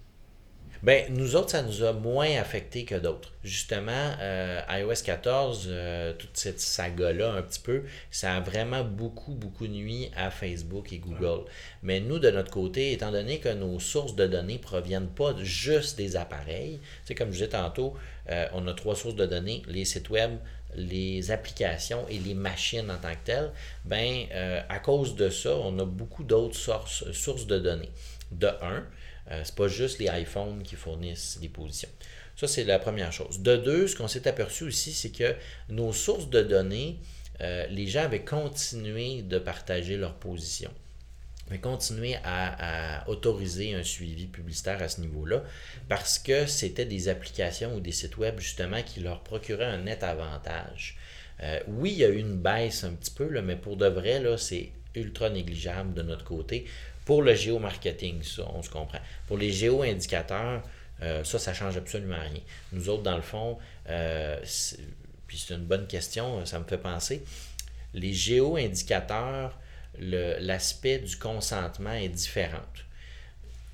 Ben, 0.85 1.05
nous 1.09 1.35
autres, 1.35 1.49
ça 1.49 1.63
nous 1.63 1.81
a 1.81 1.93
moins 1.93 2.39
affecté 2.39 2.85
que 2.85 2.93
d'autres. 2.93 3.33
Justement, 3.43 4.11
euh, 4.21 4.61
iOS 4.69 5.01
14, 5.03 5.65
euh, 5.67 6.13
toute 6.13 6.37
cette 6.37 6.59
saga-là, 6.59 7.31
un 7.31 7.41
petit 7.41 7.59
peu, 7.59 7.85
ça 8.11 8.35
a 8.35 8.39
vraiment 8.39 8.83
beaucoup, 8.83 9.33
beaucoup 9.33 9.65
nuit 9.65 10.11
à 10.15 10.29
Facebook 10.29 10.93
et 10.93 10.99
Google. 10.99 11.45
Mais 11.81 12.01
nous, 12.01 12.19
de 12.19 12.29
notre 12.29 12.51
côté, 12.51 12.91
étant 12.91 13.11
donné 13.11 13.39
que 13.39 13.49
nos 13.49 13.79
sources 13.79 14.15
de 14.15 14.27
données 14.27 14.59
proviennent 14.59 15.07
pas 15.07 15.33
juste 15.41 15.97
des 15.97 16.17
appareils, 16.17 16.79
c'est 17.03 17.15
comme 17.15 17.29
je 17.29 17.37
disais 17.37 17.49
tantôt, 17.49 17.95
euh, 18.29 18.45
on 18.53 18.67
a 18.67 18.73
trois 18.75 18.95
sources 18.95 19.15
de 19.15 19.25
données, 19.25 19.63
les 19.67 19.85
sites 19.85 20.11
web, 20.11 20.37
les 20.75 21.31
applications 21.31 22.05
et 22.09 22.19
les 22.19 22.35
machines 22.35 22.91
en 22.91 22.97
tant 22.97 23.13
que 23.13 23.25
telles, 23.25 23.51
ben, 23.85 24.27
à 24.69 24.77
cause 24.77 25.15
de 25.15 25.31
ça, 25.31 25.55
on 25.55 25.79
a 25.79 25.85
beaucoup 25.85 26.23
d'autres 26.23 26.57
sources, 26.57 27.11
sources 27.11 27.47
de 27.47 27.57
données. 27.57 27.89
De 28.31 28.49
un, 28.61 28.85
euh, 29.31 29.41
c'est 29.43 29.55
pas 29.55 29.67
juste 29.67 29.99
les 29.99 30.07
iPhones 30.07 30.63
qui 30.63 30.75
fournissent 30.75 31.39
des 31.39 31.49
positions. 31.49 31.89
Ça, 32.35 32.47
c'est 32.47 32.63
la 32.63 32.79
première 32.79 33.11
chose. 33.11 33.39
De 33.39 33.55
deux, 33.55 33.87
ce 33.87 33.95
qu'on 33.95 34.07
s'est 34.07 34.27
aperçu 34.27 34.65
aussi, 34.65 34.91
c'est 34.93 35.11
que 35.11 35.35
nos 35.69 35.93
sources 35.93 36.29
de 36.29 36.41
données, 36.41 36.99
euh, 37.41 37.65
les 37.67 37.87
gens 37.87 38.03
avaient 38.03 38.25
continué 38.25 39.21
de 39.21 39.39
partager 39.39 39.97
leurs 39.97 40.15
positions 40.15 40.71
mais 41.49 41.59
continuer 41.59 42.17
à, 42.23 43.03
autoriser 43.07 43.75
un 43.75 43.83
suivi 43.83 44.25
publicitaire 44.25 44.81
à 44.81 44.89
ce 44.89 45.01
niveau-là 45.01 45.43
parce 45.87 46.17
que 46.17 46.45
c'était 46.47 46.85
des 46.85 47.07
applications 47.07 47.75
ou 47.75 47.79
des 47.79 47.91
sites 47.91 48.17
web 48.17 48.39
justement 48.39 48.81
qui 48.81 49.01
leur 49.01 49.21
procuraient 49.21 49.65
un 49.65 49.83
net 49.83 50.03
avantage. 50.03 50.97
Euh, 51.43 51.59
oui, 51.67 51.91
il 51.91 51.97
y 51.97 52.05
a 52.05 52.09
eu 52.09 52.17
une 52.17 52.37
baisse 52.37 52.83
un 52.83 52.93
petit 52.93 53.11
peu, 53.11 53.41
mais 53.41 53.55
pour 53.55 53.77
de 53.77 53.87
vrai, 53.87 54.23
c'est 54.37 54.71
ultra 54.95 55.29
négligeable 55.29 55.93
de 55.93 56.01
notre 56.01 56.23
côté. 56.23 56.65
Pour 57.05 57.21
le 57.21 57.35
géomarketing, 57.35 58.23
ça, 58.23 58.43
on 58.53 58.61
se 58.61 58.69
comprend. 58.69 58.99
Pour 59.27 59.37
les 59.37 59.51
géo-indicateurs, 59.51 60.63
euh, 61.01 61.23
ça, 61.23 61.39
ça 61.39 61.53
change 61.53 61.77
absolument 61.77 62.19
rien. 62.19 62.41
Nous 62.71 62.89
autres, 62.89 63.03
dans 63.03 63.15
le 63.15 63.21
fond, 63.21 63.57
euh, 63.89 64.39
puis 65.27 65.37
c'est 65.37 65.53
une 65.53 65.65
bonne 65.65 65.87
question, 65.87 66.45
ça 66.45 66.59
me 66.59 66.65
fait 66.65 66.77
penser, 66.77 67.23
les 67.93 68.13
géo-indicateurs, 68.13 69.57
l'aspect 69.99 70.99
du 70.99 71.17
consentement 71.17 71.93
est 71.93 72.09
différent. 72.09 72.65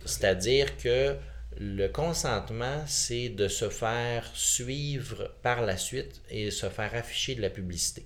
C'est-à-dire 0.05 0.77
que 0.77 1.15
le 1.59 1.87
consentement, 1.87 2.83
c'est 2.87 3.29
de 3.29 3.47
se 3.47 3.69
faire 3.69 4.29
suivre 4.33 5.31
par 5.41 5.61
la 5.61 5.77
suite 5.77 6.21
et 6.29 6.51
se 6.51 6.69
faire 6.69 6.95
afficher 6.95 7.35
de 7.35 7.41
la 7.41 7.49
publicité. 7.49 8.05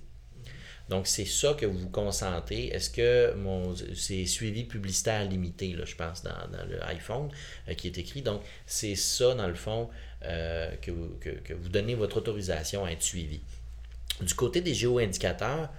Donc, 0.88 1.08
c'est 1.08 1.24
ça 1.24 1.54
que 1.54 1.66
vous 1.66 1.88
consentez. 1.88 2.68
Est-ce 2.68 2.90
que 2.90 3.34
mon 3.34 3.74
c'est 3.94 4.24
suivi 4.24 4.64
publicitaire 4.64 5.24
limité, 5.24 5.72
là, 5.72 5.84
je 5.84 5.96
pense, 5.96 6.22
dans, 6.22 6.30
dans 6.30 6.64
le 6.68 6.82
iPhone 6.84 7.28
euh, 7.68 7.74
qui 7.74 7.88
est 7.88 7.98
écrit. 7.98 8.22
Donc, 8.22 8.42
c'est 8.66 8.94
ça, 8.94 9.34
dans 9.34 9.48
le 9.48 9.54
fond, 9.54 9.88
euh, 10.24 10.70
que, 10.80 10.92
vous, 10.92 11.18
que, 11.20 11.52
vous 11.54 11.68
donnez 11.68 11.94
votre 11.94 12.18
autorisation 12.18 12.84
à 12.84 12.92
être 12.92 13.02
suivi. 13.02 13.40
Du 14.20 14.32
côté 14.34 14.60
des 14.60 14.74
géo-indicateurs, 14.74 15.70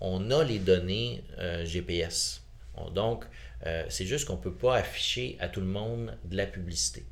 on 0.00 0.30
a 0.30 0.42
les 0.42 0.58
données 0.58 1.22
euh, 1.38 1.64
GPS. 1.64 2.42
donc, 2.94 3.24
c'est 3.90 4.06
juste 4.06 4.26
qu'on 4.26 4.36
ne 4.36 4.40
peut 4.40 4.54
pas 4.54 4.76
afficher 4.76 5.36
à 5.38 5.46
tout 5.46 5.60
le 5.60 5.66
monde 5.66 6.16
de 6.24 6.34
la 6.34 6.46
publicité. 6.46 7.04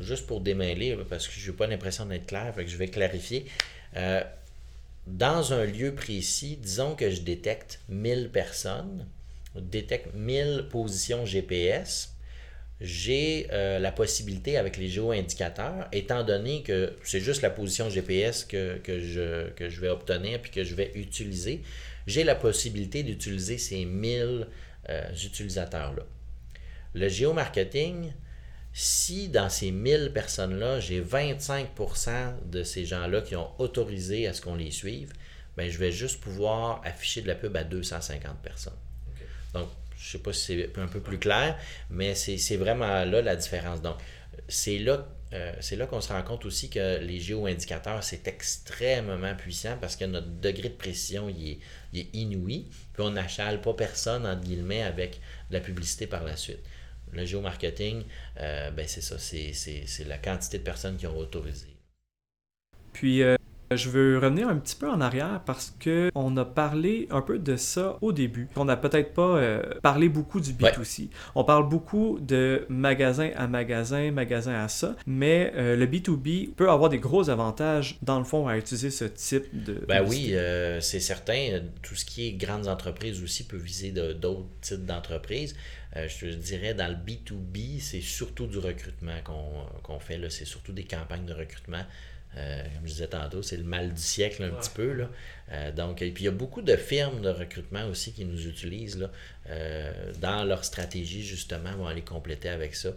Juste 0.00 0.26
pour 0.26 0.40
démêler, 0.40 0.98
parce 1.08 1.28
que 1.28 1.38
je 1.38 1.48
n'ai 1.48 1.56
pas 1.56 1.68
l'impression 1.68 2.06
d'être 2.06 2.26
clair, 2.26 2.52
que 2.56 2.66
je 2.66 2.76
vais 2.76 2.88
clarifier 2.88 3.46
dans 5.06 5.52
un 5.52 5.64
lieu 5.64 5.94
précis, 5.94 6.58
disons 6.60 6.94
que 6.94 7.10
je 7.10 7.20
détecte 7.20 7.80
1000 7.88 8.30
personnes, 8.30 9.06
détecte 9.54 10.14
1000 10.14 10.66
positions 10.70 11.26
GPS, 11.26 12.14
j'ai 12.80 13.46
euh, 13.52 13.78
la 13.78 13.92
possibilité 13.92 14.56
avec 14.56 14.76
les 14.76 14.88
géo-indicateurs, 14.88 15.88
étant 15.92 16.24
donné 16.24 16.62
que 16.62 16.94
c'est 17.02 17.20
juste 17.20 17.42
la 17.42 17.50
position 17.50 17.88
GPS 17.88 18.44
que, 18.44 18.80
je, 18.86 19.50
que 19.50 19.68
je 19.68 19.80
vais 19.80 19.88
obtenir 19.88 20.40
puis 20.40 20.50
que 20.50 20.64
je 20.64 20.74
vais 20.74 20.90
utiliser, 20.94 21.62
j'ai 22.06 22.24
la 22.24 22.34
possibilité 22.34 23.02
d'utiliser 23.02 23.58
ces 23.58 23.84
1000 23.84 24.48
euh, 24.88 25.02
utilisateurs-là. 25.24 26.02
Le 26.94 27.08
géomarketing, 27.08 28.12
si 28.76 29.28
dans 29.28 29.48
ces 29.48 29.70
1000 29.70 30.10
personnes-là, 30.12 30.80
j'ai 30.80 31.00
25% 31.00 32.48
de 32.50 32.64
ces 32.64 32.84
gens-là 32.84 33.20
qui 33.20 33.36
ont 33.36 33.48
autorisé 33.60 34.26
à 34.26 34.32
ce 34.34 34.40
qu'on 34.42 34.56
les 34.56 34.72
suive, 34.72 35.12
ben, 35.56 35.70
je 35.70 35.78
vais 35.78 35.92
juste 35.92 36.20
pouvoir 36.20 36.82
afficher 36.84 37.22
de 37.22 37.28
la 37.28 37.36
pub 37.36 37.56
à 37.56 37.62
250 37.62 38.36
personnes. 38.42 38.76
Donc, 39.54 39.68
je 39.96 40.08
ne 40.08 40.10
sais 40.10 40.18
pas 40.18 40.32
si 40.32 40.68
c'est 40.74 40.80
un 40.80 40.88
peu 40.88 40.98
plus 40.98 41.20
clair, 41.20 41.56
mais 41.88 42.16
c'est 42.16 42.56
vraiment 42.56 43.04
là 43.04 43.22
la 43.22 43.36
différence. 43.36 43.80
Donc, 43.80 43.96
c'est 44.48 44.80
là, 44.80 45.06
euh, 45.32 45.52
là 45.70 45.86
qu'on 45.86 46.00
se 46.00 46.12
rend 46.12 46.24
compte 46.24 46.44
aussi 46.44 46.68
que 46.68 46.98
les 46.98 47.20
géo-indicateurs, 47.20 48.02
c'est 48.02 48.26
extrêmement 48.26 49.36
puissant 49.36 49.78
parce 49.80 49.94
que 49.94 50.04
notre 50.04 50.26
degré 50.26 50.68
de 50.68 50.74
précision 50.74 51.28
il 51.28 51.48
est, 51.48 51.58
il 51.92 52.00
est 52.00 52.08
inouï. 52.12 52.66
Puis 52.92 53.04
on 53.04 53.10
n'achale 53.12 53.60
pas 53.60 53.72
personne, 53.72 54.26
entre 54.26 54.42
guillemets, 54.42 54.82
avec 54.82 55.20
de 55.50 55.54
la 55.54 55.60
publicité 55.60 56.08
par 56.08 56.24
la 56.24 56.36
suite. 56.36 56.58
Le 57.14 57.24
géomarketing, 57.24 58.04
euh, 58.40 58.70
ben 58.70 58.86
c'est 58.88 59.00
ça, 59.00 59.18
c'est 59.18 60.04
la 60.06 60.18
quantité 60.18 60.58
de 60.58 60.64
personnes 60.64 60.96
qui 60.96 61.06
ont 61.06 61.16
autorisé. 61.16 61.68
Puis, 62.92 63.22
euh, 63.22 63.36
je 63.76 63.88
veux 63.88 64.18
revenir 64.18 64.48
un 64.48 64.56
petit 64.56 64.76
peu 64.76 64.88
en 64.88 65.00
arrière 65.00 65.40
parce 65.44 65.74
que 65.78 66.10
on 66.14 66.36
a 66.36 66.44
parlé 66.44 67.08
un 67.10 67.22
peu 67.22 67.38
de 67.38 67.56
ça 67.56 67.98
au 68.00 68.12
début. 68.12 68.48
On 68.56 68.64
n'a 68.64 68.76
peut-être 68.76 69.14
pas 69.14 69.36
euh, 69.36 69.62
parlé 69.82 70.08
beaucoup 70.08 70.40
du 70.40 70.52
B2C. 70.52 71.08
On 71.34 71.44
parle 71.44 71.68
beaucoup 71.68 72.18
de 72.20 72.66
magasin 72.68 73.30
à 73.36 73.46
magasin, 73.46 74.10
magasin 74.10 74.54
à 74.54 74.68
ça, 74.68 74.96
mais 75.06 75.52
euh, 75.56 75.76
le 75.76 75.86
B2B 75.86 76.52
peut 76.54 76.70
avoir 76.70 76.90
des 76.90 76.98
gros 76.98 77.30
avantages 77.30 77.98
dans 78.02 78.18
le 78.18 78.24
fond 78.24 78.46
à 78.46 78.56
utiliser 78.56 78.90
ce 78.90 79.04
type 79.04 79.44
de. 79.52 79.84
Ben 79.88 80.04
oui, 80.06 80.30
euh, 80.32 80.80
c'est 80.80 81.00
certain. 81.00 81.60
Tout 81.82 81.94
ce 81.94 82.04
qui 82.04 82.28
est 82.28 82.32
grandes 82.32 82.68
entreprises 82.68 83.22
aussi 83.22 83.46
peut 83.46 83.56
viser 83.56 83.92
d'autres 83.92 84.46
types 84.60 84.84
d'entreprises. 84.84 85.54
Je 85.94 86.26
te 86.26 86.34
dirais, 86.34 86.74
dans 86.74 86.88
le 86.88 86.96
B2B, 86.96 87.80
c'est 87.80 88.00
surtout 88.00 88.46
du 88.46 88.58
recrutement 88.58 89.20
qu'on 89.82 89.98
fait. 89.98 90.20
C'est 90.30 90.44
surtout 90.44 90.72
des 90.72 90.84
campagnes 90.84 91.26
de 91.26 91.34
recrutement. 91.34 91.84
Euh, 92.36 92.62
comme 92.62 92.86
je 92.86 92.92
disais 92.92 93.06
tantôt, 93.06 93.42
c'est 93.42 93.56
le 93.56 93.64
mal 93.64 93.94
du 93.94 94.00
siècle 94.00 94.42
un 94.42 94.50
petit 94.50 94.70
peu. 94.70 94.92
Là. 94.92 95.10
Euh, 95.52 95.72
donc, 95.72 96.02
et 96.02 96.10
puis 96.10 96.24
il 96.24 96.26
y 96.26 96.28
a 96.28 96.32
beaucoup 96.32 96.62
de 96.62 96.76
firmes 96.76 97.20
de 97.20 97.28
recrutement 97.28 97.86
aussi 97.86 98.12
qui 98.12 98.24
nous 98.24 98.46
utilisent 98.46 98.98
là, 98.98 99.10
euh, 99.48 100.12
dans 100.20 100.44
leur 100.44 100.64
stratégie, 100.64 101.22
justement, 101.22 101.72
vont 101.76 101.86
aller 101.86 102.02
compléter 102.02 102.48
avec 102.48 102.74
ça. 102.74 102.90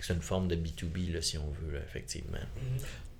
c'est 0.00 0.12
une 0.12 0.20
forme 0.20 0.46
de 0.48 0.56
B2B, 0.56 1.12
là, 1.12 1.22
si 1.22 1.38
on 1.38 1.50
veut, 1.62 1.80
effectivement. 1.84 2.38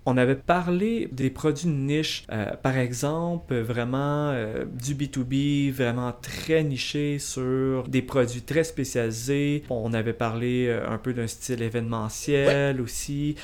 On 0.09 0.17
avait 0.17 0.37
parlé 0.37 1.09
des 1.11 1.31
produits 1.31 1.69
niche, 1.69 2.27
euh, 2.31 2.53
par 2.63 2.79
exemple, 2.79 3.57
vraiment 3.57 4.31
euh, 4.31 4.65
du 4.65 4.95
B2B, 4.95 5.73
vraiment 5.73 6.13
très 6.23 6.63
niché 6.63 7.19
sur 7.19 7.89
des 7.89 8.03
produits 8.03 8.43
très 8.43 8.63
spécialisés. 8.63 9.65
On 9.69 9.93
avait 9.93 10.13
parlé 10.13 10.69
euh, 10.69 10.89
un 10.89 10.99
peu 10.99 11.13
d'un 11.13 11.27
style 11.27 11.61
événementiel 11.61 12.81
aussi, 12.81 13.35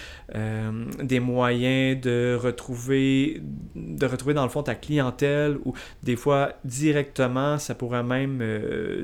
des 1.03 1.21
moyens 1.21 2.01
de 2.01 2.39
retrouver, 2.41 3.43
de 3.75 4.07
retrouver 4.07 4.35
dans 4.35 4.45
le 4.45 4.49
fond 4.49 4.63
ta 4.63 4.75
clientèle 4.77 5.59
ou 5.65 5.75
des 6.03 6.17
fois 6.17 6.53
directement, 6.65 7.59
ça 7.59 7.75
pourrait 7.75 8.03
même 8.03 8.39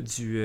du 0.00 0.40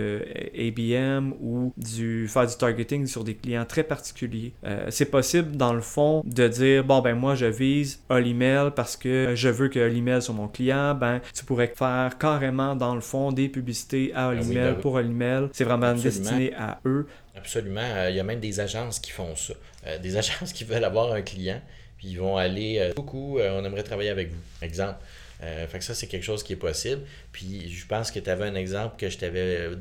ABM 0.57 1.33
ou 1.41 1.73
du 1.77 2.27
faire 2.27 2.47
du 2.47 2.55
targeting 2.55 3.05
sur 3.05 3.23
des 3.23 3.35
clients 3.35 3.65
très 3.65 3.83
particuliers. 3.83 4.53
C'est 4.89 5.11
possible 5.11 5.55
dans 5.55 5.73
le 5.73 5.81
fond 5.81 6.21
de 6.25 6.47
dire 6.47 6.83
bon 6.83 7.02
ben 7.03 7.13
moi 7.13 7.35
je 7.35 7.45
vise 7.45 8.01
Olimel 8.09 8.71
parce 8.75 8.97
que 8.97 9.33
je 9.35 9.49
veux 9.49 9.67
que 9.67 9.79
Olimel 9.79 10.21
soit 10.21 10.33
mon 10.33 10.47
client, 10.47 10.95
ben 10.95 11.21
tu 11.35 11.45
pourrais 11.45 11.71
faire 11.75 12.17
carrément 12.17 12.75
dans 12.75 12.95
le 12.95 13.01
fond 13.01 13.31
des 13.31 13.49
publicités 13.49 14.11
à 14.15 14.29
ben 14.29 14.39
Olimel 14.39 14.73
ben 14.73 14.81
pour 14.81 14.93
Olimel. 14.93 15.49
C'est 15.53 15.63
vraiment 15.63 15.93
destiné 15.93 16.53
à 16.55 16.79
eux. 16.85 17.07
Absolument. 17.35 17.81
Euh, 17.81 18.09
il 18.09 18.15
y 18.15 18.19
a 18.19 18.23
même 18.23 18.39
des 18.39 18.59
agences 18.59 18.99
qui 18.99 19.11
font 19.11 19.35
ça. 19.35 19.53
Euh, 19.87 19.97
des 19.99 20.17
agences 20.23 20.53
qui 20.53 20.63
veulent 20.63 20.83
avoir 20.83 21.11
un 21.11 21.21
client, 21.21 21.61
puis 21.97 22.09
ils 22.09 22.19
vont 22.19 22.37
aller 22.37 22.79
euh, 22.79 22.93
beaucoup, 22.95 23.39
on 23.39 23.65
aimerait 23.65 23.83
travailler 23.83 24.09
avec 24.09 24.29
vous. 24.29 24.41
Exemple. 24.61 24.95
Euh, 25.43 25.67
fait 25.67 25.79
que 25.79 25.83
ça, 25.83 25.93
c'est 25.93 26.07
quelque 26.07 26.23
chose 26.23 26.43
qui 26.43 26.53
est 26.53 26.57
possible. 26.57 27.01
Puis 27.31 27.69
je 27.69 27.85
pense 27.85 28.11
que 28.11 28.19
tu 28.19 28.29
avais 28.29 28.45
un 28.45 28.55
exemple 28.55 28.97
que 28.97 29.09
je 29.09 29.17
t'avais 29.17 29.57
euh, 29.59 29.75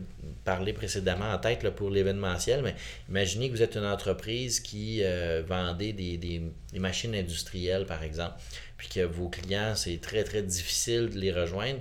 parlé 0.44 0.72
précédemment 0.72 1.30
en 1.30 1.38
tête 1.38 1.62
là, 1.62 1.70
pour 1.70 1.90
l'événementiel, 1.90 2.62
mais 2.62 2.74
imaginez 3.08 3.48
que 3.48 3.54
vous 3.54 3.62
êtes 3.62 3.76
une 3.76 3.86
entreprise 3.86 4.60
qui 4.60 5.00
euh, 5.02 5.42
vendait 5.46 5.92
des, 5.92 6.16
des, 6.16 6.42
machines 6.78 7.14
industrielles, 7.14 7.86
par 7.86 8.02
exemple, 8.02 8.34
puis 8.76 8.88
que 8.88 9.00
vos 9.00 9.28
clients, 9.28 9.74
c'est 9.76 10.00
très, 10.00 10.24
très 10.24 10.42
difficile 10.42 11.10
de 11.10 11.18
les 11.18 11.30
rejoindre. 11.30 11.80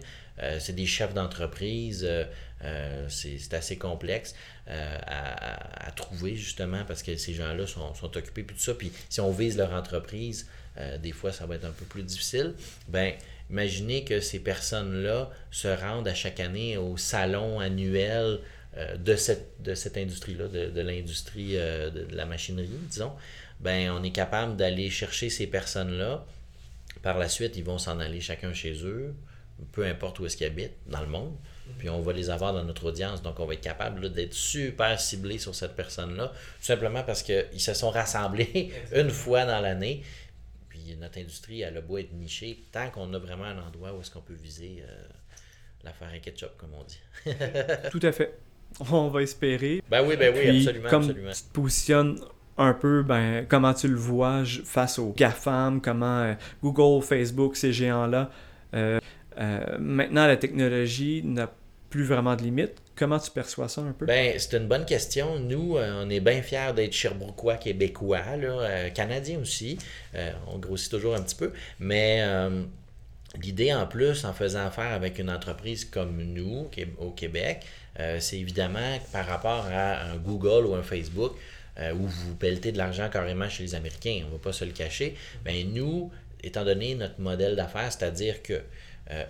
c'est 0.59 0.75
des 0.75 0.85
chefs 0.85 1.13
d'entreprise, 1.13 2.07
c'est 3.07 3.53
assez 3.53 3.77
complexe 3.77 4.35
à, 4.67 5.87
à, 5.87 5.91
trouver 5.91 6.35
justement 6.35 6.83
parce 6.85 7.01
que 7.03 7.15
ces 7.15 7.33
gens-là 7.33 7.65
sont, 7.67 7.93
sont, 7.95 8.15
occupés, 8.17 8.43
puis 8.43 8.55
tout 8.55 8.61
ça. 8.61 8.75
Puis 8.75 8.91
si 9.09 9.21
on 9.21 9.31
vise 9.31 9.57
leur 9.57 9.71
entreprise, 9.71 10.47
des 11.01 11.13
fois, 11.13 11.31
ça 11.31 11.45
va 11.45 11.55
être 11.55 11.65
un 11.65 11.71
peu 11.71 11.85
plus 11.85 12.03
difficile. 12.03 12.53
Ben, 12.87 13.13
Imaginez 13.51 14.05
que 14.05 14.21
ces 14.21 14.39
personnes-là 14.39 15.29
se 15.51 15.67
rendent 15.67 16.07
à 16.07 16.13
chaque 16.13 16.39
année 16.39 16.77
au 16.77 16.95
salon 16.95 17.59
annuel 17.59 18.39
euh, 18.77 18.95
de 18.95 19.17
cette, 19.17 19.61
de 19.61 19.75
cette 19.75 19.97
industrie-là, 19.97 20.47
de, 20.47 20.81
l'industrie 20.81 21.57
euh, 21.57 21.89
de, 21.89 22.15
la 22.15 22.25
machinerie, 22.25 22.69
disons. 22.89 23.11
Ben, 23.59 23.91
on 23.91 24.01
est 24.03 24.11
capable 24.11 24.55
d'aller 24.55 24.89
chercher 24.89 25.29
ces 25.29 25.47
personnes-là. 25.47 26.25
Par 27.03 27.17
la 27.17 27.27
suite, 27.27 27.57
ils 27.57 27.63
vont 27.63 27.77
s'en 27.77 27.99
aller 27.99 28.21
chacun 28.21 28.53
chez 28.53 28.85
eux, 28.85 29.13
peu 29.73 29.85
importe 29.85 30.19
où 30.19 30.25
est-ce 30.25 30.37
qu'ils 30.37 30.47
habitent 30.47 30.77
dans 30.87 31.01
le 31.01 31.07
monde. 31.07 31.35
Puis 31.77 31.89
on 31.89 31.99
va 32.01 32.13
les 32.13 32.29
avoir 32.29 32.53
dans 32.53 32.63
notre 32.63 32.85
audience. 32.85 33.21
Donc, 33.21 33.39
on 33.41 33.45
va 33.45 33.53
être 33.53 33.61
capable 33.61 34.13
d'être 34.13 34.33
super 34.33 34.99
ciblé 34.99 35.37
sur 35.37 35.53
cette 35.53 35.75
personne-là, 35.75 36.27
tout 36.27 36.65
simplement 36.65 37.03
parce 37.03 37.23
qu'ils 37.23 37.59
se 37.59 37.73
sont 37.73 37.89
rassemblés 37.89 38.71
une 38.95 39.09
fois 39.09 39.45
dans 39.45 39.59
l'année 39.59 40.03
notre 40.99 41.19
industrie, 41.19 41.61
elle 41.61 41.77
a 41.77 41.81
beau 41.81 41.97
être 41.97 42.13
nichée, 42.13 42.63
tant 42.71 42.89
qu'on 42.89 43.13
a 43.13 43.19
vraiment 43.19 43.45
un 43.45 43.59
endroit 43.59 43.93
où 43.93 44.01
est-ce 44.01 44.11
qu'on 44.11 44.21
peut 44.21 44.33
viser 44.33 44.83
euh, 44.87 45.03
l'affaire 45.83 46.09
à 46.13 46.19
ketchup, 46.19 46.57
comme 46.57 46.73
on 46.73 46.83
dit. 46.83 46.99
Tout 47.91 47.99
à 48.03 48.11
fait. 48.11 48.37
On 48.91 49.09
va 49.09 49.21
espérer. 49.21 49.83
Ben 49.89 50.05
oui, 50.05 50.15
ben 50.15 50.33
oui, 50.35 50.59
absolument. 50.59 50.89
Comme 50.89 51.03
absolument. 51.03 51.31
tu 51.31 51.43
te 51.43 51.53
positionnes 51.53 52.19
un 52.57 52.73
peu, 52.73 53.03
ben, 53.03 53.45
comment 53.47 53.73
tu 53.73 53.87
le 53.87 53.95
vois 53.95 54.43
face 54.65 54.99
aux 54.99 55.11
GAFAM, 55.11 55.81
comment 55.81 56.21
euh, 56.21 56.33
Google, 56.61 57.03
Facebook, 57.03 57.55
ces 57.55 57.73
géants-là. 57.73 58.31
Euh, 58.73 58.99
maintenant, 59.79 60.27
la 60.27 60.37
technologie 60.37 61.21
n'a 61.23 61.51
plus 61.89 62.03
vraiment 62.03 62.35
de 62.35 62.43
limites. 62.43 62.81
Comment 63.01 63.17
tu 63.17 63.31
perçois 63.31 63.67
ça 63.67 63.81
un 63.81 63.93
peu? 63.93 64.05
Ben, 64.05 64.35
c'est 64.37 64.55
une 64.55 64.67
bonne 64.67 64.85
question. 64.85 65.39
Nous, 65.39 65.75
euh, 65.75 66.03
on 66.05 66.09
est 66.11 66.19
bien 66.19 66.43
fiers 66.43 66.71
d'être 66.75 66.93
Sherbrookeois, 66.93 67.57
Québécois, 67.57 68.19
euh, 68.37 68.91
Canadiens 68.91 69.39
aussi. 69.39 69.79
Euh, 70.13 70.31
on 70.45 70.59
grossit 70.59 70.91
toujours 70.91 71.15
un 71.15 71.21
petit 71.23 71.33
peu. 71.33 71.51
Mais 71.79 72.23
l'idée, 73.41 73.73
en 73.73 73.87
plus, 73.87 74.23
en 74.23 74.33
faisant 74.33 74.67
affaire 74.67 74.91
avec 74.91 75.17
une 75.17 75.31
entreprise 75.31 75.83
comme 75.83 76.21
nous, 76.21 76.69
au 76.99 77.09
Québec, 77.09 77.65
c'est 78.19 78.37
évidemment 78.37 78.99
par 79.11 79.25
rapport 79.25 79.65
à 79.71 80.03
un 80.03 80.17
Google 80.17 80.67
ou 80.67 80.75
un 80.75 80.83
Facebook, 80.83 81.33
où 81.79 82.05
vous 82.05 82.35
pelletez 82.35 82.71
de 82.71 82.77
l'argent 82.77 83.09
carrément 83.09 83.49
chez 83.49 83.63
les 83.63 83.73
Américains, 83.73 84.21
on 84.25 84.27
ne 84.27 84.33
va 84.33 84.37
pas 84.37 84.53
se 84.53 84.63
le 84.63 84.73
cacher. 84.73 85.15
Ben, 85.43 85.67
nous, 85.73 86.11
étant 86.43 86.63
donné 86.63 86.93
notre 86.93 87.19
modèle 87.19 87.55
d'affaires, 87.55 87.91
c'est-à-dire 87.91 88.43
que 88.43 88.61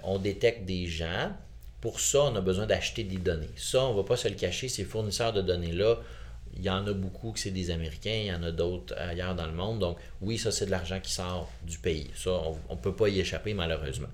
on 0.04 0.18
détecte 0.18 0.66
des 0.66 0.88
gens 0.88 1.32
pour 1.82 2.00
ça, 2.00 2.24
on 2.24 2.36
a 2.36 2.42
besoin 2.42 2.68
d'acheter 2.68 3.04
des 3.04 3.18
données. 3.18 3.50
Ça, 3.56 3.84
on 3.86 3.92
ne 3.92 3.98
va 3.98 4.04
pas 4.04 4.18
se 4.18 4.28
le 4.28 4.36
cacher, 4.36 4.70
ces 4.70 4.86
fournisseurs 4.86 5.34
de 5.34 5.42
données-là, 5.42 5.98
il 6.56 6.64
y 6.64 6.70
en 6.70 6.86
a 6.86 6.94
beaucoup 6.94 7.32
que 7.32 7.40
c'est 7.40 7.52
des 7.52 7.72
Américains, 7.72 8.20
il 8.24 8.26
y 8.28 8.34
en 8.34 8.44
a 8.44 8.52
d'autres 8.52 8.96
ailleurs 8.98 9.36
dans 9.36 9.46
le 9.46 9.54
monde. 9.54 9.80
Donc, 9.80 9.98
oui, 10.22 10.38
ça, 10.38 10.52
c'est 10.52 10.66
de 10.66 10.72
l'argent 10.72 11.00
qui 11.00 11.12
sort 11.12 11.50
du 11.64 11.78
pays. 11.78 12.10
Ça, 12.16 12.32
on 12.70 12.76
ne 12.76 12.80
peut 12.80 12.96
pas 12.96 13.08
y 13.08 13.20
échapper, 13.20 13.54
malheureusement. 13.54 14.10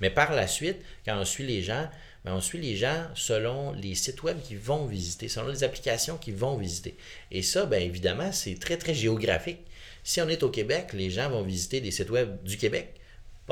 Mais 0.00 0.10
par 0.10 0.32
la 0.32 0.46
suite, 0.46 0.78
quand 1.04 1.18
on 1.18 1.24
suit 1.24 1.46
les 1.46 1.62
gens, 1.62 1.88
ben, 2.24 2.34
on 2.34 2.40
suit 2.40 2.60
les 2.60 2.76
gens 2.76 3.06
selon 3.14 3.72
les 3.72 3.94
sites 3.94 4.22
web 4.22 4.40
qu'ils 4.40 4.58
vont 4.58 4.86
visiter, 4.86 5.28
selon 5.28 5.48
les 5.48 5.64
applications 5.64 6.16
qu'ils 6.16 6.34
vont 6.34 6.56
visiter. 6.56 6.96
Et 7.30 7.42
ça, 7.42 7.66
bien 7.66 7.80
évidemment, 7.80 8.32
c'est 8.32 8.58
très, 8.58 8.76
très 8.76 8.94
géographique. 8.94 9.60
Si 10.02 10.20
on 10.20 10.28
est 10.28 10.42
au 10.42 10.50
Québec, 10.50 10.92
les 10.92 11.10
gens 11.10 11.30
vont 11.30 11.42
visiter 11.42 11.80
des 11.80 11.90
sites 11.90 12.10
web 12.10 12.42
du 12.42 12.56
Québec 12.56 12.94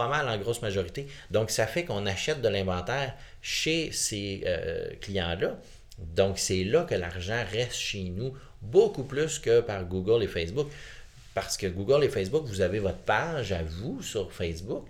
pas 0.01 0.09
mal 0.09 0.26
en 0.30 0.38
grosse 0.38 0.62
majorité. 0.62 1.07
Donc, 1.30 1.51
ça 1.51 1.66
fait 1.66 1.84
qu'on 1.84 2.07
achète 2.07 2.40
de 2.40 2.48
l'inventaire 2.48 3.14
chez 3.42 3.92
ces 3.92 4.42
euh, 4.46 4.88
clients-là. 5.03 5.59
Donc, 5.98 6.38
c'est 6.38 6.64
là 6.64 6.84
que 6.84 6.94
l'argent 6.94 7.42
reste 7.53 7.74
chez 7.74 8.05
nous 8.05 8.32
beaucoup 8.62 9.05
plus 9.05 9.38
que 9.38 9.61
par 9.61 9.84
Google 9.84 10.22
et 10.22 10.26
Facebook. 10.26 10.68
Parce 11.34 11.59
que 11.59 11.66
Google 11.66 12.03
et 12.05 12.09
Facebook, 12.09 12.44
vous 12.46 12.62
avez 12.62 12.78
votre 12.78 12.98
page 12.98 13.53
à 13.53 13.62
vous 13.62 14.03
sur 14.03 14.32
Facebook, 14.32 14.86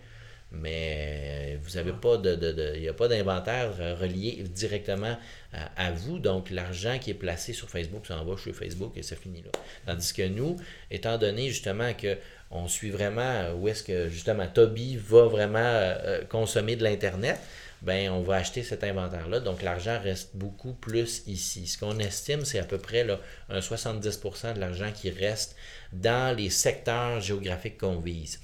mais 0.52 1.58
vous 1.64 1.74
n'avez 1.74 1.92
pas 1.92 2.16
de, 2.16 2.76
il 2.76 2.82
n'y 2.82 2.88
a 2.88 2.94
pas 2.94 3.08
d'inventaire 3.08 3.76
relié 3.98 4.44
directement 4.48 5.16
à, 5.52 5.90
vous. 5.90 6.20
Donc, 6.20 6.50
l'argent 6.50 6.98
qui 7.00 7.10
est 7.10 7.14
placé 7.14 7.52
sur 7.52 7.68
Facebook, 7.68 8.06
ça 8.06 8.16
en 8.16 8.24
va 8.24 8.36
chez 8.36 8.52
Facebook 8.52 8.92
et 8.96 9.02
ça 9.02 9.16
finit 9.16 9.42
là. 9.42 9.50
Tandis 9.86 10.12
que 10.12 10.26
nous, 10.28 10.56
étant 10.90 11.18
donné 11.18 11.48
justement 11.48 11.92
que 11.94 12.16
on 12.50 12.68
suit 12.68 12.90
vraiment 12.90 13.52
où 13.58 13.68
est-ce 13.68 13.82
que 13.82 14.08
justement 14.08 14.46
Toby 14.46 14.96
va 14.96 15.26
vraiment 15.26 15.58
euh, 15.60 16.24
consommer 16.24 16.76
de 16.76 16.82
l'Internet, 16.82 17.38
ben 17.82 18.10
on 18.10 18.20
va 18.20 18.36
acheter 18.36 18.62
cet 18.62 18.84
inventaire-là. 18.84 19.40
Donc 19.40 19.62
l'argent 19.62 19.98
reste 20.02 20.30
beaucoup 20.34 20.72
plus 20.72 21.22
ici. 21.26 21.66
Ce 21.66 21.78
qu'on 21.78 21.98
estime, 21.98 22.44
c'est 22.44 22.58
à 22.58 22.64
peu 22.64 22.78
près 22.78 23.04
là, 23.04 23.18
un 23.48 23.60
70% 23.60 24.54
de 24.54 24.60
l'argent 24.60 24.90
qui 24.94 25.10
reste 25.10 25.56
dans 25.92 26.36
les 26.36 26.50
secteurs 26.50 27.20
géographiques 27.20 27.78
qu'on 27.78 27.98
vise. 27.98 28.40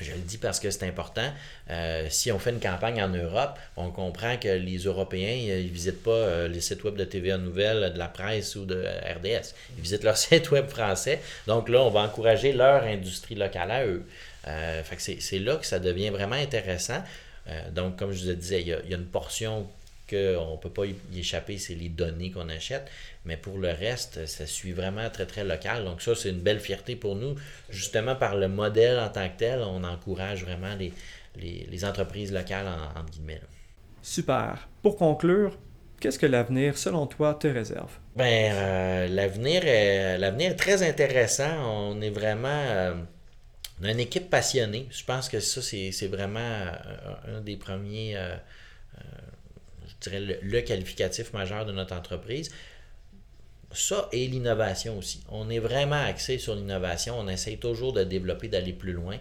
Je 0.00 0.12
le 0.12 0.18
dis 0.18 0.36
parce 0.36 0.60
que 0.60 0.70
c'est 0.70 0.86
important. 0.86 1.32
Euh, 1.70 2.06
si 2.10 2.30
on 2.30 2.38
fait 2.38 2.50
une 2.50 2.60
campagne 2.60 3.02
en 3.02 3.08
Europe, 3.08 3.58
on 3.76 3.90
comprend 3.90 4.36
que 4.36 4.48
les 4.48 4.78
Européens, 4.78 5.32
ils 5.32 5.64
ne 5.64 5.68
visitent 5.68 6.02
pas 6.02 6.10
euh, 6.10 6.48
les 6.48 6.60
sites 6.60 6.84
web 6.84 6.96
de 6.96 7.04
TVA 7.04 7.38
Nouvelles, 7.38 7.92
de 7.92 7.98
la 7.98 8.08
presse 8.08 8.56
ou 8.56 8.66
de 8.66 8.82
RDS. 8.82 9.54
Ils 9.76 9.82
visitent 9.82 10.04
leur 10.04 10.16
site 10.18 10.50
web 10.50 10.68
français. 10.68 11.20
Donc 11.46 11.68
là, 11.68 11.82
on 11.82 11.90
va 11.90 12.00
encourager 12.00 12.52
leur 12.52 12.82
industrie 12.84 13.34
locale 13.34 13.70
à 13.70 13.86
eux. 13.86 14.04
Euh, 14.48 14.82
c'est 14.98 15.38
là 15.38 15.56
que 15.56 15.66
ça 15.66 15.78
devient 15.78 16.10
vraiment 16.10 16.36
intéressant. 16.36 17.02
donc, 17.72 17.96
comme 17.96 18.12
je 18.12 18.24
vous 18.26 18.34
disais, 18.34 18.60
il 18.60 18.68
y, 18.68 18.72
a, 18.72 18.80
il 18.84 18.90
y 18.90 18.94
a 18.94 18.96
une 18.96 19.06
portion 19.06 19.66
qu'on 20.08 20.52
ne 20.52 20.56
peut 20.60 20.70
pas 20.70 20.84
y 20.86 20.96
échapper, 21.18 21.58
c'est 21.58 21.74
les 21.74 21.88
données 21.88 22.30
qu'on 22.30 22.48
achète. 22.48 22.88
Mais 23.26 23.36
pour 23.36 23.58
le 23.58 23.70
reste, 23.70 24.24
ça 24.26 24.46
suit 24.46 24.72
vraiment 24.72 25.10
très, 25.10 25.26
très 25.26 25.42
local. 25.42 25.84
Donc 25.84 26.00
ça, 26.00 26.14
c'est 26.14 26.30
une 26.30 26.40
belle 26.40 26.60
fierté 26.60 26.94
pour 26.94 27.16
nous. 27.16 27.34
Justement, 27.68 28.14
par 28.14 28.36
le 28.36 28.46
modèle 28.46 29.00
en 29.00 29.08
tant 29.08 29.28
que 29.28 29.36
tel, 29.36 29.60
on 29.62 29.82
encourage 29.82 30.44
vraiment 30.44 30.76
les, 30.76 30.92
les, 31.36 31.84
entreprises 31.84 32.32
locales, 32.32 32.68
en, 32.68 32.98
entre 32.98 33.10
guillemets. 33.10 33.40
Super. 34.00 34.68
Pour 34.80 34.96
conclure, 34.96 35.58
qu'est-ce 35.98 36.20
que 36.20 36.26
l'avenir, 36.26 36.78
selon 36.78 37.08
toi, 37.08 37.34
te 37.34 37.48
réserve? 37.48 37.98
Ben, 38.14 38.52
euh, 38.54 39.08
l'avenir, 39.08 39.62
est, 39.66 40.18
l'avenir 40.18 40.52
est 40.52 40.56
très 40.56 40.88
intéressant. 40.88 41.50
On 41.64 42.00
est 42.00 42.10
vraiment... 42.10 42.48
Euh, 42.48 42.94
on 43.82 43.86
a 43.86 43.90
une 43.90 44.00
équipe 44.00 44.30
passionnée. 44.30 44.86
Je 44.90 45.04
pense 45.04 45.28
que 45.28 45.40
ça, 45.40 45.60
c'est, 45.60 46.06
vraiment 46.06 46.38
euh, 46.38 47.38
un 47.38 47.40
des 47.40 47.56
premiers 47.56 48.16
je 49.86 50.10
dirais, 50.10 50.38
le, 50.42 50.60
qualificatif 50.60 51.32
majeur 51.32 51.64
de 51.64 51.72
notre 51.72 51.94
entreprise. 51.94 52.50
Ça 53.72 54.08
et 54.12 54.26
l'innovation 54.26 54.98
aussi. 54.98 55.22
On 55.28 55.50
est 55.50 55.58
vraiment 55.58 56.02
axé 56.02 56.38
sur 56.38 56.54
l'innovation. 56.54 57.18
On 57.18 57.28
essaye 57.28 57.58
toujours 57.58 57.92
de 57.92 58.04
développer, 58.04 58.48
d'aller 58.48 58.72
plus 58.72 58.92
loin. 58.92 59.16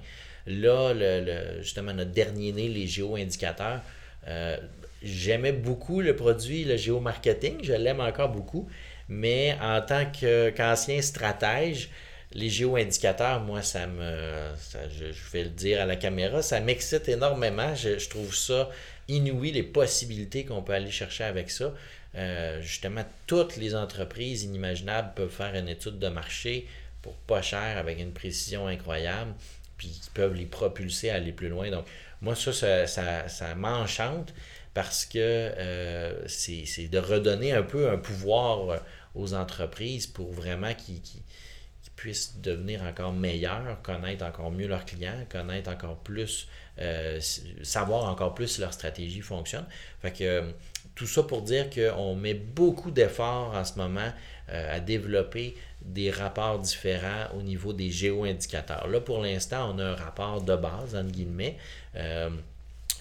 Là, 0.48 0.93
le, 0.93 1.62
justement, 1.62 1.93
notre 1.93 2.12
dernier 2.12 2.52
né, 2.52 2.68
les 2.68 2.88
géo-indicateurs, 2.88 3.82
euh, 4.28 4.58
j'aimais 5.02 5.52
beaucoup 5.52 6.02
le 6.02 6.16
produit, 6.16 6.64
le 6.64 6.78
géomarketing. 6.78 7.64
Je 7.64 7.74
l'aime 7.74 8.00
encore 8.00 8.30
beaucoup. 8.30 8.70
Mais 9.10 9.58
en 9.62 9.82
tant 9.82 10.06
qu'ancien 10.06 11.02
stratège, 11.02 11.89
les 12.34 12.50
géo-indicateurs, 12.50 13.41
moi, 13.41 13.62
ça 13.62 13.88
me. 13.88 14.52
je, 14.89 15.32
vais 15.32 15.43
le 15.43 15.50
dire 15.50 15.82
à 15.82 15.86
la 15.86 15.96
caméra, 15.96 16.41
ça 16.41 16.60
m'excite 16.60 17.08
énormément. 17.08 17.74
je, 17.76 18.10
trouve 18.10 18.36
ça 18.36 18.70
inouï 19.08 19.52
les 19.52 19.64
possibilités 19.64 20.46
qu'on 20.46 20.62
peut 20.62 20.74
aller 20.74 20.91
chercher 20.91 21.24
avec 21.24 21.50
ça. 21.50 21.74
Euh, 22.16 22.61
justement, 22.61 23.03
toutes 23.28 23.57
les 23.57 23.76
entreprises 23.76 24.43
inimaginables 24.43 25.13
peuvent 25.16 25.30
faire 25.30 25.55
une 25.55 25.68
étude 25.68 25.99
de 25.99 26.07
marché 26.07 26.68
pour 27.01 27.13
pas 27.13 27.41
cher 27.41 27.78
avec 27.78 27.99
une 27.99 28.13
précision 28.13 28.68
incroyable, 28.68 29.34
puis 29.78 29.88
ils 29.88 30.11
peuvent 30.11 30.34
les 30.34 30.45
propulser 30.45 31.09
à 31.09 31.16
aller 31.16 31.34
plus 31.34 31.49
loin. 31.49 31.70
Donc, 31.70 31.86
moi, 32.22 32.36
ça, 32.36 32.88
ça, 32.88 33.28
ça, 33.28 33.55
m'enchante 33.55 34.34
parce 34.74 35.05
que 35.05 35.20
euh, 35.20 36.28
c'est 36.28 36.88
de 36.88 36.97
redonner 36.97 37.51
un 37.51 37.63
peu 37.63 37.89
un 37.89 37.97
pouvoir 37.97 38.82
aux 39.13 39.34
entreprises 39.34 40.07
pour 40.07 40.32
vraiment 40.32 40.74
qu'ils 40.74 41.01
puissent 42.06 42.39
devenir 42.39 42.84
encore 42.84 43.14
meilleurs, 43.14 43.82
connaître 43.82 44.24
encore 44.24 44.51
mieux 44.51 44.68
leurs 44.68 44.86
clients, 44.86 45.26
connaître 45.28 45.72
encore 45.72 45.97
plus, 45.97 46.47
euh, 46.80 47.20
savoir 47.64 48.12
encore 48.12 48.36
plus 48.36 48.47
si 48.47 48.62
leur 48.62 48.74
stratégie 48.74 49.22
fonctionne. 49.22 49.66
Fait 50.03 50.12
que 50.12 50.24
euh, 50.24 50.41
tout 50.93 51.08
ça 51.08 51.24
pour 51.24 51.41
dire 51.41 51.68
qu'on 51.72 52.16
met 52.16 52.36
beaucoup 52.36 52.91
d'efforts 52.91 53.56
en 53.56 53.66
ce 53.66 53.80
moment 53.80 54.12
euh, 54.49 54.76
à 54.76 54.80
développer 54.80 55.56
des 55.82 56.12
rapports 56.12 56.60
différents 56.60 57.36
au 57.36 57.41
niveau 57.41 57.74
des 57.74 57.89
géo-indicateurs. 57.89 58.88
Là, 58.88 59.01
pour 59.01 59.24
l'instant, 59.24 59.74
on 59.74 59.80
a 59.80 59.86
un 59.86 59.95
rapport 59.95 60.43
de 60.43 60.56
base, 60.56 60.95
entre 60.95 61.12
guillemets. 61.12 61.58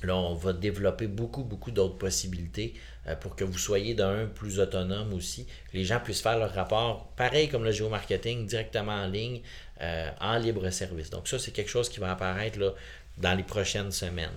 Là, 0.04 0.16
on 0.16 0.34
va 0.34 0.52
développer 0.52 1.06
beaucoup, 1.06 1.44
beaucoup 1.44 1.70
d'autres 1.70 1.96
possibilités 1.98 2.74
euh, 3.06 3.16
pour 3.16 3.36
que 3.36 3.44
vous 3.44 3.58
soyez 3.58 3.94
d'un 3.94 4.26
plus 4.26 4.60
autonome 4.60 5.12
aussi, 5.12 5.46
les 5.72 5.84
gens 5.84 6.00
puissent 6.00 6.22
faire 6.22 6.38
leur 6.38 6.52
rapport, 6.52 7.08
pareil 7.16 7.48
comme 7.48 7.64
le 7.64 7.72
géomarketing, 7.72 8.46
directement 8.46 8.92
en 8.92 9.06
ligne, 9.06 9.40
euh, 9.80 10.10
en 10.20 10.38
libre 10.38 10.68
service. 10.70 11.10
Donc 11.10 11.28
ça, 11.28 11.38
c'est 11.38 11.50
quelque 11.50 11.70
chose 11.70 11.88
qui 11.88 12.00
va 12.00 12.12
apparaître 12.12 12.58
dans 13.18 13.34
les 13.34 13.42
prochaines 13.42 13.92
semaines. 13.92 14.28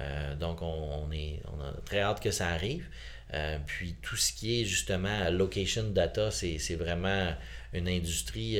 Euh, 0.00 0.34
donc 0.36 0.62
on, 0.62 1.10
est, 1.12 1.40
on 1.56 1.62
a 1.62 1.72
très 1.84 2.00
hâte 2.00 2.20
que 2.20 2.30
ça 2.30 2.48
arrive. 2.48 2.86
puis 3.66 3.96
tout 4.02 4.16
ce 4.16 4.32
qui 4.32 4.60
est 4.60 4.64
justement 4.64 5.30
location 5.30 5.84
data, 5.84 6.30
c'est 6.30 6.76
vraiment 6.76 7.32
une 7.72 7.88
industrie 7.88 8.58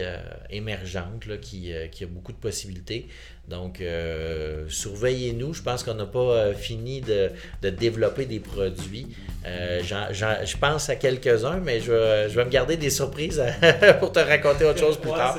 émergente 0.51 1.27
là, 1.27 1.37
qui, 1.37 1.73
qui, 1.91 2.05
a 2.05 2.07
beaucoup 2.07 2.33
de 2.33 2.39
possibilités. 2.39 3.09
Donc, 3.49 3.81
euh, 3.81 4.65
surveillez-nous. 4.69 5.53
Je 5.53 5.63
pense 5.63 5.83
qu'on 5.83 5.95
n'a 5.95 6.07
pas 6.07 6.21
euh, 6.21 6.55
fini 6.55 7.01
de, 7.01 7.31
développer 7.71 8.25
des 8.25 8.39
produits. 8.39 9.09
Euh, 9.45 9.83
je 9.83 10.57
pense 10.57 10.89
à 10.89 10.97
quelques-uns, 10.97 11.59
mais 11.59 11.81
je, 11.81 12.29
vais 12.29 12.45
me 12.45 12.51
garder 12.51 12.77
des 12.77 12.91
surprises 12.91 13.43
pour 14.01 14.13
te 14.13 14.21
raconter 14.21 14.65
autre 14.65 14.79
chose 14.79 14.97
plus 14.97 15.11
tard. 15.11 15.39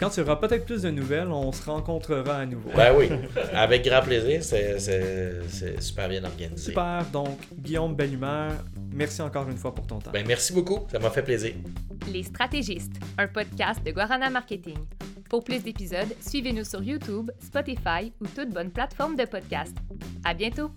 Quand 0.00 0.08
tu 0.10 0.20
auras 0.22 0.36
peut-être 0.36 0.64
plus 0.64 0.82
de 0.82 0.90
nouvelles, 0.90 1.28
on 1.28 1.52
se 1.52 1.62
rencontrera 1.64 2.38
à 2.38 2.46
nouveau. 2.46 2.70
Ben 2.74 2.94
oui, 2.96 3.10
avec 3.54 3.84
grand 3.84 4.00
plaisir. 4.00 4.42
C'est 4.42 5.80
super 5.80 6.08
bien 6.08 6.24
organisé. 6.24 6.70
Super. 6.70 7.04
Donc, 7.12 7.38
Guillaume 7.56 7.94
Bellumeur, 7.94 8.52
merci 8.94 9.20
encore 9.22 9.48
une 9.48 9.56
fois 9.56 9.74
pour 9.74 9.86
ton 9.86 9.98
temps. 9.98 10.10
Ben, 10.12 10.26
merci 10.26 10.52
beaucoup. 10.52 10.86
Ça 10.90 10.98
m'a 10.98 11.10
fait 11.10 11.22
plaisir. 11.22 11.54
Les 12.12 12.22
stratégistes, 12.22 12.94
un 13.18 13.28
podcast 13.28 13.84
de 13.84 13.90
Guarana 13.90 14.30
Marketing. 14.30 14.78
Pour 15.28 15.42
plus 15.42 15.62
d'épisodes, 15.62 16.14
suivez-nous 16.20 16.64
sur 16.64 16.82
YouTube, 16.82 17.30
Spotify 17.40 18.12
ou 18.20 18.26
toute 18.26 18.50
bonne 18.50 18.70
plateforme 18.70 19.16
de 19.16 19.24
podcast. 19.24 19.76
À 20.24 20.34
bientôt! 20.34 20.70